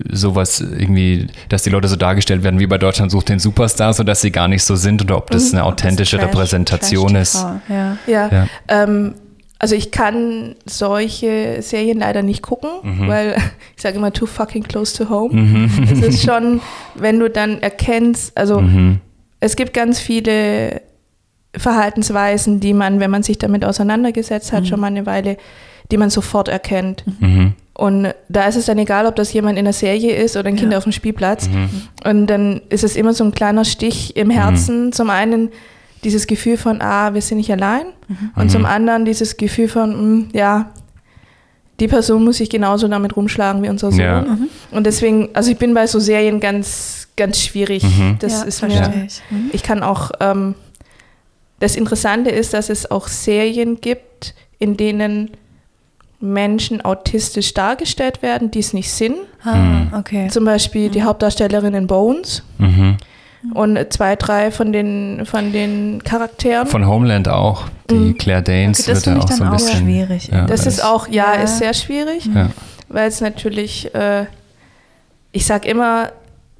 [0.10, 4.22] sowas irgendwie, dass die Leute so dargestellt werden wie bei Deutschland sucht den Superstar, sodass
[4.22, 5.60] sie gar nicht so sind oder ob das mhm.
[5.60, 7.46] eine authentische Trash, Repräsentation Trash ist.
[7.70, 8.30] Ja, ja.
[8.32, 8.48] ja.
[8.68, 9.16] Ähm,
[9.60, 13.08] also ich kann solche Serien leider nicht gucken, mhm.
[13.08, 13.36] weil
[13.76, 15.34] ich sage immer too fucking close to home.
[15.34, 15.88] Mhm.
[15.92, 16.62] Es ist schon,
[16.96, 19.02] wenn du dann erkennst, also mhm.
[19.39, 20.82] es gibt ganz viele
[21.56, 24.68] Verhaltensweisen, die man, wenn man sich damit auseinandergesetzt hat, mhm.
[24.68, 25.38] schon mal eine Weile,
[25.92, 27.04] die man sofort erkennt.
[27.20, 27.54] Mhm.
[27.74, 30.56] Und da ist es dann egal, ob das jemand in der Serie ist oder ein
[30.56, 30.78] Kind ja.
[30.78, 31.48] auf dem Spielplatz.
[31.48, 31.70] Mhm.
[32.04, 34.88] Und dann ist es immer so ein kleiner Stich im Herzen.
[34.88, 34.92] Mhm.
[34.92, 35.50] Zum einen
[36.04, 37.86] dieses Gefühl von, ah, wir sind nicht allein.
[38.08, 38.32] Mhm.
[38.36, 40.72] Und zum anderen dieses Gefühl von, mh, hm, ja,
[41.80, 44.00] die Person muss sich genauso damit rumschlagen wie unser Sohn.
[44.00, 44.22] Ja.
[44.22, 44.50] Mhm.
[44.70, 47.84] Und deswegen, also ich bin bei so Serien ganz, ganz schwierig.
[47.84, 48.18] Mhm.
[48.20, 49.22] Das ja, ist mir, ich.
[49.32, 49.50] Mhm.
[49.52, 50.54] ich kann auch, ähm,
[51.60, 55.32] das Interessante ist, dass es auch Serien gibt, in denen
[56.22, 59.16] Menschen autistisch dargestellt werden, die es nicht sind.
[59.44, 59.94] Ah, mhm.
[59.98, 60.28] okay.
[60.30, 61.06] Zum Beispiel die mhm.
[61.06, 62.44] Hauptdarstellerin in Bones.
[62.60, 62.98] Mhm.
[63.56, 66.68] Und zwei, drei von den, von den Charakteren.
[66.68, 67.66] Von Homeland auch.
[67.90, 68.18] Die mhm.
[68.18, 69.80] Claire Danes okay, das wird ja auch so ein auch bisschen.
[69.80, 70.28] schwierig.
[70.28, 72.50] Ja, das ist auch, ja, ja, ist sehr schwierig, ja.
[72.88, 74.26] weil es natürlich, äh,
[75.32, 76.12] ich sag immer,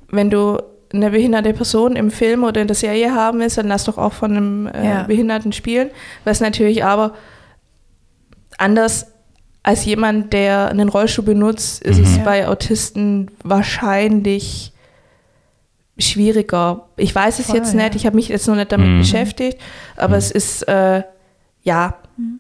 [0.10, 0.58] wenn du
[0.92, 4.14] eine behinderte Person im Film oder in der Serie haben willst, dann lass doch auch
[4.14, 5.92] von einem äh, Behinderten spielen.
[6.26, 7.14] Was natürlich aber
[8.58, 9.11] anders
[9.64, 12.04] als jemand, der einen Rollstuhl benutzt, ist mhm.
[12.04, 14.72] es bei Autisten wahrscheinlich
[16.00, 16.88] schwieriger.
[16.98, 19.00] Ich weiß es Voll, jetzt nicht, ich habe mich jetzt noch nicht damit mhm.
[19.00, 19.60] beschäftigt,
[19.96, 20.20] aber mhm.
[20.20, 21.04] es ist, äh,
[21.64, 21.96] ja.
[22.18, 22.38] Mhm.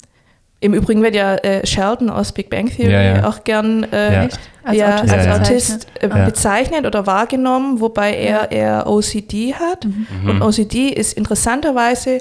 [0.63, 3.27] Im Übrigen wird ja äh, Sheldon aus Big Bang Theory ja, ja.
[3.27, 4.29] auch gern äh,
[4.63, 9.85] als ja, Autist, als Autist äh, bezeichnet oder wahrgenommen, wobei er eher OCD hat.
[9.85, 10.29] Mhm.
[10.29, 12.19] Und OCD ist interessanterweise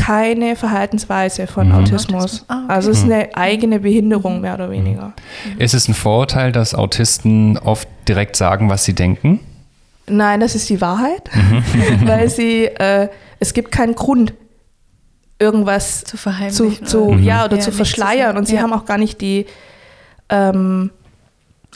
[0.00, 1.74] keine Verhaltensweise von mhm.
[1.74, 2.44] Autismus.
[2.48, 2.72] Ah, okay.
[2.72, 4.40] Also es ist eine eigene Behinderung mhm.
[4.42, 5.12] mehr oder weniger.
[5.44, 5.60] Mhm.
[5.60, 9.40] Ist es ein Vorurteil, dass Autisten oft direkt sagen, was sie denken?
[10.06, 11.62] Nein, das ist die Wahrheit, mhm.
[12.06, 14.32] weil sie, äh, es gibt keinen Grund,
[15.38, 16.84] irgendwas zu verheimlichen.
[16.84, 18.36] Zu, zu, ja, oder ja, zu verschleiern.
[18.36, 18.62] Und sie ja.
[18.62, 19.46] haben auch gar nicht die,
[20.28, 20.90] ähm,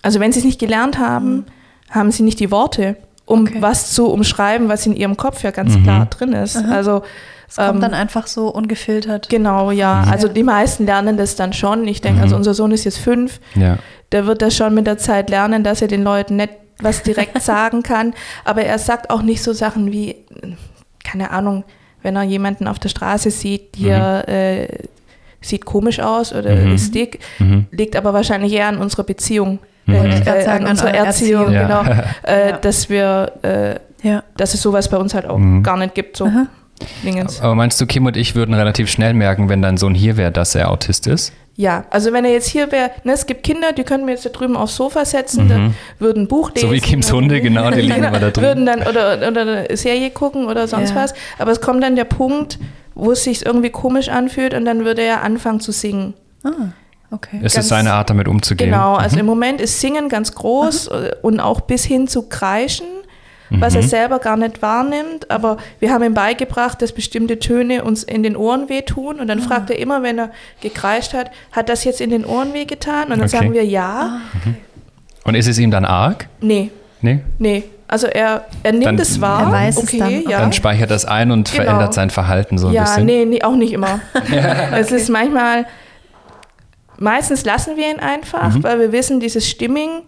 [0.03, 1.45] also wenn sie es nicht gelernt haben, mhm.
[1.91, 2.97] haben sie nicht die Worte,
[3.27, 3.57] um okay.
[3.61, 5.83] was zu umschreiben, was in ihrem Kopf ja ganz mhm.
[5.85, 6.57] klar drin ist.
[6.57, 6.75] Aha.
[6.75, 7.03] Also
[7.49, 9.29] es kommt ähm, dann einfach so ungefiltert.
[9.29, 10.03] Genau, ja.
[10.05, 10.13] Mhm.
[10.13, 11.87] Also die meisten lernen das dann schon.
[11.87, 12.41] Ich denke, also mhm.
[12.41, 13.41] unser Sohn ist jetzt fünf.
[13.55, 13.79] Ja.
[14.13, 17.41] Der wird das schon mit der Zeit lernen, dass er den Leuten nicht was direkt
[17.43, 18.15] sagen kann.
[18.45, 20.17] Aber er sagt auch nicht so Sachen wie,
[21.03, 21.65] keine Ahnung,
[22.03, 24.33] wenn er jemanden auf der Straße sieht, hier mhm.
[24.33, 24.69] äh,
[25.41, 26.75] sieht komisch aus oder mhm.
[26.75, 27.67] ist dick, mhm.
[27.71, 29.59] liegt aber wahrscheinlich eher an unserer Beziehung.
[29.87, 29.95] Mhm.
[29.95, 31.85] Äh, äh, an unserer Erziehung, Erziehung.
[31.85, 32.57] genau, äh, ja.
[32.57, 34.23] dass wir, äh, ja.
[34.37, 35.63] dass es sowas bei uns halt auch mhm.
[35.63, 36.17] gar nicht gibt.
[36.17, 36.31] So.
[37.05, 37.41] Dingens.
[37.41, 40.33] Aber meinst du, Kim und ich würden relativ schnell merken, wenn dein Sohn hier wäre,
[40.33, 41.33] dass er Autist ist?
[41.57, 44.27] Ja, also wenn er jetzt hier wäre, ne, es gibt Kinder, die können wir jetzt
[44.27, 45.49] da drüben aufs Sofa setzen, mhm.
[45.49, 46.67] dann würden ein Buch lesen.
[46.67, 48.45] So wie Kims Hunde, genau, die liegen immer da drin.
[48.45, 50.97] Würden dann oder, oder eine Serie gucken oder sonst ja.
[50.97, 51.15] was.
[51.39, 52.59] Aber es kommt dann der Punkt,
[52.97, 56.15] wo es sich irgendwie komisch anfühlt und dann würde er anfangen zu singen.
[56.43, 56.73] Ah.
[57.11, 57.37] Okay.
[57.43, 58.71] Es ganz, ist seine Art, damit umzugehen.
[58.71, 59.21] Genau, also mhm.
[59.21, 60.97] im Moment ist Singen ganz groß mhm.
[61.23, 62.87] und auch bis hin zu Kreischen
[63.51, 63.87] was er mhm.
[63.87, 65.31] selber gar nicht wahrnimmt.
[65.31, 69.21] Aber wir haben ihm beigebracht, dass bestimmte Töne uns in den Ohren wehtun.
[69.21, 69.43] Und dann ah.
[69.43, 70.31] fragt er immer, wenn er
[70.61, 73.05] gekreischt hat, hat das jetzt in den Ohren wehgetan?
[73.05, 73.29] Und dann okay.
[73.29, 74.21] sagen wir ja.
[74.21, 74.21] Ah.
[74.45, 74.57] Mhm.
[75.25, 76.29] Und ist es ihm dann arg?
[76.41, 76.71] Nee.
[77.01, 77.21] Nee?
[77.39, 77.65] Nee.
[77.87, 79.43] Also er, er nimmt dann, es wahr.
[79.43, 80.23] Er weiß okay, es dann.
[80.31, 80.41] Ja.
[80.41, 81.65] Dann speichert das ein und genau.
[81.65, 83.09] verändert sein Verhalten so ein ja, bisschen.
[83.09, 84.01] Ja, nee, nee, auch nicht immer.
[84.73, 85.67] es ist manchmal,
[86.99, 88.63] meistens lassen wir ihn einfach, mhm.
[88.65, 90.03] weil wir wissen, dieses Stimming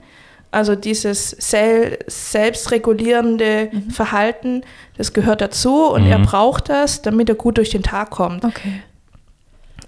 [0.51, 3.91] also dieses sel selbstregulierende mhm.
[3.91, 4.63] Verhalten,
[4.97, 6.13] das gehört dazu und mhm.
[6.13, 8.45] er braucht das, damit er gut durch den Tag kommt.
[8.45, 8.83] Okay.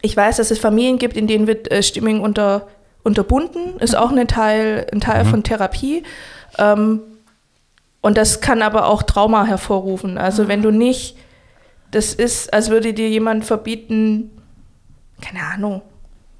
[0.03, 2.69] Ich weiß, dass es Familien gibt, in denen wird äh, Stimmung unter,
[3.03, 3.99] unterbunden, ist mhm.
[3.99, 5.29] auch eine Teil, ein Teil mhm.
[5.29, 6.03] von Therapie.
[6.59, 7.01] Ähm,
[8.01, 10.19] und das kann aber auch Trauma hervorrufen.
[10.19, 11.17] Also wenn du nicht,
[11.91, 14.31] das ist, als würde dir jemand verbieten,
[15.21, 15.83] keine Ahnung,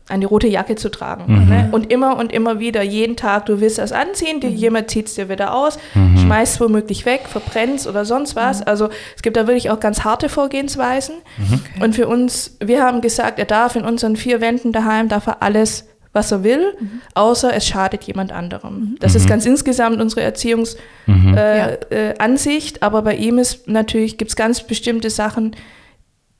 [0.09, 1.25] eine rote Jacke zu tragen.
[1.27, 1.49] Mhm.
[1.49, 1.69] Ne?
[1.71, 4.57] Und immer und immer wieder, jeden Tag, du willst das anziehen, die, mhm.
[4.57, 6.19] jemand zieht es dir wieder aus, mhm.
[6.19, 8.61] schmeißt es womöglich weg, verbrennt oder sonst was.
[8.61, 8.65] Mhm.
[8.67, 11.17] Also es gibt da wirklich auch ganz harte Vorgehensweisen.
[11.37, 11.55] Mhm.
[11.55, 11.85] Okay.
[11.85, 15.43] Und für uns, wir haben gesagt, er darf in unseren vier Wänden daheim, darf er
[15.43, 17.03] alles, was er will, mhm.
[17.15, 18.97] außer es schadet jemand anderem.
[19.01, 24.37] Das ist ganz insgesamt unsere Erziehungsansicht, äh, äh, aber bei ihm ist natürlich, gibt es
[24.37, 25.55] ganz bestimmte Sachen,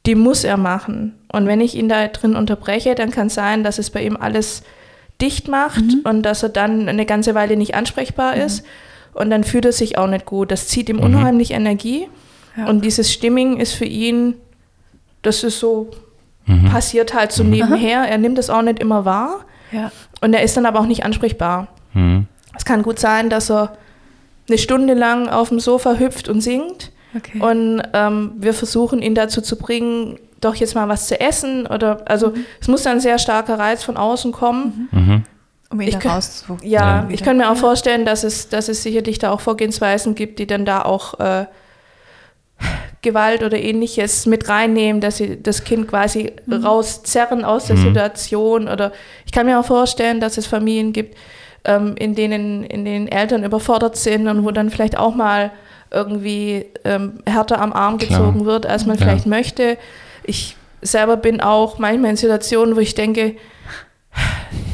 [0.09, 1.15] die muss er machen.
[1.31, 4.17] Und wenn ich ihn da drin unterbreche, dann kann es sein, dass es bei ihm
[4.17, 4.63] alles
[5.21, 6.01] dicht macht mhm.
[6.05, 8.43] und dass er dann eine ganze Weile nicht ansprechbar mhm.
[8.43, 8.65] ist.
[9.13, 10.51] Und dann fühlt er sich auch nicht gut.
[10.51, 11.03] Das zieht ihm mhm.
[11.03, 12.09] unheimlich Energie.
[12.57, 12.69] Ja.
[12.69, 14.35] Und dieses Stimming ist für ihn,
[15.21, 15.91] das ist so,
[16.47, 16.71] mhm.
[16.71, 17.51] passiert halt so mhm.
[17.51, 18.05] nebenher.
[18.09, 19.45] Er nimmt es auch nicht immer wahr.
[19.73, 19.93] Ja.
[20.23, 21.69] Und er ist dann aber auch nicht ansprechbar.
[21.93, 22.27] Mhm.
[22.57, 23.77] Es kann gut sein, dass er
[24.49, 26.93] eine Stunde lang auf dem Sofa hüpft und singt.
[27.17, 27.41] Okay.
[27.41, 32.03] Und ähm, wir versuchen ihn dazu zu bringen, doch jetzt mal was zu essen oder
[32.09, 32.45] also mhm.
[32.61, 34.89] es muss dann ein sehr starker Reiz von außen kommen.
[34.91, 35.01] Mhm.
[35.01, 35.25] mhm.
[35.71, 36.23] Um ihn ich kann,
[36.63, 37.09] Ja, ja.
[37.11, 40.47] ich kann mir auch vorstellen, dass es, dass es sicherlich da auch Vorgehensweisen gibt, die
[40.47, 41.45] dann da auch äh,
[43.03, 46.65] Gewalt oder ähnliches mit reinnehmen, dass sie das Kind quasi mhm.
[46.65, 47.83] rauszerren aus der mhm.
[47.83, 48.69] Situation.
[48.69, 48.93] Oder
[49.27, 51.19] ich kann mir auch vorstellen, dass es Familien gibt,
[51.65, 55.53] ähm, in denen in denen Eltern überfordert sind und wo dann vielleicht auch mal
[55.91, 58.21] irgendwie ähm, härter am Arm Klar.
[58.21, 59.03] gezogen wird, als man ja.
[59.03, 59.79] vielleicht möchte.
[60.25, 63.37] Ich selber bin auch manchmal in Situationen, wo ich denke,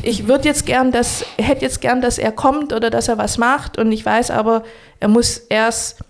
[0.03, 3.39] ich würde jetzt gern, dass, hätte jetzt gern, dass er kommt oder dass er was
[3.39, 4.63] macht und ich weiß aber,
[5.01, 6.01] er muss erst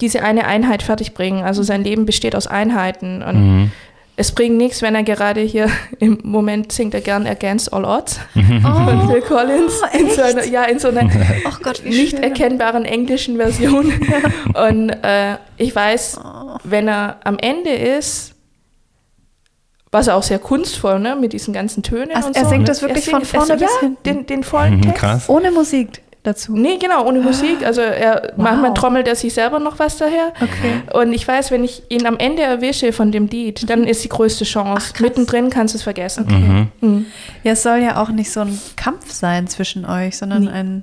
[0.00, 1.44] diese eine Einheit fertigbringen.
[1.44, 3.72] Also sein Leben besteht aus Einheiten und mhm.
[4.16, 8.20] Es bringt nichts, wenn er gerade hier im Moment singt er gern Against All Odds
[8.34, 8.60] mhm.
[8.62, 11.10] von Phil Collins oh, in so einer, ja, in so einer
[11.46, 12.22] oh Gott, nicht schön.
[12.22, 13.92] erkennbaren englischen Version.
[14.54, 16.58] und äh, ich weiß, oh.
[16.64, 18.34] wenn er am Ende ist,
[19.92, 22.46] was auch sehr kunstvoll, ne, mit diesen ganzen Tönen also und er so.
[22.46, 24.02] Er singt das wirklich singt, von vorne bis ja, hinten?
[24.04, 24.98] Den, den vollen mhm, Text.
[24.98, 25.28] Krass.
[25.28, 26.56] Ohne Musik dazu?
[26.56, 27.64] Nee, genau, ohne Musik.
[27.64, 28.44] Also er, wow.
[28.44, 30.32] manchmal trommelt er sich selber noch was daher.
[30.36, 30.82] Okay.
[30.92, 34.08] Und ich weiß, wenn ich ihn am Ende erwische von dem Lied, dann ist die
[34.08, 34.92] größte Chance.
[34.94, 36.24] Ach, Mittendrin kannst du es vergessen.
[36.24, 36.38] Okay.
[36.38, 36.68] Mhm.
[36.80, 37.06] Mhm.
[37.42, 40.50] Ja, es soll ja auch nicht so ein Kampf sein zwischen euch, sondern nee.
[40.50, 40.82] ein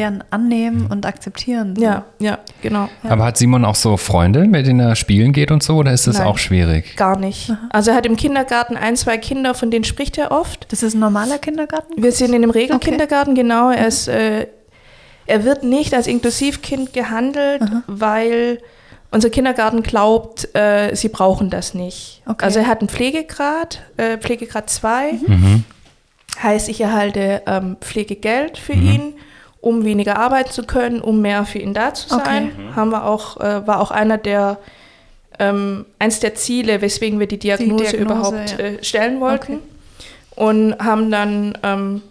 [0.00, 1.76] ja, Annehmen und Akzeptieren.
[1.76, 1.82] So.
[1.82, 2.88] Ja, ja, genau.
[3.04, 3.10] Ja.
[3.10, 6.06] Aber hat Simon auch so Freunde, mit denen er spielen geht und so, oder ist
[6.06, 6.96] das Nein, auch schwierig?
[6.96, 7.50] Gar nicht.
[7.50, 7.58] Aha.
[7.70, 10.72] Also er hat im Kindergarten ein, zwei Kinder, von denen spricht er oft.
[10.72, 12.02] Das ist ein normaler Kindergarten?
[12.02, 13.42] Wir sind in einem Regelkindergarten, okay.
[13.42, 13.70] genau.
[13.70, 14.46] Er, ist, äh,
[15.26, 17.82] er wird nicht als Inklusivkind gehandelt, Aha.
[17.86, 18.58] weil
[19.10, 22.22] unser Kindergarten glaubt, äh, sie brauchen das nicht.
[22.26, 22.44] Okay.
[22.44, 25.12] Also er hat einen Pflegegrad, äh, Pflegegrad 2.
[25.26, 25.64] Mhm.
[26.42, 28.86] Heißt, ich erhalte ähm, Pflegegeld für mhm.
[28.86, 29.14] ihn
[29.60, 32.52] um weniger arbeiten zu können, um mehr für ihn da zu sein.
[32.52, 32.62] Okay.
[32.62, 32.76] Mhm.
[32.76, 34.58] Haben wir auch, äh, war auch einer der
[35.38, 38.64] ähm, eins der Ziele, weswegen wir die Diagnose, die Diagnose überhaupt ja.
[38.64, 39.54] äh, stellen wollten.
[39.54, 39.62] Okay.
[40.36, 42.02] Und haben dann ähm,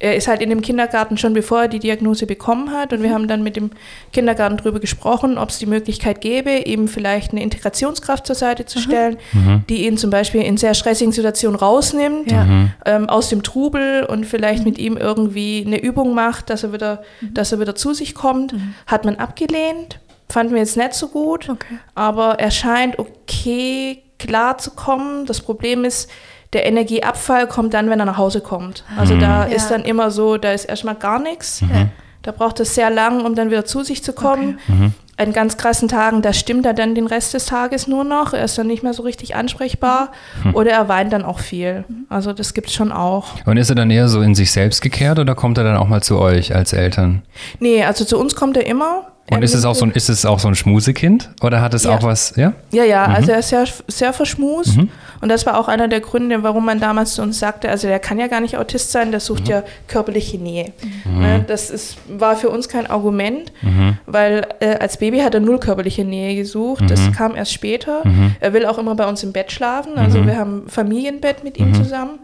[0.00, 3.12] er ist halt in dem Kindergarten schon bevor er die Diagnose bekommen hat und wir
[3.12, 3.70] haben dann mit dem
[4.12, 8.78] Kindergarten darüber gesprochen, ob es die Möglichkeit gäbe, ihm vielleicht eine Integrationskraft zur Seite zu
[8.78, 8.82] mhm.
[8.82, 9.64] stellen, mhm.
[9.68, 12.44] die ihn zum Beispiel in sehr stressigen Situationen rausnimmt, ja.
[12.44, 12.72] Mhm.
[12.86, 17.02] ähm, aus dem Trubel und vielleicht mit ihm irgendwie eine Übung macht, dass er wieder,
[17.20, 17.34] mhm.
[17.34, 18.54] dass er wieder zu sich kommt.
[18.54, 18.74] Mhm.
[18.86, 21.78] Hat man abgelehnt, fanden wir jetzt nicht so gut, okay.
[21.94, 25.26] aber er scheint okay klar zu kommen.
[25.26, 26.08] Das Problem ist,
[26.52, 28.84] der Energieabfall kommt dann, wenn er nach Hause kommt.
[28.96, 29.20] Also mhm.
[29.20, 29.54] da ja.
[29.54, 31.62] ist dann immer so, da ist erstmal gar nichts.
[31.62, 31.90] Mhm.
[32.22, 34.58] Da braucht es sehr lang, um dann wieder zu sich zu kommen.
[34.68, 34.72] Okay.
[34.72, 34.94] Mhm.
[35.16, 38.32] An ganz krassen Tagen, da stimmt er dann den Rest des Tages nur noch.
[38.32, 40.12] Er ist dann nicht mehr so richtig ansprechbar.
[40.44, 40.54] Mhm.
[40.54, 41.84] Oder er weint dann auch viel.
[42.08, 43.34] Also das gibt es schon auch.
[43.44, 45.88] Und ist er dann eher so in sich selbst gekehrt oder kommt er dann auch
[45.88, 47.22] mal zu euch als Eltern?
[47.58, 49.12] Nee, also zu uns kommt er immer.
[49.30, 51.30] Und ist es auch so ein, ist es auch so ein Schmusekind?
[51.40, 51.90] Oder hat es ja.
[51.90, 52.52] auch was, ja?
[52.72, 53.14] Ja, ja, mhm.
[53.14, 54.76] also er ist sehr, sehr verschmust.
[54.76, 54.90] Mhm.
[55.20, 57.98] Und das war auch einer der Gründe, warum man damals zu uns sagte, also der
[57.98, 59.50] kann ja gar nicht Autist sein, der sucht mhm.
[59.50, 60.72] ja körperliche Nähe.
[61.04, 61.20] Mhm.
[61.20, 63.98] Ne, das ist, war für uns kein Argument, mhm.
[64.06, 66.84] weil äh, als Baby hat er null körperliche Nähe gesucht.
[66.88, 67.12] Das mhm.
[67.12, 68.02] kam erst später.
[68.40, 69.96] Er will auch immer bei uns im Bett schlafen.
[69.96, 72.18] Also wir haben Familienbett mit ihm zusammen.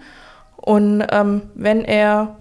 [0.56, 2.36] Und ähm, wenn er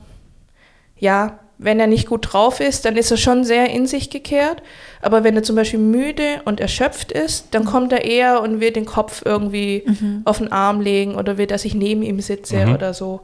[0.97, 4.61] ja wenn er nicht gut drauf ist, dann ist er schon sehr in sich gekehrt.
[5.01, 7.67] Aber wenn er zum Beispiel müde und erschöpft ist, dann mhm.
[7.67, 10.21] kommt er eher und will den Kopf irgendwie mhm.
[10.25, 12.73] auf den Arm legen oder will, dass ich neben ihm sitze mhm.
[12.73, 13.21] oder so.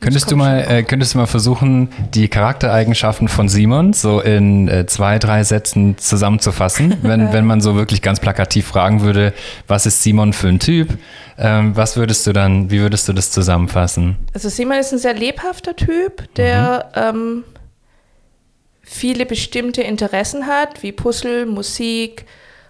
[0.00, 4.86] Könntest du, mal, äh, könntest du mal versuchen, die Charaktereigenschaften von Simon so in äh,
[4.86, 6.98] zwei, drei Sätzen zusammenzufassen?
[7.02, 9.32] wenn, wenn man so wirklich ganz plakativ fragen würde,
[9.66, 10.96] was ist Simon für ein Typ?
[11.38, 14.16] Ähm, was würdest du dann, wie würdest du das zusammenfassen?
[14.32, 17.20] Also Simon ist ein sehr lebhafter Typ, der mhm.
[17.20, 17.44] ähm,
[18.84, 22.26] viele bestimmte Interessen hat, wie Puzzle, Musik.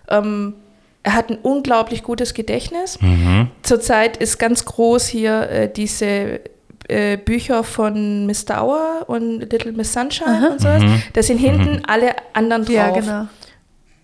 [0.08, 0.54] Ähm,
[1.02, 3.00] er hat ein unglaublich gutes Gedächtnis.
[3.00, 3.50] Mhm.
[3.62, 6.40] Zurzeit ist ganz groß hier äh, diese
[6.88, 10.46] äh, Bücher von Miss Dauer und Little Miss Sunshine Aha.
[10.49, 10.82] und sowas.
[10.82, 11.03] Mhm.
[11.12, 11.82] Da sind hinten mhm.
[11.86, 12.74] alle anderen drauf.
[12.74, 13.28] Ja, genau.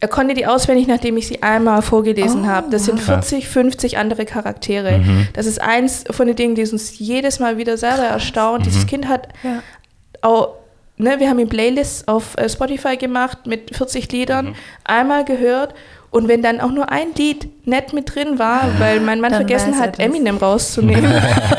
[0.02, 2.70] Er konnte die auswendig, nachdem ich sie einmal vorgelesen oh, habe.
[2.70, 4.98] Das sind 40, 50 andere Charaktere.
[4.98, 5.28] Mhm.
[5.34, 8.64] Das ist eins von den Dingen, die uns jedes Mal wieder selber erstaunt.
[8.64, 8.88] Dieses mhm.
[8.88, 9.62] Kind hat ja.
[10.22, 10.59] auch
[11.00, 14.54] ne, wir haben ihm Playlists auf äh, Spotify gemacht mit 40 Liedern, mhm.
[14.84, 15.74] einmal gehört.
[16.10, 19.46] Und wenn dann auch nur ein Lied nett mit drin war, weil mein Mann dann
[19.46, 21.12] vergessen hat, Eminem rauszunehmen,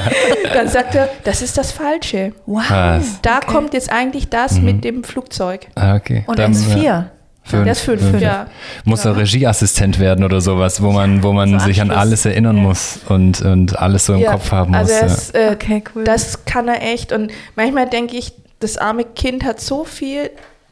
[0.53, 2.33] dann sagt er, das ist das Falsche.
[2.45, 2.69] Wow.
[2.69, 3.21] Was?
[3.21, 3.47] Da okay.
[3.47, 4.65] kommt jetzt eigentlich das mhm.
[4.65, 5.67] mit dem Flugzeug.
[5.75, 6.25] Ah, okay.
[6.27, 7.11] Und dann, er ist vier.
[7.43, 8.21] Fünf, ist fünf, fünf.
[8.21, 8.45] ja.
[8.85, 12.57] Muss er Regieassistent werden oder sowas, wo man, wo man so sich an alles erinnern
[12.57, 12.63] ja.
[12.63, 14.33] muss und, und alles so im ja.
[14.33, 15.01] Kopf haben also muss.
[15.01, 16.03] Also es, äh, okay, cool.
[16.03, 17.11] Das kann er echt.
[17.11, 20.29] Und manchmal denke ich, das arme Kind hat so viel,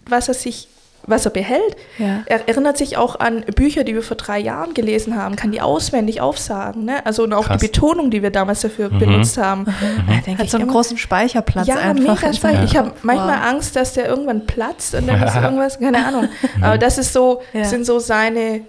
[0.07, 0.69] was er sich
[1.09, 1.75] was er behält.
[1.97, 2.23] Ja.
[2.25, 5.61] Er erinnert sich auch an Bücher, die wir vor drei Jahren gelesen haben, kann die
[5.61, 6.85] auswendig aufsagen.
[6.85, 7.05] Ne?
[7.05, 7.59] Also und auch Krass.
[7.59, 8.99] die Betonung, die wir damals dafür mhm.
[8.99, 9.63] benutzt haben.
[9.63, 10.37] Mhm.
[10.37, 12.21] Hat so einen immer, großen Speicherplatz ja, einfach.
[12.21, 12.63] Mega Speicher.
[12.63, 13.47] Ich habe manchmal wow.
[13.47, 16.29] Angst, dass der irgendwann platzt und dann ist irgendwas, keine Ahnung.
[16.61, 17.63] Aber das ist so, ja.
[17.65, 18.61] sind so seine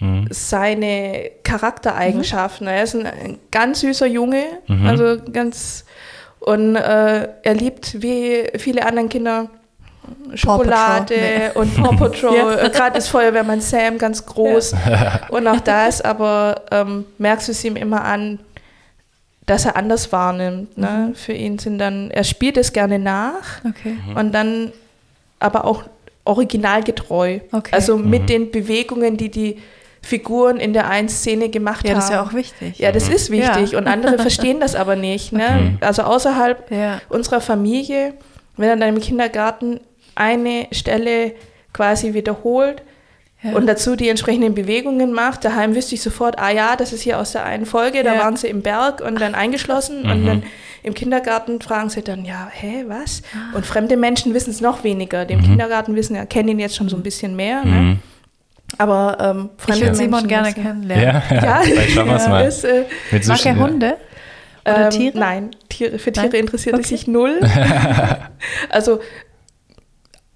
[0.00, 0.26] mhm.
[0.30, 2.66] seine Charaktereigenschaften.
[2.66, 4.86] Er ist ein, ein ganz süßer Junge, mhm.
[4.86, 5.84] also ganz
[6.40, 9.48] und äh, er liebt wie viele andere Kinder
[10.34, 11.50] Schokolade nee.
[11.58, 12.36] und Paw Patrol.
[12.36, 12.54] ja.
[12.64, 14.72] Äh, gerade ist Feuerwehrmann Sam ganz groß.
[14.88, 15.20] Ja.
[15.30, 18.38] Und auch das, aber ähm, merkst du es ihm immer an,
[19.46, 20.78] dass er anders wahrnimmt.
[20.78, 21.08] Ne?
[21.08, 21.14] Mhm.
[21.14, 23.96] Für ihn sind dann, er spielt es gerne nach okay.
[24.06, 24.16] Mhm.
[24.16, 24.72] und dann
[25.38, 25.84] aber auch
[26.24, 27.40] originalgetreu.
[27.50, 27.70] Okay.
[27.72, 28.26] Also mit mhm.
[28.26, 29.58] den Bewegungen, die die
[30.02, 31.96] Figuren in der einen Szene gemacht ja, haben.
[31.96, 32.78] Ja, das ist ja auch wichtig.
[32.78, 33.72] Ja, das ist wichtig.
[33.72, 33.78] Ja.
[33.78, 35.32] Und andere verstehen das aber nicht.
[35.32, 35.44] Ne?
[35.44, 35.76] Okay.
[35.80, 37.00] Also außerhalb ja.
[37.08, 38.14] unserer Familie,
[38.56, 39.80] wenn er dann im Kindergarten
[40.14, 41.34] eine Stelle
[41.72, 42.82] quasi wiederholt
[43.42, 43.52] ja.
[43.52, 45.44] und dazu die entsprechenden Bewegungen macht.
[45.44, 48.20] Daheim wüsste ich sofort, ah ja, das ist hier aus der einen Folge, da ja.
[48.20, 50.10] waren sie im Berg und dann eingeschlossen mhm.
[50.10, 50.42] und dann
[50.82, 53.22] im Kindergarten fragen sie dann, ja, hä, was?
[53.34, 53.56] Ah.
[53.56, 55.26] Und fremde Menschen wissen es noch weniger.
[55.26, 55.44] Dem mhm.
[55.44, 57.64] Kindergarten wissen ja, kennen ihn jetzt schon so ein bisschen mehr.
[57.64, 57.98] Ne?
[58.80, 61.22] Aber ähm, fremde ich würde Simon gerne kennenlernen.
[61.30, 61.44] Ja, ja.
[61.44, 61.60] ja.
[61.64, 62.46] vielleicht schauen wir es mal.
[62.46, 62.84] Ist, äh,
[63.26, 63.96] Mag er Hunde?
[64.64, 65.18] Oder ähm, Tiere?
[65.18, 66.40] Nein, Tiere, für Tiere Nein?
[66.40, 66.84] interessiert okay.
[66.84, 67.40] er sich null.
[68.70, 69.00] also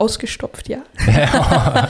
[0.04, 0.78] Ausgestopft, ja.
[1.06, 1.88] ja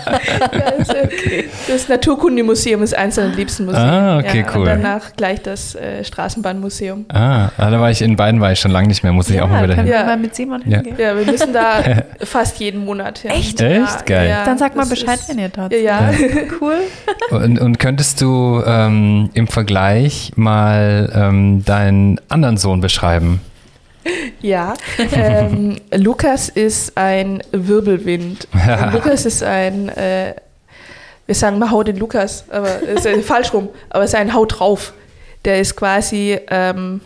[0.78, 1.48] also, okay.
[1.66, 3.82] Das Naturkundemuseum ist eins seiner liebsten Museen.
[3.82, 4.60] Ah, okay, ja, cool.
[4.60, 7.06] Und danach gleich das äh, Straßenbahnmuseum.
[7.08, 9.40] Ah, ah, da war ich in beiden, war ich schon lange nicht mehr, muss ich
[9.40, 9.88] auch mal wieder hin.
[9.88, 10.94] Ja, mal mit Simon hingehen.
[10.96, 11.82] Ja, wir müssen da
[12.20, 13.32] fast jeden Monat hin.
[13.32, 13.60] Echt?
[13.60, 14.06] Echt?
[14.06, 14.36] Geil.
[14.44, 15.82] Dann sag mal Bescheid, wenn ihr dort seid.
[15.82, 16.10] Ja,
[16.60, 16.76] cool.
[17.30, 23.40] Und, und, könntest du ähm, im Vergleich mal ähm, deinen anderen Sohn beschreiben?
[24.40, 24.74] Ja,
[25.12, 28.48] ähm, Lukas ist ein Wirbelwind.
[28.92, 30.34] Lukas ist ein, äh,
[31.26, 34.34] wir sagen mal Hau den Lukas, aber ist äh, falsch rum, aber es ist ein
[34.34, 34.92] Haut drauf.
[35.44, 37.00] Der ist quasi, ähm,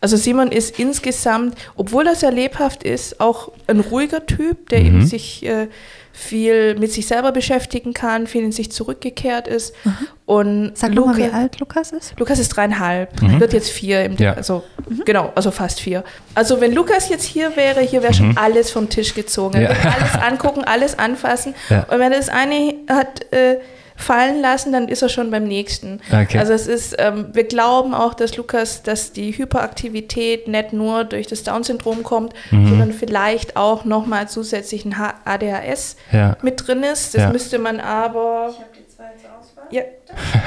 [0.00, 4.86] also Simon ist insgesamt, obwohl er sehr lebhaft ist, auch ein ruhiger Typ, der mhm.
[4.86, 5.68] eben sich äh,
[6.12, 9.74] viel mit sich selber beschäftigen kann, viel in sich zurückgekehrt ist.
[9.84, 9.96] Mhm.
[10.26, 12.14] Und Sag Luca, mal, wie alt Lukas ist?
[12.18, 13.40] Lukas ist dreieinhalb, mhm.
[13.40, 14.34] wird jetzt vier, im ja.
[14.34, 15.02] also mhm.
[15.04, 16.04] genau, also fast vier.
[16.34, 18.38] Also wenn Lukas jetzt hier wäre, hier wäre schon mhm.
[18.38, 19.60] alles vom Tisch gezogen.
[19.60, 19.70] Ja.
[19.70, 21.54] alles angucken, alles anfassen.
[21.70, 21.84] Ja.
[21.84, 23.58] Und wenn er das eine hat, äh,
[24.02, 26.00] fallen lassen, dann ist er schon beim nächsten.
[26.12, 26.38] Okay.
[26.38, 31.26] Also es ist, ähm, wir glauben auch, dass Lukas, dass die Hyperaktivität nicht nur durch
[31.26, 32.68] das Down-Syndrom kommt, mhm.
[32.68, 36.36] sondern vielleicht auch nochmal zusätzlich ein ADHS ja.
[36.42, 37.14] mit drin ist.
[37.14, 37.32] Das ja.
[37.32, 38.50] müsste man aber.
[38.50, 39.64] Ich habe die zweite Auswahl.
[39.70, 39.82] Ja,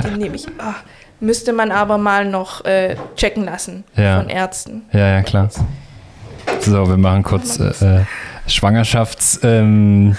[0.06, 0.48] die nehme ich.
[0.48, 0.74] Oh,
[1.20, 4.20] müsste man aber mal noch äh, checken lassen ja.
[4.20, 4.84] von Ärzten.
[4.92, 5.50] Ja, ja, klar.
[6.60, 8.06] So, wir machen kurz äh, äh
[8.48, 9.40] Schwangerschafts.
[9.44, 10.16] Ähm,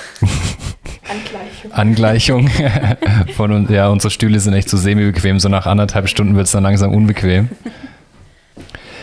[1.72, 2.48] Angleichung.
[3.36, 3.70] von uns.
[3.70, 5.40] Ja, unsere Stühle sind echt so semi-bequem.
[5.40, 7.50] So nach anderthalb Stunden wird es dann langsam unbequem.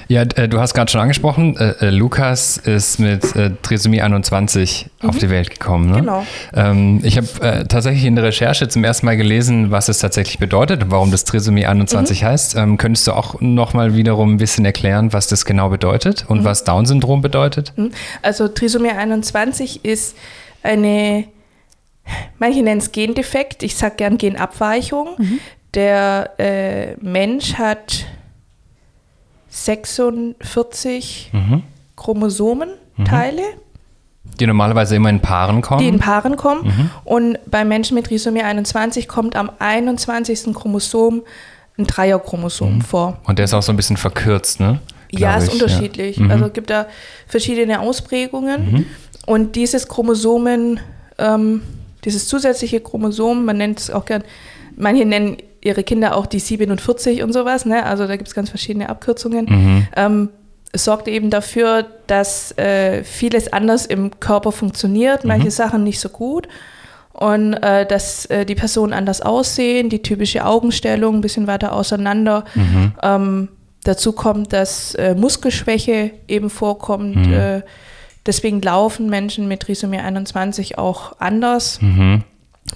[0.08, 4.90] Ja, äh, du hast gerade schon angesprochen, äh, äh, Lukas ist mit äh, Trisomie 21
[5.02, 5.10] mhm.
[5.10, 5.92] auf die Welt gekommen.
[5.92, 6.02] Ne?
[6.02, 6.26] Genau.
[6.54, 10.40] Ähm, ich habe äh, tatsächlich in der Recherche zum ersten Mal gelesen, was es tatsächlich
[10.40, 12.26] bedeutet und warum das Trisomie 21 mhm.
[12.26, 12.56] heißt.
[12.58, 16.46] Ähm, könntest du auch nochmal wiederum ein bisschen erklären, was das genau bedeutet und mhm.
[16.46, 17.74] was Down-Syndrom bedeutet?
[17.76, 17.92] Mhm.
[18.22, 20.16] Also Trisomie 21 ist
[20.64, 21.26] eine
[22.40, 25.10] Manche nennen es Gendefekt, ich sage gern Genabweichung.
[25.18, 25.40] Mhm.
[25.74, 28.06] Der äh, Mensch hat
[29.50, 31.64] 46 mhm.
[31.96, 33.42] Chromosomenteile.
[33.42, 34.38] Mhm.
[34.40, 35.80] Die normalerweise immer in Paaren kommen?
[35.80, 36.66] Die in Paaren kommen.
[36.66, 36.90] Mhm.
[37.04, 40.54] Und bei Menschen mit Trisomie 21 kommt am 21.
[40.54, 41.24] Chromosom
[41.78, 42.82] ein Dreierchromosom mhm.
[42.82, 43.18] vor.
[43.26, 44.80] Und der ist auch so ein bisschen verkürzt, ne?
[45.20, 45.54] ja, ist ich.
[45.54, 46.18] unterschiedlich.
[46.18, 46.24] Ja.
[46.24, 46.32] Mhm.
[46.32, 46.88] Also gibt da
[47.28, 48.72] verschiedene Ausprägungen.
[48.72, 48.86] Mhm.
[49.26, 50.80] Und dieses Chromosomen
[51.18, 51.62] ähm,
[52.06, 54.24] dieses zusätzliche Chromosom, man nennt es auch gern,
[54.76, 57.86] manche nennen ihre Kinder auch die 47 und sowas, ne?
[57.86, 59.46] also da gibt es ganz verschiedene Abkürzungen.
[59.46, 59.88] Mhm.
[59.96, 60.30] Ähm,
[60.72, 65.52] es sorgt eben dafür, dass äh, vieles anders im Körper funktioniert, manche mhm.
[65.52, 66.48] Sachen nicht so gut
[67.14, 72.44] und äh, dass äh, die Personen anders aussehen, die typische Augenstellung ein bisschen weiter auseinander.
[72.56, 72.94] Mhm.
[73.04, 73.48] Ähm,
[73.84, 77.28] dazu kommt, dass äh, Muskelschwäche eben vorkommt.
[77.28, 77.64] Mhm.
[78.26, 81.82] Deswegen laufen Menschen mit Trisomie 21 auch anders.
[81.82, 82.24] Mhm.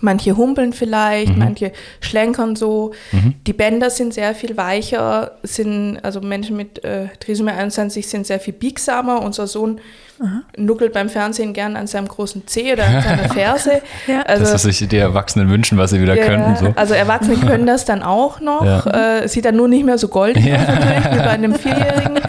[0.01, 1.39] Manche humpeln vielleicht, mhm.
[1.39, 1.71] manche
[2.01, 2.91] schlenkern so.
[3.13, 3.35] Mhm.
[3.47, 8.39] Die Bänder sind sehr viel weicher, sind, also Menschen mit äh, Trisomie 21 sind sehr
[8.39, 9.21] viel biegsamer.
[9.21, 9.79] Unser Sohn
[10.19, 10.43] Aha.
[10.57, 13.81] nuckelt beim Fernsehen gern an seinem großen Zeh oder an seiner Ferse.
[14.07, 14.21] ja.
[14.23, 16.55] also, das, was sich die Erwachsenen wünschen, was sie wieder ja, könnten.
[16.57, 16.73] So.
[16.75, 18.65] Also Erwachsene können das dann auch noch.
[18.65, 19.21] Ja.
[19.21, 22.19] Äh, sieht dann nur nicht mehr so goldig aus natürlich, wie bei einem Vierjährigen.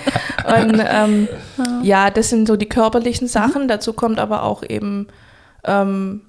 [0.48, 1.28] Und ähm,
[1.82, 2.10] ja.
[2.10, 3.64] das sind so die körperlichen Sachen.
[3.64, 3.68] Mhm.
[3.68, 5.08] Dazu kommt aber auch eben
[5.64, 6.22] ähm,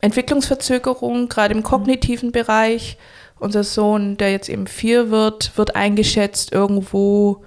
[0.00, 2.32] Entwicklungsverzögerung, gerade im kognitiven mhm.
[2.32, 2.98] Bereich.
[3.38, 7.42] Unser Sohn, der jetzt eben vier wird, wird eingeschätzt irgendwo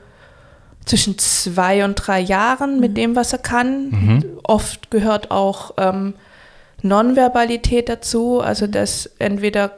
[0.86, 2.96] zwischen zwei und drei Jahren mit mhm.
[2.96, 3.90] dem, was er kann.
[3.90, 4.40] Mhm.
[4.44, 6.16] Oft gehört auch ähm,
[6.82, 9.72] Nonverbalität dazu, also dass entweder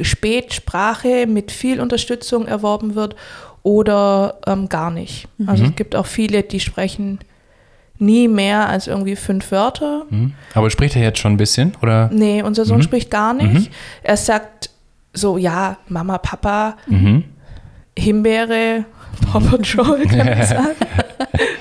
[0.00, 3.16] spät Sprache mit viel Unterstützung erworben wird
[3.62, 5.28] oder ähm, gar nicht.
[5.38, 5.48] Mhm.
[5.48, 7.18] Also es gibt auch viele, die sprechen
[7.98, 10.04] nie mehr als irgendwie fünf Wörter.
[10.10, 10.34] Mhm.
[10.54, 11.74] Aber spricht er jetzt schon ein bisschen?
[11.80, 12.10] Oder?
[12.12, 12.82] Nee, unser Sohn mhm.
[12.82, 13.52] spricht gar nicht.
[13.52, 13.74] Mhm.
[14.02, 14.70] Er sagt
[15.12, 17.24] so, ja, Mama, Papa, mhm.
[17.96, 18.84] Himbeere,
[19.32, 20.76] Paw Patrol, kann man sagen.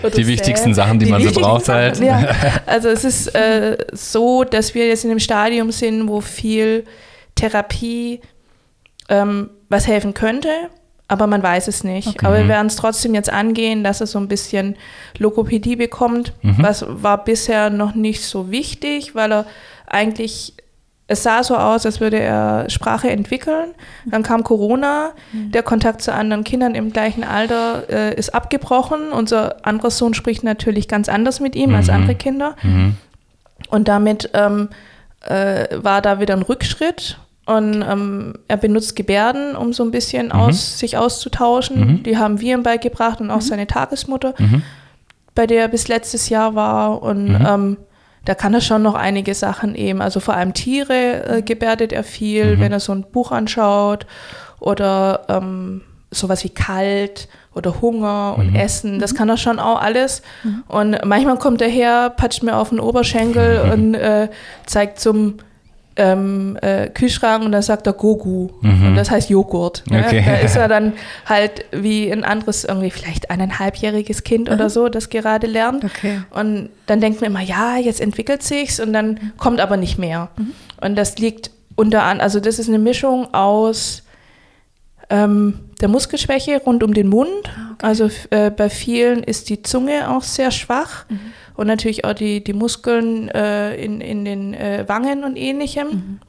[0.17, 1.99] die wichtigsten Sachen, die, die man so braucht halt.
[1.99, 2.29] Ja.
[2.65, 6.85] Also es ist äh, so, dass wir jetzt in einem Stadium sind, wo viel
[7.35, 8.21] Therapie
[9.09, 10.49] ähm, was helfen könnte,
[11.11, 12.07] aber man weiß es nicht.
[12.07, 12.25] Okay.
[12.25, 12.49] Aber wir mhm.
[12.49, 14.77] werden es trotzdem jetzt angehen, dass er so ein bisschen
[15.17, 16.31] Lokopädie bekommt.
[16.41, 16.55] Mhm.
[16.59, 19.45] Was war bisher noch nicht so wichtig, weil er
[19.87, 20.53] eigentlich
[21.07, 23.73] es sah so aus, als würde er Sprache entwickeln.
[24.05, 25.51] Dann kam Corona, mhm.
[25.51, 29.11] der Kontakt zu anderen Kindern im gleichen Alter äh, ist abgebrochen.
[29.11, 31.75] Unser anderer Sohn spricht natürlich ganz anders mit ihm mhm.
[31.75, 32.55] als andere Kinder.
[32.63, 32.95] Mhm.
[33.69, 34.69] Und damit ähm,
[35.27, 37.17] äh, war da wieder ein Rückschritt.
[37.57, 40.31] Und ähm, er benutzt Gebärden, um so ein bisschen mhm.
[40.31, 41.79] aus, sich auszutauschen.
[41.79, 42.03] Mhm.
[42.03, 43.41] Die haben wir ihm beigebracht und auch mhm.
[43.41, 44.33] seine Tagesmutter,
[45.35, 47.01] bei der er bis letztes Jahr war.
[47.01, 47.77] Und ähm,
[48.23, 52.03] da kann er schon noch einige Sachen eben, also vor allem Tiere äh, gebärdet er
[52.03, 52.59] viel, mhm.
[52.61, 54.05] wenn er so ein Buch anschaut
[54.59, 58.55] oder ähm, sowas wie kalt oder Hunger und mhm.
[58.55, 60.21] Essen, das kann er schon auch alles.
[60.43, 60.63] Mhm.
[60.67, 63.71] Und manchmal kommt er her, patscht mir auf den Oberschenkel mhm.
[63.71, 64.29] und äh,
[64.65, 65.37] zeigt zum
[65.95, 68.49] ähm, äh, Kühlschrank und dann sagt er Gogu.
[68.61, 68.87] Mhm.
[68.87, 69.83] Und das heißt Joghurt.
[69.89, 70.03] Ne?
[70.05, 70.23] Okay.
[70.25, 70.93] Da ist er dann
[71.25, 74.55] halt wie ein anderes, irgendwie vielleicht eineinhalbjähriges Kind mhm.
[74.55, 75.83] oder so, das gerade lernt.
[75.83, 76.21] Okay.
[76.31, 80.29] Und dann denkt man immer, ja, jetzt entwickelt sich's und dann kommt aber nicht mehr.
[80.37, 80.53] Mhm.
[80.81, 84.00] Und das liegt unter anderem, also das ist eine Mischung aus
[85.11, 87.29] ähm, der Muskelschwäche rund um den Mund.
[87.45, 87.85] Ah, okay.
[87.85, 91.05] Also äh, bei vielen ist die Zunge auch sehr schwach.
[91.09, 91.19] Mhm
[91.61, 95.87] und natürlich auch die, die Muskeln äh, in, in den äh, Wangen und ähnlichem.
[95.87, 96.19] Mhm.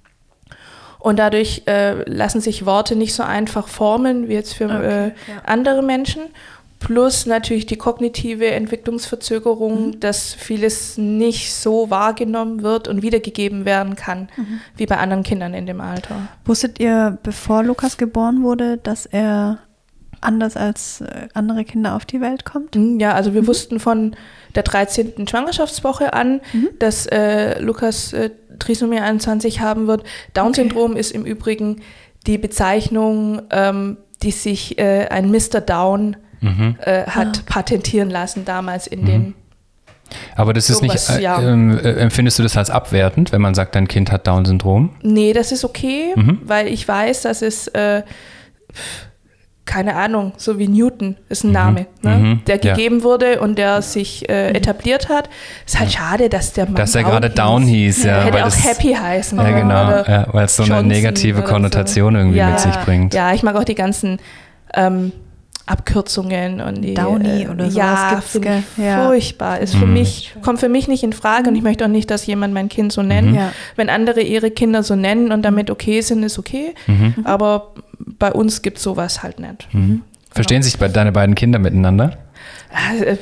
[0.99, 5.07] Und dadurch äh, lassen sich Worte nicht so einfach formen wie jetzt für okay, äh,
[5.07, 5.43] ja.
[5.47, 6.23] andere Menschen.
[6.83, 10.01] Plus natürlich die kognitive Entwicklungsverzögerung, mhm.
[10.01, 14.61] dass vieles nicht so wahrgenommen wird und wiedergegeben werden kann, mhm.
[14.77, 16.29] wie bei anderen Kindern in dem Alter.
[16.45, 19.61] Wusstet ihr, bevor Lukas geboren wurde, dass er
[20.21, 22.75] anders als äh, andere Kinder auf die Welt kommt?
[22.75, 23.47] Mhm, ja, also wir mhm.
[23.47, 24.17] wussten von
[24.57, 25.29] der 13.
[25.29, 26.69] Schwangerschaftswoche an, mhm.
[26.81, 30.03] dass äh, Lukas äh, Trisomie 21 haben wird.
[30.35, 31.01] Down-Syndrom okay.
[31.01, 31.83] ist im Übrigen
[32.27, 35.61] die Bezeichnung, ähm, die sich äh, ein Mr.
[35.61, 36.77] Down mhm.
[36.85, 37.43] äh, hat ah.
[37.47, 39.07] patentieren lassen damals in mhm.
[39.07, 39.35] den
[40.37, 41.41] aber das ist so nicht, äh, ja.
[41.41, 44.91] Ähm, äh, empfindest du das als abwertend, wenn man sagt, dein Kind hat Down-Syndrom?
[45.03, 46.41] Nee, das ist okay, mhm.
[46.45, 48.03] weil ich weiß, dass es äh,
[49.65, 51.53] keine Ahnung, so wie Newton ist ein mhm.
[51.53, 52.17] Name, ne?
[52.17, 52.45] mhm.
[52.47, 53.05] der gegeben ja.
[53.05, 54.57] wurde und der sich äh, mhm.
[54.57, 55.29] etabliert hat.
[55.65, 58.17] Ist halt schade, dass der Mann Dass er gerade Down hieß, ja.
[58.17, 59.39] Der hätte auch das, Happy heißen.
[59.39, 62.19] Ja, genau, ja, weil es so eine negative Konnotation so.
[62.19, 63.15] irgendwie ja, mit sich bringt.
[63.15, 64.19] Ja, ich mag auch die ganzen
[64.75, 65.13] ähm,
[65.67, 67.79] Abkürzungen und die Downy äh, oder so.
[67.79, 69.07] Ja, finde ich ja.
[69.07, 69.61] furchtbar.
[69.61, 69.95] Ist für mhm.
[69.95, 72.69] mich, kommt für mich nicht in Frage und ich möchte auch nicht, dass jemand mein
[72.69, 73.31] Kind so nennt.
[73.31, 73.37] Mhm.
[73.37, 73.53] Ja.
[73.77, 76.75] Wenn andere ihre Kinder so nennen und damit okay sind, ist okay.
[76.87, 77.15] Mhm.
[77.25, 79.69] Aber bei uns gibt es sowas halt nicht.
[79.73, 80.03] Mhm.
[80.31, 80.79] Verstehen genau.
[80.79, 82.17] sich deine beiden Kinder miteinander?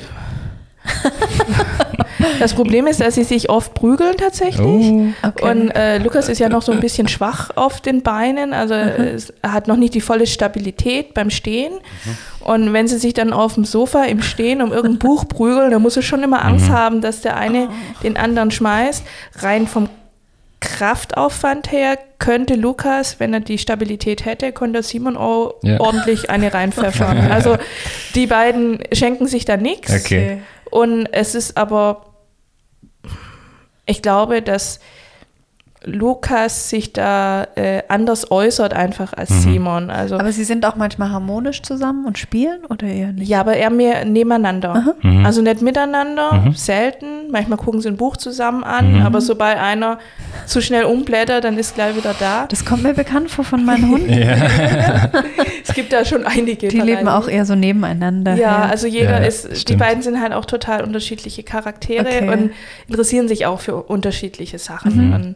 [2.39, 4.61] Das Problem ist, dass sie sich oft prügeln tatsächlich.
[4.65, 5.51] Oh, okay.
[5.51, 9.17] Und äh, Lukas ist ja noch so ein bisschen schwach auf den Beinen, also mhm.
[9.41, 11.73] er hat noch nicht die volle Stabilität beim Stehen.
[11.73, 12.17] Mhm.
[12.41, 15.81] Und wenn sie sich dann auf dem Sofa im Stehen um irgendein Buch prügeln, dann
[15.81, 16.73] muss er schon immer Angst mhm.
[16.73, 18.01] haben, dass der eine oh.
[18.03, 19.03] den anderen schmeißt.
[19.41, 19.89] Rein vom
[20.61, 25.79] Kraftaufwand her könnte Lukas, wenn er die Stabilität hätte, könnte Simon auch ja.
[25.79, 27.17] ordentlich eine reinpfeffern.
[27.31, 27.57] Also
[28.13, 29.91] die beiden schenken sich da nichts.
[29.93, 30.41] Okay.
[30.71, 32.15] Und es ist aber,
[33.85, 34.79] ich glaube, dass
[35.83, 39.39] Lukas sich da äh, anders äußert einfach als mhm.
[39.39, 39.89] Simon.
[39.89, 43.27] Also, aber sie sind auch manchmal harmonisch zusammen und spielen oder eher nicht?
[43.27, 44.95] Ja, aber eher mehr nebeneinander.
[45.01, 45.25] Mhm.
[45.25, 46.53] Also nicht miteinander, mhm.
[46.53, 47.31] selten.
[47.31, 49.01] Manchmal gucken sie ein Buch zusammen an, mhm.
[49.01, 49.97] aber sobald einer
[50.45, 52.45] zu schnell umblättert, dann ist gleich wieder da.
[52.45, 54.11] Das kommt mir bekannt vor von meinen Hunden.
[55.67, 56.67] es gibt da schon einige.
[56.67, 58.35] Die leben auch eher so nebeneinander.
[58.35, 58.61] Ja, ja.
[58.65, 59.69] also jeder ja, ist, stimmt.
[59.69, 62.29] die beiden sind halt auch total unterschiedliche Charaktere okay.
[62.29, 62.51] und
[62.87, 65.07] interessieren sich auch für unterschiedliche Sachen.
[65.07, 65.13] Mhm.
[65.13, 65.35] Und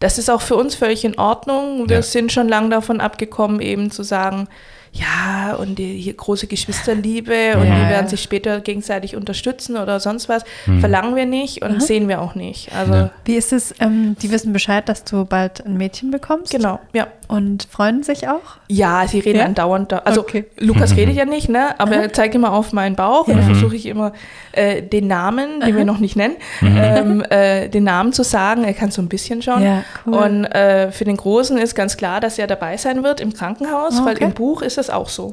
[0.00, 1.88] das ist auch für uns völlig in Ordnung.
[1.88, 2.02] Wir ja.
[2.02, 4.48] sind schon lange davon abgekommen, eben zu sagen,
[4.92, 10.44] ja, und die große Geschwisterliebe und die werden sich später gegenseitig unterstützen oder sonst was,
[10.66, 10.80] mhm.
[10.80, 11.80] verlangen wir nicht und mhm.
[11.80, 12.74] sehen wir auch nicht.
[12.74, 16.50] Also Wie ist es, ähm, die wissen Bescheid, dass du bald ein Mädchen bekommst?
[16.50, 17.06] Genau, ja.
[17.28, 18.58] Und freuen sich auch?
[18.66, 19.44] Ja, sie reden ja?
[19.44, 19.92] andauernd.
[19.92, 19.98] Da.
[19.98, 20.46] Also okay.
[20.58, 21.78] Lukas redet ja nicht, ne?
[21.78, 23.34] aber er zeigt immer auf meinen Bauch ja.
[23.34, 24.12] und dann versuche ich immer
[24.50, 25.78] äh, den Namen, den Aha.
[25.78, 26.76] wir noch nicht nennen, mhm.
[26.76, 28.64] ähm, äh, den Namen zu sagen.
[28.64, 29.62] Er kann so ein bisschen schon.
[29.62, 30.14] Ja, cool.
[30.14, 33.98] Und äh, für den Großen ist ganz klar, dass er dabei sein wird im Krankenhaus,
[33.98, 34.06] oh, okay.
[34.06, 35.32] weil im Buch ist das auch so.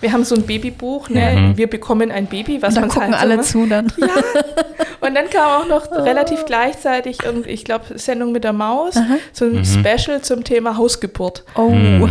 [0.00, 1.36] Wir haben so ein Babybuch, ne?
[1.36, 1.56] Mhm.
[1.58, 3.92] wir bekommen ein Baby, was und man gucken halt alle so zu dann.
[3.98, 4.08] Ja.
[5.00, 6.02] Und dann kam auch noch oh.
[6.02, 9.16] relativ gleichzeitig, ich glaube, Sendung mit der Maus, Aha.
[9.32, 9.64] so ein mhm.
[9.64, 11.44] Special zum Thema Hausgeburt.
[11.54, 11.70] Oh.
[11.70, 12.02] Mhm.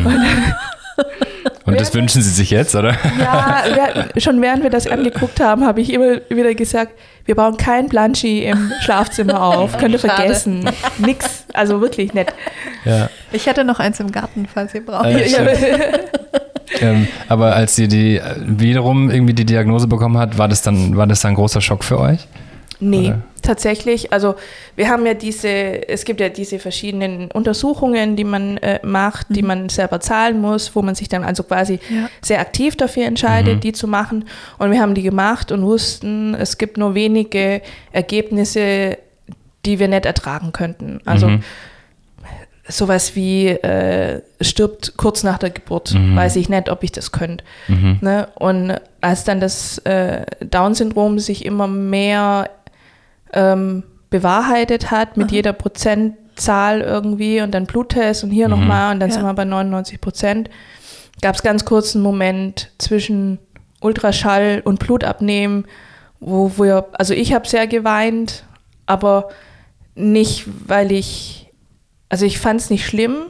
[1.65, 2.97] Und das wünschen Sie sich jetzt, oder?
[3.19, 3.63] Ja,
[4.13, 6.93] wir, schon während wir das angeguckt haben, habe ich immer wieder gesagt,
[7.25, 9.77] wir bauen kein Blanchi im Schlafzimmer auf.
[9.77, 10.67] Könnt ihr vergessen.
[10.97, 11.45] Nix.
[11.53, 12.33] Also wirklich nett.
[12.85, 13.09] Ja.
[13.31, 15.09] Ich hätte noch eins im Garten, falls ihr braucht.
[15.09, 15.45] Ja,
[16.79, 21.07] ähm, aber als sie die wiederum irgendwie die Diagnose bekommen hat, war das dann, war
[21.07, 22.27] das dann ein großer Schock für euch?
[22.81, 23.21] Nee, Oder?
[23.41, 24.13] tatsächlich.
[24.13, 24.35] Also
[24.77, 25.49] wir haben ja diese,
[25.89, 29.33] es gibt ja diese verschiedenen Untersuchungen, die man äh, macht, mhm.
[29.33, 32.09] die man selber zahlen muss, wo man sich dann also quasi ja.
[32.21, 33.59] sehr aktiv dafür entscheidet, mhm.
[33.59, 34.25] die zu machen.
[34.57, 38.97] Und wir haben die gemacht und wussten, es gibt nur wenige Ergebnisse,
[39.65, 41.01] die wir nicht ertragen könnten.
[41.05, 41.43] Also mhm
[42.69, 46.15] sowas wie äh, stirbt kurz nach der Geburt, mhm.
[46.15, 47.43] weiß ich nicht, ob ich das könnte.
[47.67, 47.97] Mhm.
[48.01, 48.29] Ne?
[48.35, 52.49] Und als dann das äh, Down-Syndrom sich immer mehr
[53.33, 55.35] ähm, bewahrheitet hat mit Aha.
[55.35, 58.59] jeder Prozentzahl irgendwie und dann Bluttest und hier mhm.
[58.59, 59.15] nochmal und dann ja.
[59.15, 60.49] sind wir bei 99 Prozent,
[61.21, 63.39] gab es ganz kurz einen Moment zwischen
[63.81, 65.65] Ultraschall und Blutabnehmen,
[66.19, 68.45] wo wir, also ich habe sehr geweint,
[68.85, 69.29] aber
[69.95, 71.38] nicht, weil ich
[72.09, 73.27] also ich fand es nicht schlimm,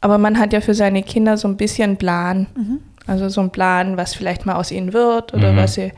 [0.00, 2.46] aber man hat ja für seine Kinder so ein bisschen Plan.
[2.56, 2.80] Mhm.
[3.06, 5.56] Also so ein Plan, was vielleicht mal aus ihnen wird oder mhm.
[5.56, 5.92] was sie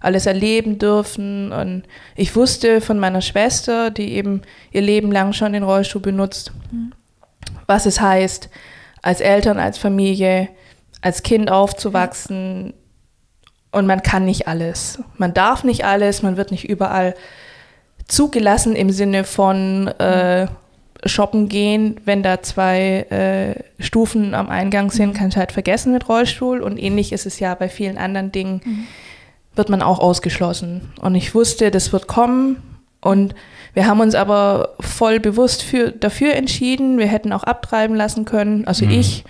[0.00, 1.52] alles erleben dürfen.
[1.52, 1.84] Und
[2.16, 6.92] ich wusste von meiner Schwester, die eben ihr Leben lang schon den Rollstuhl benutzt, mhm.
[7.66, 8.50] was es heißt,
[9.02, 10.48] als Eltern, als Familie,
[11.00, 12.74] als Kind aufzuwachsen.
[13.70, 15.00] Und man kann nicht alles.
[15.16, 17.14] Man darf nicht alles, man wird nicht überall
[18.06, 20.46] zugelassen im Sinne von, äh,
[21.06, 25.14] shoppen gehen, wenn da zwei äh, Stufen am Eingang sind, mhm.
[25.14, 26.60] kann ich halt vergessen mit Rollstuhl.
[26.60, 28.86] Und ähnlich ist es ja bei vielen anderen Dingen, mhm.
[29.54, 30.92] wird man auch ausgeschlossen.
[31.00, 32.62] Und ich wusste, das wird kommen.
[33.00, 33.34] Und
[33.74, 36.98] wir haben uns aber voll bewusst für, dafür entschieden.
[36.98, 38.66] Wir hätten auch abtreiben lassen können.
[38.66, 38.92] Also mhm.
[38.92, 39.24] ich,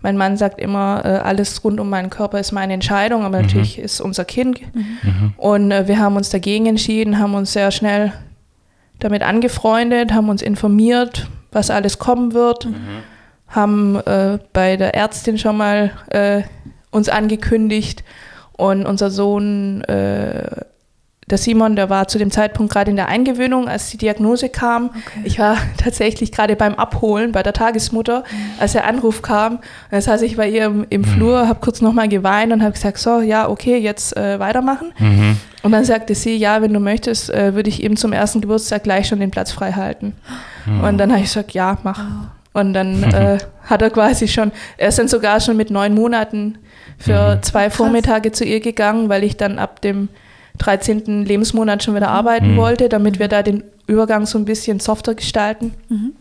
[0.00, 3.44] mein Mann sagt immer, äh, alles rund um meinen Körper ist meine Entscheidung, aber mhm.
[3.44, 4.60] natürlich ist unser Kind.
[4.74, 5.34] Mhm.
[5.36, 8.12] Und äh, wir haben uns dagegen entschieden, haben uns sehr schnell
[9.00, 13.02] damit angefreundet, haben uns informiert, was alles kommen wird, mhm.
[13.48, 16.42] haben äh, bei der Ärztin schon mal äh,
[16.90, 18.04] uns angekündigt
[18.52, 20.64] und unser Sohn, äh,
[21.30, 24.86] der Simon, der war zu dem Zeitpunkt gerade in der Eingewöhnung, als die Diagnose kam.
[24.86, 25.20] Okay.
[25.24, 28.24] Ich war tatsächlich gerade beim Abholen bei der Tagesmutter,
[28.58, 29.56] als der Anruf kam.
[29.56, 31.04] Und dann saß ich bei ihr im, im mhm.
[31.04, 34.92] Flur, habe kurz nochmal geweint und habe gesagt, so, ja, okay, jetzt äh, weitermachen.
[34.98, 35.36] Mhm.
[35.62, 38.82] Und dann sagte sie, ja, wenn du möchtest, äh, würde ich eben zum ersten Geburtstag
[38.82, 40.14] gleich schon den Platz frei halten.
[40.66, 40.84] Mhm.
[40.84, 42.02] Und dann habe ich gesagt, ja, mach.
[42.52, 46.58] Und dann äh, hat er quasi schon, er ist dann sogar schon mit neun Monaten
[46.98, 47.42] für mhm.
[47.42, 50.08] zwei Vormittage zu ihr gegangen, weil ich dann ab dem
[50.60, 51.24] 13.
[51.24, 52.56] Lebensmonat schon wieder arbeiten mhm.
[52.56, 55.74] wollte, damit wir da den Übergang so ein bisschen softer gestalten.
[55.88, 56.12] Mhm.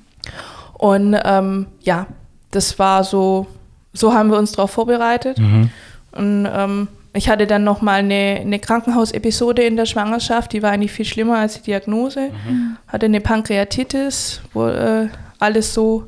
[0.74, 2.08] Und ähm, ja,
[2.52, 3.48] das war so,
[3.94, 5.38] so haben wir uns darauf vorbereitet.
[5.38, 5.70] Mhm.
[6.14, 10.92] Und ähm, ich hatte dann nochmal eine, eine Krankenhausepisode in der Schwangerschaft, die war eigentlich
[10.92, 12.30] viel schlimmer als die Diagnose.
[12.30, 12.78] Mhm.
[12.88, 16.08] Hatte eine Pankreatitis, wo äh, alles so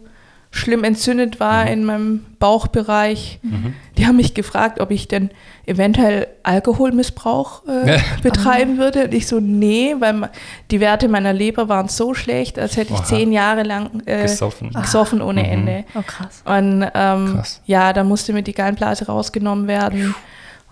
[0.52, 1.72] schlimm entzündet war mhm.
[1.72, 3.40] in meinem Bauchbereich.
[3.42, 3.74] Mhm.
[3.98, 5.32] Die haben mich gefragt, ob ich denn
[5.66, 9.06] eventuell Alkoholmissbrauch äh, betreiben würde.
[9.06, 10.30] Und ich so, nee, weil
[10.70, 13.06] die Werte meiner Leber waren so schlecht, als hätte ich Aha.
[13.06, 14.72] zehn Jahre lang äh, gesoffen.
[14.72, 15.50] gesoffen ohne mhm.
[15.50, 15.84] Ende.
[15.96, 16.44] Oh, krass.
[16.44, 17.62] Und ähm, krass.
[17.66, 20.14] ja, da musste mir die Gallenblase rausgenommen werden.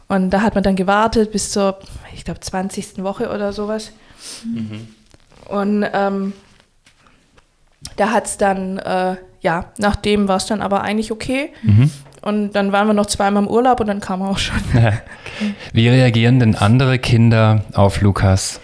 [0.09, 1.79] Und da hat man dann gewartet bis zur,
[2.13, 3.03] ich glaube, 20.
[3.03, 3.91] Woche oder sowas.
[4.43, 4.87] Mhm.
[5.45, 6.33] Und ähm,
[7.95, 11.51] da hat es dann, äh, ja, nachdem war es dann aber eigentlich okay.
[11.63, 11.91] Mhm.
[12.21, 14.59] Und dann waren wir noch zweimal im Urlaub und dann kam er auch schon.
[15.73, 18.59] Wie reagieren denn andere Kinder auf Lukas?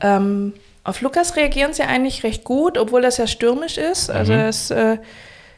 [0.00, 0.52] Ähm,
[0.84, 4.08] auf Lukas reagieren sie eigentlich recht gut, obwohl er sehr stürmisch ist.
[4.08, 4.38] Also mhm.
[4.38, 4.98] er ist äh,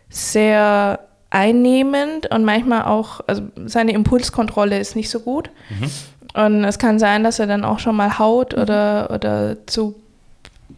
[0.09, 1.01] sehr
[1.31, 5.51] einnehmend und manchmal auch, also seine Impulskontrolle ist nicht so gut.
[5.69, 5.90] Mhm.
[6.35, 8.62] Und es kann sein, dass er dann auch schon mal haut mhm.
[8.62, 9.97] oder, oder zu,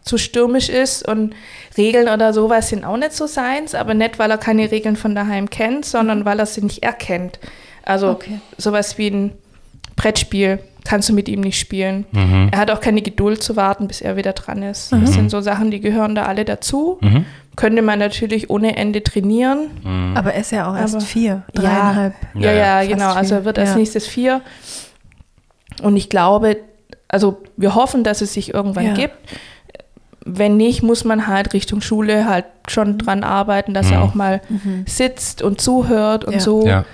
[0.03, 1.07] zu stürmisch ist.
[1.07, 1.35] Und
[1.77, 5.15] Regeln oder sowas sind auch nicht so seins, aber nicht, weil er keine Regeln von
[5.15, 6.25] daheim kennt, sondern mhm.
[6.25, 7.39] weil er sie nicht erkennt.
[7.83, 8.39] Also okay.
[8.57, 9.33] sowas wie ein
[9.95, 12.05] Brettspiel kannst du mit ihm nicht spielen.
[12.11, 12.49] Mhm.
[12.51, 14.91] Er hat auch keine Geduld zu warten, bis er wieder dran ist.
[14.91, 15.01] Mhm.
[15.01, 16.97] Das sind so Sachen, die gehören da alle dazu.
[17.01, 17.25] Mhm.
[17.55, 19.69] Könnte man natürlich ohne Ende trainieren.
[19.83, 20.17] Mhm.
[20.17, 22.13] Aber er ist ja auch erst Aber, vier, dreieinhalb.
[22.33, 23.13] Ja, ja, ja genau.
[23.13, 23.75] Also er wird als ja.
[23.75, 24.41] nächstes vier.
[25.81, 26.57] Und ich glaube,
[27.07, 28.93] also wir hoffen, dass es sich irgendwann ja.
[28.93, 29.15] gibt.
[30.25, 34.03] Wenn nicht, muss man halt Richtung Schule halt schon dran arbeiten, dass er mhm.
[34.03, 34.85] auch mal mhm.
[34.87, 36.65] sitzt und zuhört und so.
[36.65, 36.85] Ja.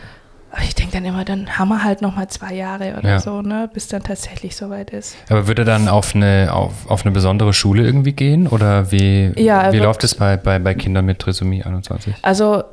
[0.64, 3.20] Ich denke dann immer, dann haben wir halt noch mal zwei Jahre oder ja.
[3.20, 5.16] so, ne, bis dann tatsächlich soweit ist.
[5.30, 8.48] Aber würde er dann auf eine, auf, auf eine besondere Schule irgendwie gehen?
[8.48, 12.16] Oder wie, ja, wie läuft es bei, bei, bei Kindern mit Trisomie 21?
[12.22, 12.64] Also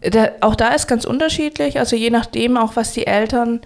[0.00, 1.78] da, auch da ist ganz unterschiedlich.
[1.78, 3.60] Also je nachdem auch, was die Eltern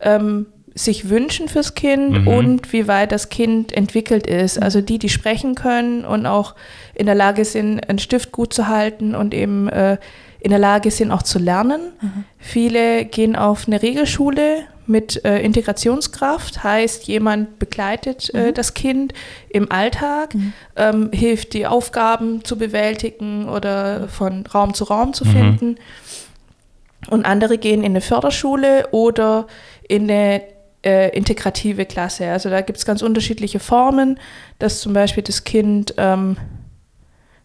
[0.00, 0.46] ähm,
[0.76, 2.28] sich wünschen fürs Kind mhm.
[2.28, 4.62] und wie weit das Kind entwickelt ist.
[4.62, 6.54] Also die, die sprechen können und auch
[6.94, 9.96] in der Lage sind, einen Stift gut zu halten und eben äh,
[10.38, 11.80] in der Lage sind, auch zu lernen.
[12.00, 12.24] Mhm.
[12.38, 18.54] Viele gehen auf eine Regelschule mit äh, Integrationskraft, heißt, jemand begleitet äh, mhm.
[18.54, 19.14] das Kind
[19.48, 20.52] im Alltag, mhm.
[20.76, 25.30] ähm, hilft, die Aufgaben zu bewältigen oder von Raum zu Raum zu mhm.
[25.30, 25.76] finden.
[27.08, 29.46] Und andere gehen in eine Förderschule oder
[29.88, 30.42] in eine
[30.86, 32.30] äh, integrative Klasse.
[32.30, 34.20] Also da gibt es ganz unterschiedliche Formen,
[34.60, 36.36] dass zum Beispiel das Kind ähm,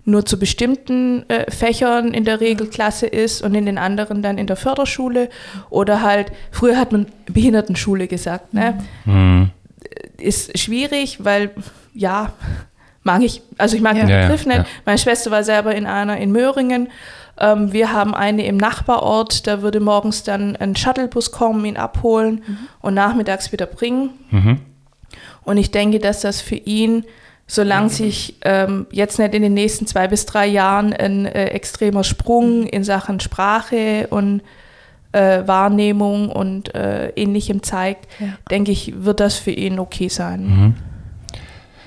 [0.05, 4.45] nur zu bestimmten äh, Fächern in der Regelklasse ist und in den anderen dann in
[4.45, 5.29] der Förderschule.
[5.71, 8.53] Oder halt, früher hat man Behindertenschule gesagt.
[8.53, 8.77] Ne?
[9.05, 9.49] Mhm.
[10.19, 11.49] Ist schwierig, weil,
[11.95, 12.33] ja,
[13.03, 14.05] mag ich, also ich mag ja.
[14.05, 14.57] den Begriff ja, nicht.
[14.59, 14.65] Ja.
[14.85, 16.89] Meine Schwester war selber in einer in Möhringen.
[17.41, 22.43] Ähm, wir haben eine im Nachbarort, da würde morgens dann ein Shuttlebus kommen, ihn abholen
[22.47, 22.57] mhm.
[22.81, 24.11] und nachmittags wieder bringen.
[24.29, 24.59] Mhm.
[25.43, 27.03] Und ich denke, dass das für ihn
[27.47, 32.05] solange sich ähm, jetzt nicht in den nächsten zwei bis drei Jahren ein äh, extremer
[32.05, 34.41] Sprung in Sachen Sprache und
[35.11, 38.27] äh, Wahrnehmung und äh, ähnlichem zeigt, ja.
[38.49, 40.75] denke ich, wird das für ihn okay sein.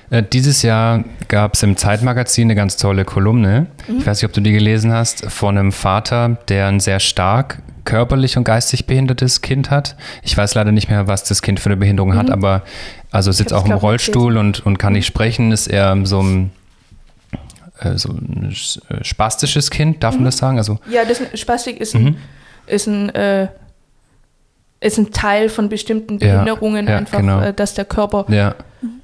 [0.09, 0.15] Mhm.
[0.15, 3.67] Äh, dieses Jahr gab es im Zeitmagazin eine ganz tolle Kolumne.
[3.87, 3.97] Mhm.
[3.99, 7.61] Ich weiß nicht, ob du die gelesen hast, von einem Vater, der ein sehr stark
[7.85, 9.95] körperlich und geistig behindertes Kind hat.
[10.23, 12.17] Ich weiß leider nicht mehr, was das Kind für eine Behinderung mhm.
[12.17, 12.63] hat, aber
[13.11, 16.51] also sitzt auch im Rollstuhl und, und kann nicht sprechen, ist eher so ein
[17.79, 18.53] äh, so ein
[18.89, 20.21] äh, spastisches Kind, darf mhm.
[20.21, 20.57] man das sagen?
[20.57, 22.15] Also, ja, das Spastik ist ein, mhm.
[22.67, 23.47] ist ein äh,
[24.79, 27.41] ist ein Teil von bestimmten Behinderungen, ja, ja, einfach, genau.
[27.41, 28.55] äh, dass der Körper ja.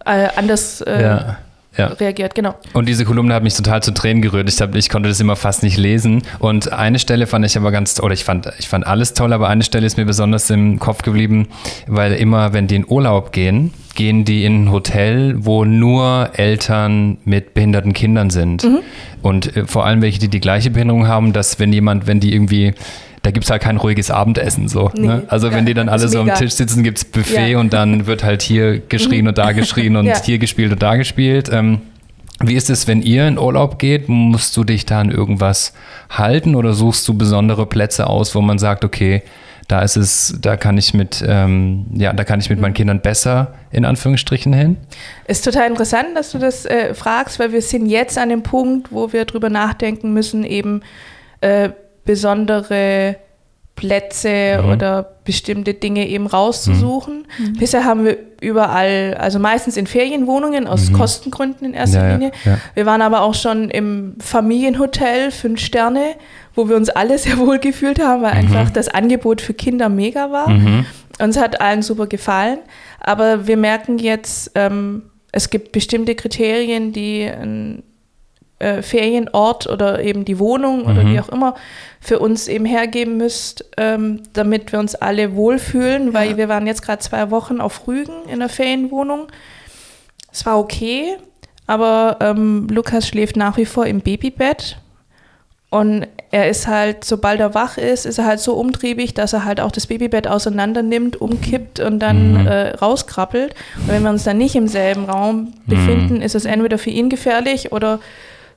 [0.06, 1.36] äh, anders äh,
[1.78, 2.56] reagiert, genau.
[2.74, 4.50] Und diese Kolumne hat mich total zu Tränen gerührt.
[4.50, 6.22] Ich, hab, ich konnte das immer fast nicht lesen.
[6.40, 9.48] Und eine Stelle fand ich aber ganz, oder ich fand, ich fand alles toll, aber
[9.48, 11.48] eine Stelle ist mir besonders im Kopf geblieben,
[11.88, 17.18] weil immer, wenn die in Urlaub gehen, gehen die in ein Hotel, wo nur Eltern
[17.24, 18.64] mit behinderten Kindern sind.
[18.64, 18.80] Mhm.
[19.22, 22.34] Und äh, vor allem welche, die die gleiche Behinderung haben, dass wenn jemand, wenn die
[22.34, 22.74] irgendwie
[23.24, 24.92] da gibt es halt kein ruhiges Abendessen so.
[24.96, 25.24] Nee, ne?
[25.28, 27.60] Also wenn die dann alle so am Tisch sitzen, gibt es Buffet ja.
[27.60, 30.22] und dann wird halt hier geschrien und da geschrien und ja.
[30.24, 31.50] hier gespielt und da gespielt.
[31.52, 31.82] Ähm,
[32.40, 34.10] wie ist es, wenn ihr in Urlaub geht?
[34.10, 35.74] Musst du dich da an irgendwas
[36.10, 39.22] halten oder suchst du besondere Plätze aus, wo man sagt, okay,
[39.68, 43.02] da ist es, da kann ich mit, ähm, ja, da kann ich mit meinen Kindern
[43.02, 44.78] besser in Anführungsstrichen hin?
[45.28, 48.92] Ist total interessant, dass du das äh, fragst, weil wir sind jetzt an dem Punkt,
[48.92, 50.82] wo wir drüber nachdenken müssen, eben
[51.42, 51.70] äh,
[52.06, 53.18] besondere
[53.76, 54.70] Plätze mhm.
[54.70, 57.26] oder bestimmte Dinge eben rauszusuchen.
[57.40, 57.54] Mhm.
[57.54, 60.94] Bisher haben wir überall, also meistens in Ferienwohnungen aus mhm.
[60.94, 62.32] Kostengründen in erster ja, Linie.
[62.46, 62.58] Ja, ja.
[62.76, 66.16] Wir waren aber auch schon im Familienhotel, fünf Sterne,
[66.54, 68.56] wo wir uns alle sehr wohl gefühlt haben, weil mhm.
[68.56, 70.50] einfach das Angebot für Kinder mega war.
[70.50, 70.86] Mhm.
[71.20, 72.60] Uns hat allen super gefallen.
[73.00, 77.82] Aber wir merken jetzt, ähm, es gibt bestimmte Kriterien, die ein
[78.62, 81.14] äh, Ferienort oder eben die Wohnung oder mhm.
[81.14, 81.56] wie auch immer
[82.00, 86.38] für uns eben hergeben müsst, ähm, damit wir uns alle wohlfühlen, weil ja.
[86.38, 89.28] wir waren jetzt gerade zwei Wochen auf Rügen in der Ferienwohnung.
[90.32, 91.18] Es war okay,
[91.68, 94.78] aber ähm, Lukas schläft nach wie vor im Babybett.
[95.70, 99.46] Und er ist halt, sobald er wach ist, ist er halt so umtriebig, dass er
[99.46, 102.48] halt auch das Babybett auseinander nimmt, umkippt und dann mhm.
[102.48, 103.56] äh, rauskrabbelt.
[103.78, 106.22] Und wenn wir uns dann nicht im selben Raum befinden, mhm.
[106.22, 108.00] ist es entweder für ihn gefährlich oder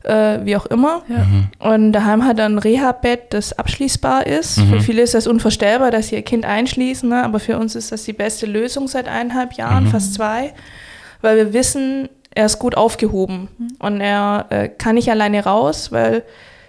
[0.04, 1.02] äh, wie auch immer.
[1.08, 1.18] Ja.
[1.18, 1.48] Mhm.
[1.58, 4.58] Und daheim hat er ein Reha-Bett, das abschließbar ist.
[4.58, 4.68] Mhm.
[4.68, 7.24] Für viele ist das unvorstellbar, dass sie ihr Kind einschließen, ne?
[7.24, 9.88] aber für uns ist das die beste Lösung seit eineinhalb Jahren, mhm.
[9.88, 10.52] fast zwei,
[11.20, 13.68] weil wir wissen, er ist gut aufgehoben mhm.
[13.78, 16.24] und er äh, kann nicht alleine raus, weil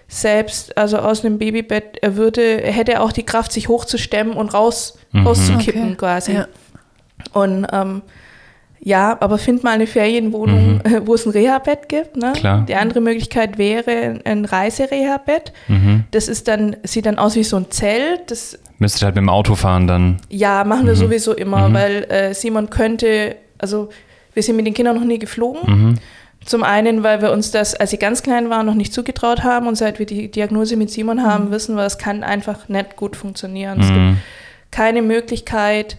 [0.08, 4.54] selbst, also aus einem Babybett, er würde, er hätte auch die Kraft, sich hochzustemmen und
[4.54, 5.26] raus, mhm.
[5.26, 5.96] rauszukippen okay.
[5.96, 6.34] quasi.
[6.34, 6.46] Ja.
[7.32, 8.02] Und ähm,
[8.80, 11.02] ja, aber find mal eine Ferienwohnung, mhm.
[11.06, 12.16] wo es ein Reha-Bett gibt.
[12.16, 12.32] Ne?
[12.34, 12.64] Klar.
[12.68, 15.52] Die andere Möglichkeit wäre ein Reisereha-Bett.
[15.68, 16.04] Mhm.
[16.10, 18.30] Das ist dann, sieht dann aus wie so ein Zelt.
[18.30, 20.18] Das Müsstet halt mit dem Auto fahren dann.
[20.28, 20.98] Ja, machen wir mhm.
[20.98, 21.74] sowieso immer, mhm.
[21.74, 23.88] weil äh, Simon könnte, also
[24.34, 25.60] wir sind mit den Kindern noch nie geflogen.
[25.64, 25.94] Mhm.
[26.44, 29.66] Zum einen, weil wir uns das, als sie ganz klein waren, noch nicht zugetraut haben
[29.66, 31.50] und seit wir die Diagnose mit Simon haben, mhm.
[31.50, 33.80] wissen wir, es kann einfach nicht gut funktionieren.
[33.80, 34.22] Es gibt
[34.70, 35.96] keine Möglichkeit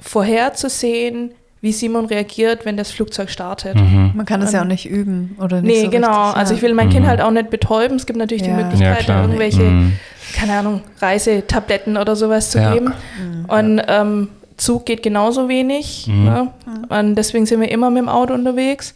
[0.00, 3.74] vorherzusehen, wie Simon reagiert, wenn das Flugzeug startet.
[3.74, 4.12] Mhm.
[4.14, 5.76] Man kann das ja auch nicht üben oder nicht.
[5.76, 6.08] Nee, so genau.
[6.08, 6.32] Richtig, ja.
[6.34, 7.96] Also ich will mein Kind halt auch nicht betäuben.
[7.96, 8.56] Es gibt natürlich ja.
[8.56, 9.92] die Möglichkeit, ja, irgendwelche, mhm.
[10.34, 12.92] keine Ahnung, Reisetabletten oder sowas zu geben.
[13.20, 13.44] Mhm.
[13.46, 16.06] Und ähm, Zug geht genauso wenig.
[16.06, 16.24] Mhm.
[16.24, 16.52] Ne?
[16.90, 18.94] Und deswegen sind wir immer mit dem Auto unterwegs.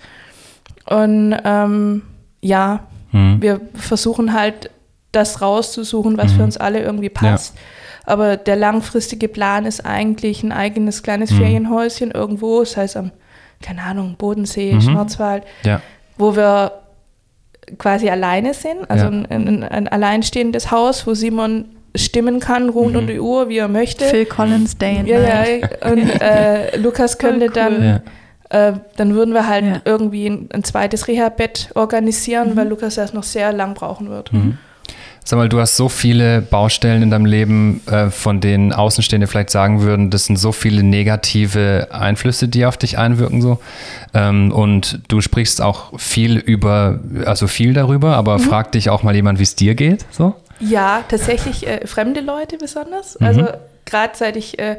[0.86, 2.02] Und ähm,
[2.40, 2.80] ja,
[3.10, 3.42] mhm.
[3.42, 4.70] wir versuchen halt
[5.10, 6.44] das rauszusuchen, was für mhm.
[6.44, 7.54] uns alle irgendwie passt.
[8.04, 11.36] Aber der langfristige Plan ist eigentlich ein eigenes kleines mhm.
[11.36, 13.12] Ferienhäuschen irgendwo, das heißt am,
[13.60, 14.80] keine Ahnung, Bodensee, mhm.
[14.80, 15.80] Schwarzwald, ja.
[16.18, 16.72] wo wir
[17.78, 19.10] quasi alleine sind, also ja.
[19.10, 22.98] ein, ein, ein alleinstehendes Haus, wo Simon stimmen kann, rund mhm.
[22.98, 24.04] um die Uhr, wie er möchte.
[24.06, 25.78] Phil Collins Day and ja, Night.
[25.80, 27.52] Ja, und äh, Lukas könnte cool.
[27.52, 28.02] dann,
[28.50, 28.68] ja.
[28.68, 29.80] äh, dann würden wir halt ja.
[29.84, 32.56] irgendwie ein, ein zweites Reha-Bett organisieren, mhm.
[32.56, 34.32] weil Lukas das noch sehr lang brauchen wird.
[34.32, 34.58] Mhm.
[35.24, 39.50] Sag mal, du hast so viele Baustellen in deinem Leben, äh, von denen Außenstehende vielleicht
[39.50, 43.58] sagen würden, das sind so viele negative Einflüsse, die auf dich einwirken so.
[44.14, 48.42] Ähm, und du sprichst auch viel über, also viel darüber, aber mhm.
[48.42, 50.34] frag dich auch mal jemand, wie es dir geht, so?
[50.58, 53.18] Ja, tatsächlich äh, fremde Leute besonders.
[53.20, 53.26] Mhm.
[53.26, 53.48] Also
[53.84, 54.78] gerade seit ich äh,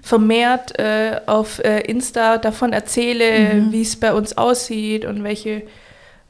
[0.00, 3.72] vermehrt äh, auf äh, Insta davon erzähle, mhm.
[3.72, 5.62] wie es bei uns aussieht und welche,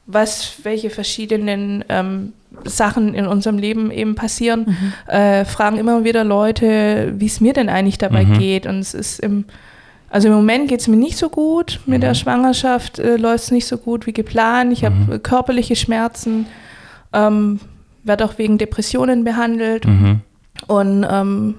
[0.06, 2.32] was, welche verschiedenen ähm,
[2.64, 5.12] Sachen in unserem Leben eben passieren, mhm.
[5.12, 8.38] Äh, fragen immer wieder Leute, wie es mir denn eigentlich dabei mhm.
[8.38, 8.66] geht.
[8.66, 9.44] Und es ist im
[10.12, 11.80] also im Moment geht es mir nicht so gut.
[11.86, 12.02] Mit mhm.
[12.02, 14.70] der Schwangerschaft äh, läuft es nicht so gut wie geplant.
[14.70, 15.22] Ich habe mhm.
[15.22, 16.46] körperliche Schmerzen.
[17.14, 17.60] Ähm,
[18.04, 19.86] werde auch wegen Depressionen behandelt.
[19.86, 20.20] Mhm.
[20.66, 21.54] Und ähm,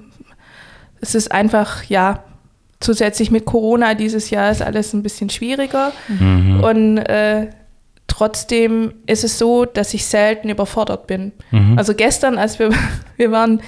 [1.02, 2.24] es ist einfach, ja,
[2.80, 5.92] zusätzlich mit Corona dieses Jahr ist alles ein bisschen schwieriger.
[6.08, 6.64] Mhm.
[6.64, 7.48] Und äh,
[8.24, 11.34] trotzdem ist es so, dass ich selten überfordert bin.
[11.52, 11.78] Mhm.
[11.78, 12.70] Also gestern, als wir,
[13.18, 13.62] wir waren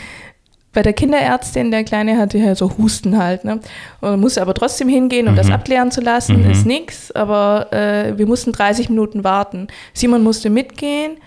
[0.71, 3.59] bei der Kinderärztin, der Kleine hatte ja so Husten halt, ne?
[4.01, 5.37] Und musste aber trotzdem hingehen, um mhm.
[5.37, 6.51] das abklären zu lassen, mhm.
[6.51, 9.67] ist nichts, aber äh, wir mussten 30 Minuten warten.
[9.93, 11.17] Simon musste mitgehen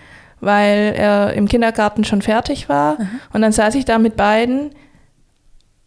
[0.41, 2.97] weil er im Kindergarten schon fertig war.
[2.97, 3.09] Mhm.
[3.33, 4.71] Und dann saß ich da mit beiden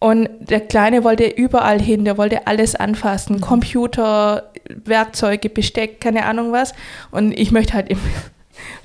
[0.02, 3.40] und der Kleine wollte überall hin, der wollte alles anfassen, mhm.
[3.40, 6.74] Computer, Werkzeuge, Besteck, keine Ahnung was.
[7.12, 7.88] Und ich möchte halt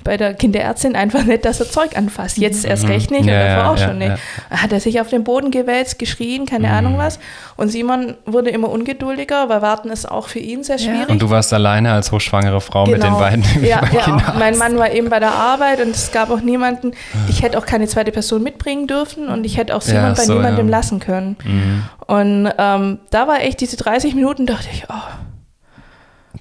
[0.04, 2.38] bei der Kinderärztin einfach nicht, dass er Zeug anfasst.
[2.38, 2.90] Jetzt erst mhm.
[2.90, 4.18] recht nicht ja, und davor ja, auch schon nicht.
[4.50, 4.62] Ja.
[4.62, 6.74] Hat er sich auf den Boden gewälzt, geschrien, keine mhm.
[6.74, 7.18] Ahnung was.
[7.56, 11.08] Und Simon wurde immer ungeduldiger, weil Warten ist auch für ihn sehr schwierig.
[11.08, 12.96] Und du warst alleine als hochschwangere Frau genau.
[12.96, 13.18] mit den genau.
[13.18, 13.64] beiden.
[13.64, 16.92] Ja, ja mein Mann war eben bei der Arbeit und es gab auch niemanden,
[17.28, 20.34] ich hätte auch keine zweite Person mitbringen dürfen und ich hätte auch Simon bei so,
[20.34, 21.36] niemandem lassen können.
[21.44, 21.84] Mhm.
[22.06, 24.94] Und ähm, da war echt diese 30 Minuten, dachte ich, oh.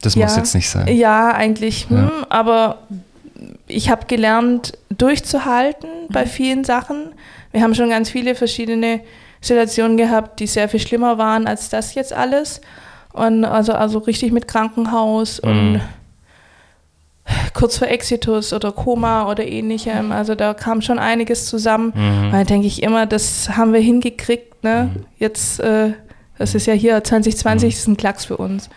[0.02, 0.88] Das muss jetzt nicht sein.
[0.88, 1.90] Ja, eigentlich.
[1.90, 2.80] Hm, aber
[3.68, 6.14] ich habe gelernt, durchzuhalten mhm.
[6.14, 7.14] bei vielen Sachen.
[7.52, 9.02] Wir haben schon ganz viele verschiedene
[9.42, 12.62] Situationen gehabt, die sehr viel schlimmer waren als das jetzt alles.
[13.14, 15.50] Und also, also richtig mit Krankenhaus mhm.
[15.50, 15.82] und
[17.54, 20.12] kurz vor Exitus oder Koma oder ähnlichem.
[20.12, 21.94] Also da kam schon einiges zusammen.
[21.96, 22.32] Mhm.
[22.32, 24.64] Da denke ich immer, das haben wir hingekriegt.
[24.64, 24.92] Ne?
[24.94, 25.06] Mhm.
[25.18, 25.94] Jetzt äh,
[26.38, 27.70] das ist ja hier 2020 mhm.
[27.70, 28.70] ist ein Klacks für uns.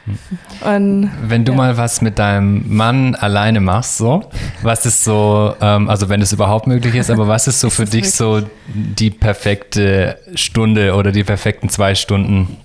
[0.65, 1.59] Und, wenn du ja.
[1.59, 4.24] mal was mit deinem Mann alleine machst, so,
[4.62, 7.85] was ist so, ähm, also wenn es überhaupt möglich ist, aber was ist so für
[7.85, 8.43] dich so
[8.74, 12.57] die perfekte Stunde oder die perfekten zwei Stunden,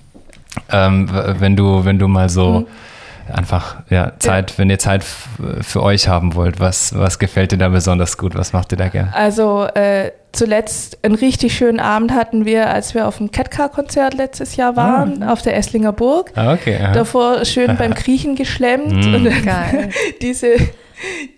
[0.72, 1.10] ähm,
[1.40, 2.68] wenn du, wenn du mal so mhm
[3.34, 7.70] einfach ja, Zeit, wenn ihr Zeit für euch haben wollt, was, was gefällt dir da
[7.70, 8.36] besonders gut?
[8.36, 9.14] Was macht ihr da gerne?
[9.14, 14.56] Also äh, zuletzt einen richtig schönen Abend hatten wir, als wir auf dem Catcar-Konzert letztes
[14.56, 15.34] Jahr waren, ah.
[15.34, 16.32] auf der Esslinger Burg.
[16.36, 19.16] Ah, okay, Davor schön beim Kriechen geschlemmt mm.
[19.16, 19.90] und Geil.
[20.22, 20.58] diese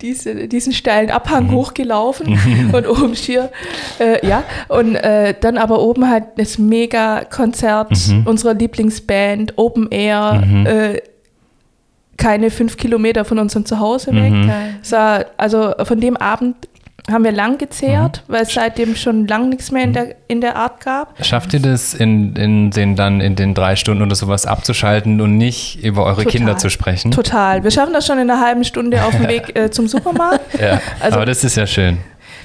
[0.00, 1.52] diese, diesen steilen Abhang mhm.
[1.52, 2.38] hochgelaufen
[2.72, 3.50] und oben schier,
[3.98, 8.26] äh, ja, und äh, dann aber oben halt das Mega-Konzert mhm.
[8.26, 10.66] unserer Lieblingsband, Open Air, mhm.
[10.66, 11.02] äh,
[12.16, 14.32] keine fünf Kilometer von unserem Zuhause weg.
[14.32, 14.50] Mhm.
[15.36, 16.56] also von dem Abend
[17.10, 18.32] haben wir lang gezehrt, mhm.
[18.32, 21.14] weil es seitdem schon lang nichts mehr in der, in der Art gab.
[21.24, 25.38] Schafft ihr das in, in den dann in den drei Stunden oder sowas abzuschalten und
[25.38, 26.32] nicht über eure Total.
[26.32, 27.10] Kinder zu sprechen?
[27.10, 27.64] Total.
[27.64, 30.60] Wir schaffen das schon in einer halben Stunde auf dem Weg äh, zum Supermarkt.
[30.60, 31.98] ja, also, aber das ist ja schön.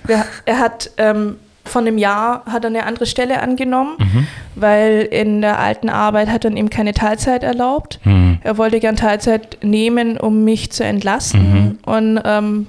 [0.05, 1.35] Wir, er hat ähm,
[1.65, 4.27] von einem Jahr hat er eine andere Stelle angenommen, mhm.
[4.55, 7.99] weil in der alten Arbeit hat er ihm keine Teilzeit erlaubt.
[8.03, 8.39] Mhm.
[8.43, 11.53] Er wollte gern Teilzeit nehmen, um mich zu entlasten.
[11.53, 11.79] Mhm.
[11.85, 12.67] Und ähm,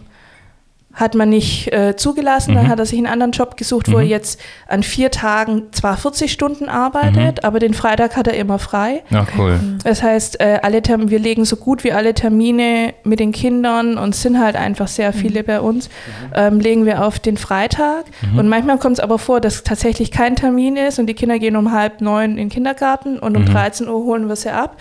[0.95, 2.53] hat man nicht äh, zugelassen.
[2.53, 2.57] Mhm.
[2.57, 4.03] Dann hat er sich einen anderen Job gesucht, wo mhm.
[4.03, 7.47] er jetzt an vier Tagen zwar 40 Stunden arbeitet, mhm.
[7.47, 9.03] aber den Freitag hat er immer frei.
[9.11, 9.59] Ja, cool.
[9.83, 13.99] Das heißt, äh, alle Term wir legen so gut wie alle Termine mit den Kindern
[13.99, 15.15] und es sind halt einfach sehr mhm.
[15.15, 15.91] viele bei uns,
[16.35, 18.05] ähm, legen wir auf den Freitag.
[18.33, 18.39] Mhm.
[18.39, 21.57] Und manchmal kommt es aber vor, dass tatsächlich kein Termin ist und die Kinder gehen
[21.57, 24.77] um halb neun in den Kindergarten und um 13 Uhr holen wir sie ab.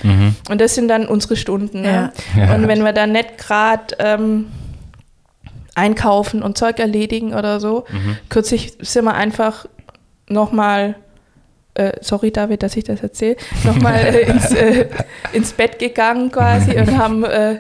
[0.50, 1.82] Und das sind dann unsere Stunden.
[1.82, 2.12] Ne?
[2.36, 2.44] Ja.
[2.46, 2.56] Ja.
[2.56, 4.46] Und wenn wir dann nicht gerade ähm,
[5.76, 7.86] einkaufen und Zeug erledigen oder so.
[7.90, 8.18] Mhm.
[8.30, 9.66] Kürzlich sind wir einfach
[10.30, 10.96] nochmal,
[11.74, 14.88] äh, sorry David, dass ich das erzähle, nochmal äh, ins, äh,
[15.34, 17.60] ins Bett gegangen quasi und haben äh,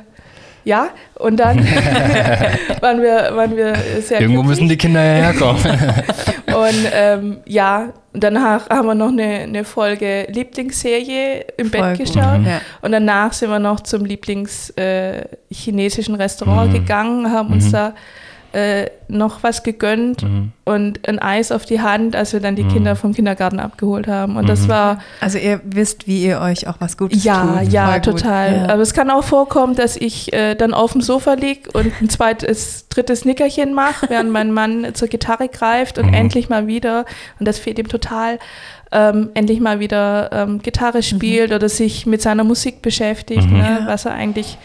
[0.63, 1.57] ja, und dann
[2.81, 4.61] waren, wir, waren wir sehr Irgendwo glücklich.
[4.61, 5.63] müssen die Kinder ja herkommen.
[6.47, 12.39] und ähm, ja, danach haben wir noch eine, eine Folge Lieblingsserie im Voll Bett geschaut.
[12.39, 12.59] Mhm.
[12.81, 16.73] Und danach sind wir noch zum Lieblings-chinesischen äh, Restaurant mhm.
[16.73, 17.71] gegangen, haben uns mhm.
[17.71, 17.93] da
[18.53, 20.51] äh, noch was gegönnt mhm.
[20.63, 22.69] und ein Eis auf die Hand, als wir dann die mhm.
[22.69, 24.37] Kinder vom Kindergarten abgeholt haben.
[24.37, 24.47] Und mhm.
[24.47, 24.99] das war.
[25.21, 27.71] Also ihr wisst, wie ihr euch auch was Gutes ja, tut.
[27.71, 28.55] Ja, ja, total.
[28.55, 28.73] Ja.
[28.73, 32.09] Aber es kann auch vorkommen, dass ich äh, dann auf dem Sofa liege und ein
[32.09, 36.13] zweites, drittes Nickerchen mache, während mein Mann zur Gitarre greift und mhm.
[36.13, 37.05] endlich mal wieder,
[37.39, 38.39] und das fehlt ihm total,
[38.91, 41.03] ähm, endlich mal wieder ähm, Gitarre mhm.
[41.03, 43.57] spielt oder sich mit seiner Musik beschäftigt, mhm.
[43.57, 44.57] ne, was er eigentlich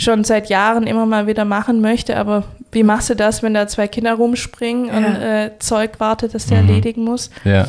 [0.00, 3.66] schon seit Jahren immer mal wieder machen möchte, aber wie machst du das, wenn da
[3.66, 4.96] zwei Kinder rumspringen ja.
[4.96, 6.68] und äh, Zeug wartet, das der mhm.
[6.68, 7.30] erledigen muss?
[7.44, 7.68] Ja.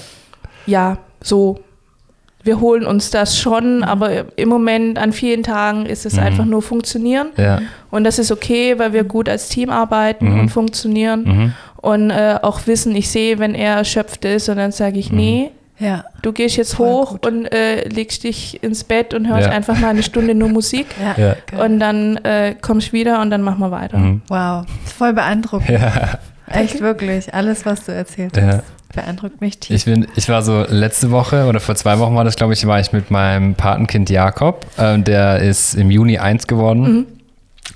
[0.66, 1.60] Ja, so.
[2.44, 6.24] Wir holen uns das schon, aber im Moment an vielen Tagen ist es mhm.
[6.24, 7.28] einfach nur funktionieren.
[7.38, 7.62] Ja.
[7.92, 10.40] Und das ist okay, weil wir gut als Team arbeiten mhm.
[10.40, 11.54] und funktionieren mhm.
[11.78, 15.18] und äh, auch wissen, ich sehe, wenn er erschöpft ist und dann sage ich, mhm.
[15.18, 15.52] nee,
[15.82, 16.06] ja.
[16.22, 17.26] Du gehst jetzt Voll hoch gut.
[17.26, 19.54] und äh, legst dich ins Bett und hörst ja.
[19.54, 20.88] einfach mal eine Stunde nur Musik.
[21.02, 21.16] Ja.
[21.18, 21.64] ja.
[21.64, 23.98] Und dann äh, kommst wieder und dann machen wir weiter.
[23.98, 24.22] Mhm.
[24.28, 25.70] Wow, voll beeindruckend.
[25.70, 26.20] Ja.
[26.48, 27.34] Echt wirklich.
[27.34, 28.64] Alles, was du erzählt hast.
[28.94, 29.76] Beeindruckt mich tief.
[29.76, 32.66] Ich, bin, ich war so letzte Woche oder vor zwei Wochen war das, glaube ich,
[32.68, 34.66] war ich mit meinem Patenkind Jakob.
[34.78, 36.82] Äh, der ist im Juni eins geworden.
[36.82, 37.08] Mhm.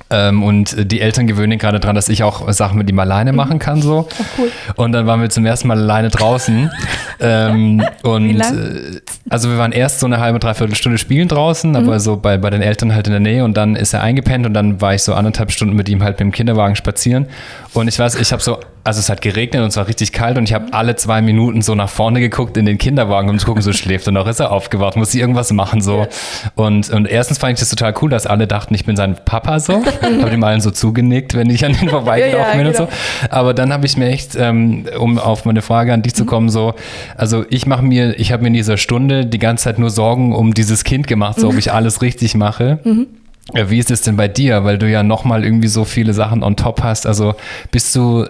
[0.09, 3.37] Ähm, und die Eltern gewöhnen gerade daran, dass ich auch Sachen mit ihm alleine mhm.
[3.37, 3.81] machen kann.
[3.81, 4.07] So.
[4.11, 4.51] Ach, cool.
[4.75, 6.69] Und dann waren wir zum ersten Mal alleine draußen.
[7.19, 8.39] ähm, und?
[8.39, 11.75] Äh, also wir waren erst so eine halbe, dreiviertel Stunde spielen draußen, mhm.
[11.75, 14.45] aber so bei, bei den Eltern halt in der Nähe und dann ist er eingepennt
[14.45, 17.27] und dann war ich so anderthalb Stunden mit ihm halt mit dem Kinderwagen spazieren.
[17.73, 20.37] Und ich weiß, ich habe so also es hat geregnet und es war richtig kalt
[20.37, 23.47] und ich habe alle zwei Minuten so nach vorne geguckt in den Kinderwagen, um zu
[23.47, 26.05] gucken, so schläft und auch ist er aufgewacht, muss ich irgendwas machen so.
[26.53, 29.59] Und, und erstens fand ich das total cool, dass alle dachten, ich bin sein Papa
[29.59, 29.83] so.
[30.21, 32.83] habe ihm allen so zugenickt, wenn ich an den vorbeigelaufen ja, bin genau.
[32.83, 33.27] und so.
[33.31, 36.27] Aber dann habe ich mir echt, ähm, um auf meine Frage an dich zu mhm.
[36.27, 36.75] kommen, so,
[37.17, 40.31] also ich mache mir, ich habe mir in dieser Stunde die ganze Zeit nur Sorgen
[40.31, 41.59] um dieses Kind gemacht, so ob mhm.
[41.59, 42.77] ich alles richtig mache.
[42.83, 43.07] Mhm.
[43.53, 44.63] Wie ist es denn bei dir?
[44.63, 47.05] Weil du ja nochmal irgendwie so viele Sachen on top hast.
[47.05, 47.35] Also
[47.71, 48.25] bist du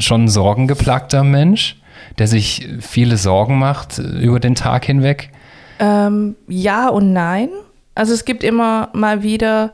[0.00, 1.76] schon ein sorgengeplagter Mensch,
[2.18, 5.30] der sich viele Sorgen macht über den Tag hinweg?
[5.78, 7.48] Ähm, ja und nein.
[7.94, 9.72] Also es gibt immer mal wieder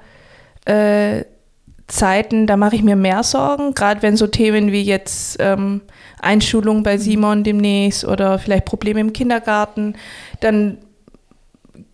[0.66, 1.24] äh,
[1.86, 5.82] Zeiten, da mache ich mir mehr Sorgen, gerade wenn so Themen wie jetzt ähm,
[6.20, 9.94] Einschulung bei Simon demnächst oder vielleicht Probleme im Kindergarten,
[10.40, 10.78] dann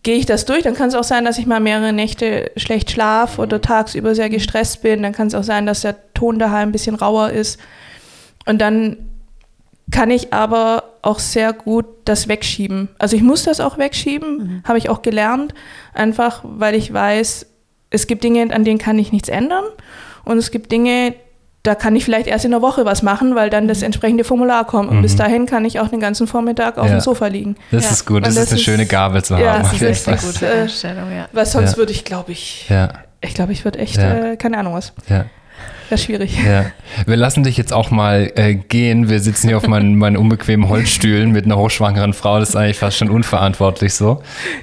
[0.03, 0.63] gehe ich das durch.
[0.63, 4.29] Dann kann es auch sein, dass ich mal mehrere Nächte schlecht schlafe oder tagsüber sehr
[4.29, 5.03] gestresst bin.
[5.03, 7.59] Dann kann es auch sein, dass der Ton daheim ein bisschen rauer ist.
[8.45, 8.97] Und dann
[9.91, 12.89] kann ich aber auch sehr gut das wegschieben.
[12.99, 14.63] Also ich muss das auch wegschieben, mhm.
[14.63, 15.53] habe ich auch gelernt,
[15.93, 17.45] einfach weil ich weiß,
[17.89, 19.63] es gibt Dinge, an denen kann ich nichts ändern.
[20.25, 21.15] Und es gibt Dinge,
[21.63, 23.85] da kann ich vielleicht erst in der Woche was machen, weil dann das mhm.
[23.85, 24.89] entsprechende Formular kommt.
[24.89, 25.01] Und mhm.
[25.01, 26.97] bis dahin kann ich auch den ganzen Vormittag auf ja.
[26.97, 27.55] dem Sofa liegen.
[27.71, 27.91] Das ja.
[27.91, 29.63] ist gut, das, das, ist eine ist, schöne Gabel zu ja, haben.
[29.63, 31.27] Das ist eine gute Einstellung, ja.
[31.33, 32.69] Weil sonst würde ich, glaube ich,
[33.21, 34.93] ich glaube, ich würde echt, äh, keine Ahnung was.
[35.09, 35.25] Ja.
[35.89, 36.37] Das ist schwierig.
[36.45, 36.65] Ja.
[37.07, 39.09] Wir lassen dich jetzt auch mal äh, gehen.
[39.09, 42.39] Wir sitzen hier auf meinen, meinen unbequemen Holzstühlen mit einer hochschwangeren Frau.
[42.39, 44.21] Das ist eigentlich fast schon unverantwortlich so.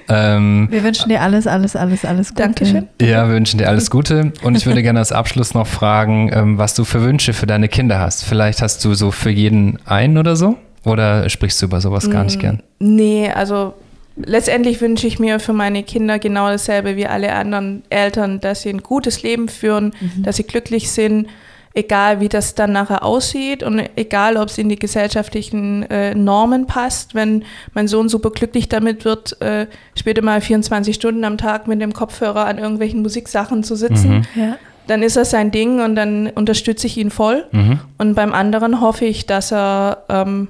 [0.09, 2.43] Ähm, wir wünschen dir alles, alles, alles, alles Gute.
[2.43, 2.89] Dankeschön.
[3.01, 4.32] Ja, wir wünschen dir alles Gute.
[4.43, 7.68] Und ich würde gerne als Abschluss noch fragen, ähm, was du für Wünsche für deine
[7.68, 8.24] Kinder hast.
[8.24, 10.56] Vielleicht hast du so für jeden einen oder so?
[10.85, 12.62] Oder sprichst du über sowas gar nicht mm, gern?
[12.78, 13.74] Nee, also
[14.16, 18.70] letztendlich wünsche ich mir für meine Kinder genau dasselbe wie alle anderen Eltern, dass sie
[18.70, 20.22] ein gutes Leben führen, mhm.
[20.22, 21.28] dass sie glücklich sind,
[21.74, 26.66] egal wie das dann nachher aussieht und egal, ob es in die gesellschaftlichen äh, Normen
[26.66, 27.14] passt.
[27.14, 27.44] Wenn
[27.74, 31.93] mein Sohn super glücklich damit wird, äh, später mal 24 Stunden am Tag mit dem
[31.93, 34.40] Kopfhörer an irgendwelchen Musiksachen zu sitzen, mhm.
[34.40, 34.56] ja.
[34.86, 37.44] dann ist das sein Ding und dann unterstütze ich ihn voll.
[37.52, 37.80] Mhm.
[37.98, 40.48] Und beim anderen hoffe ich, dass er, ähm,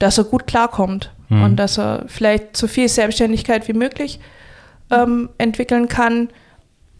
[0.00, 1.42] dass er gut klarkommt mhm.
[1.42, 4.20] und dass er vielleicht so viel Selbstständigkeit wie möglich
[4.90, 6.28] ähm, entwickeln kann.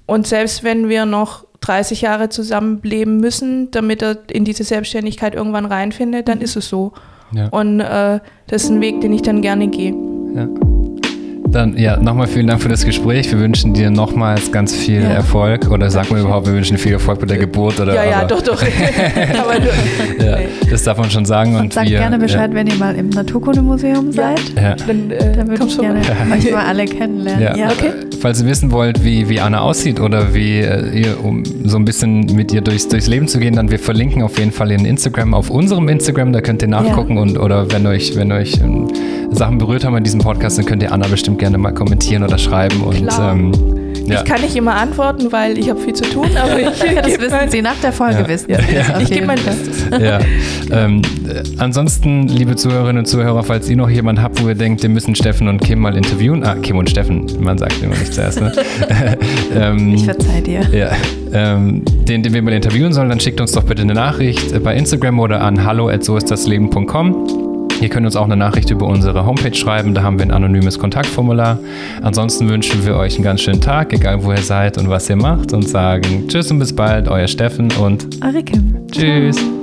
[0.07, 5.67] Und selbst wenn wir noch 30 Jahre zusammenleben müssen, damit er in diese Selbstständigkeit irgendwann
[5.67, 6.93] reinfindet, dann ist es so.
[7.33, 7.49] Ja.
[7.49, 9.95] Und äh, das ist ein Weg, den ich dann gerne gehe.
[10.35, 10.49] Ja.
[11.53, 13.31] Dann ja, nochmal vielen Dank für das Gespräch.
[13.31, 15.11] Wir wünschen dir nochmals ganz viel ja.
[15.11, 15.71] Erfolg.
[15.71, 17.79] Oder sag mal überhaupt, wir wünschen viel Erfolg bei der Geburt.
[17.79, 18.63] Oder, ja, ja, aber, doch, doch.
[19.39, 20.39] aber, ja,
[20.71, 21.55] das darf man schon sagen.
[21.55, 24.41] Und, und sagt wir, gerne Bescheid, wenn ihr mal im Naturkundemuseum seid.
[24.57, 24.77] Ja.
[24.77, 26.01] Dann, äh, dann würde ich gerne
[26.33, 27.59] euch mal alle kennenlernen.
[27.59, 27.67] Ja.
[27.71, 27.93] Okay.
[28.19, 31.85] Falls ihr wissen wollt, wie, wie Anna aussieht oder wie äh, ihr, um so ein
[31.85, 34.87] bisschen mit ihr durchs, durchs Leben zu gehen, dann wir verlinken auf jeden Fall ihren
[34.87, 36.33] Instagram auf unserem Instagram.
[36.33, 38.89] Da könnt ihr nachgucken und oder wenn euch, wenn euch ähm,
[39.33, 42.39] Sachen berührt haben in diesem Podcast, dann könnt ihr Anna bestimmt gerne mal kommentieren oder
[42.39, 42.83] schreiben.
[42.83, 43.53] Und, ähm,
[44.07, 44.21] ja.
[44.21, 46.69] Ich kann nicht immer antworten, weil ich habe viel zu tun, aber ich
[47.03, 48.29] das wissen Sie nach der Folge ja.
[48.29, 48.49] wissen.
[48.49, 48.59] Ja.
[48.61, 49.01] Ja.
[49.01, 49.87] Ich gebe mein Bestes.
[49.91, 50.21] Ja.
[50.71, 54.85] Ähm, äh, ansonsten, liebe Zuhörerinnen und Zuhörer, falls ihr noch jemanden habt, wo ihr denkt,
[54.85, 56.45] wir müssen Steffen und Kim mal interviewen.
[56.45, 58.41] Ah, Kim und Steffen, man sagt immer nicht zuerst.
[58.41, 58.53] Ne?
[59.57, 60.61] ähm, ich verzeih dir.
[60.73, 60.93] Ja.
[61.33, 64.77] Ähm, den, den wir mal interviewen sollen, dann schickt uns doch bitte eine Nachricht bei
[64.77, 67.52] Instagram oder an hallo@soistdasleben.com.
[67.83, 70.79] Ihr könnt uns auch eine Nachricht über unsere Homepage schreiben, da haben wir ein anonymes
[70.79, 71.59] Kontaktformular.
[72.01, 75.17] Ansonsten wünschen wir euch einen ganz schönen Tag, egal wo ihr seid und was ihr
[75.17, 78.87] macht und sagen Tschüss und bis bald, euer Steffen und Eure Kim.
[78.93, 79.37] Tschüss.
[79.37, 79.62] Ciao.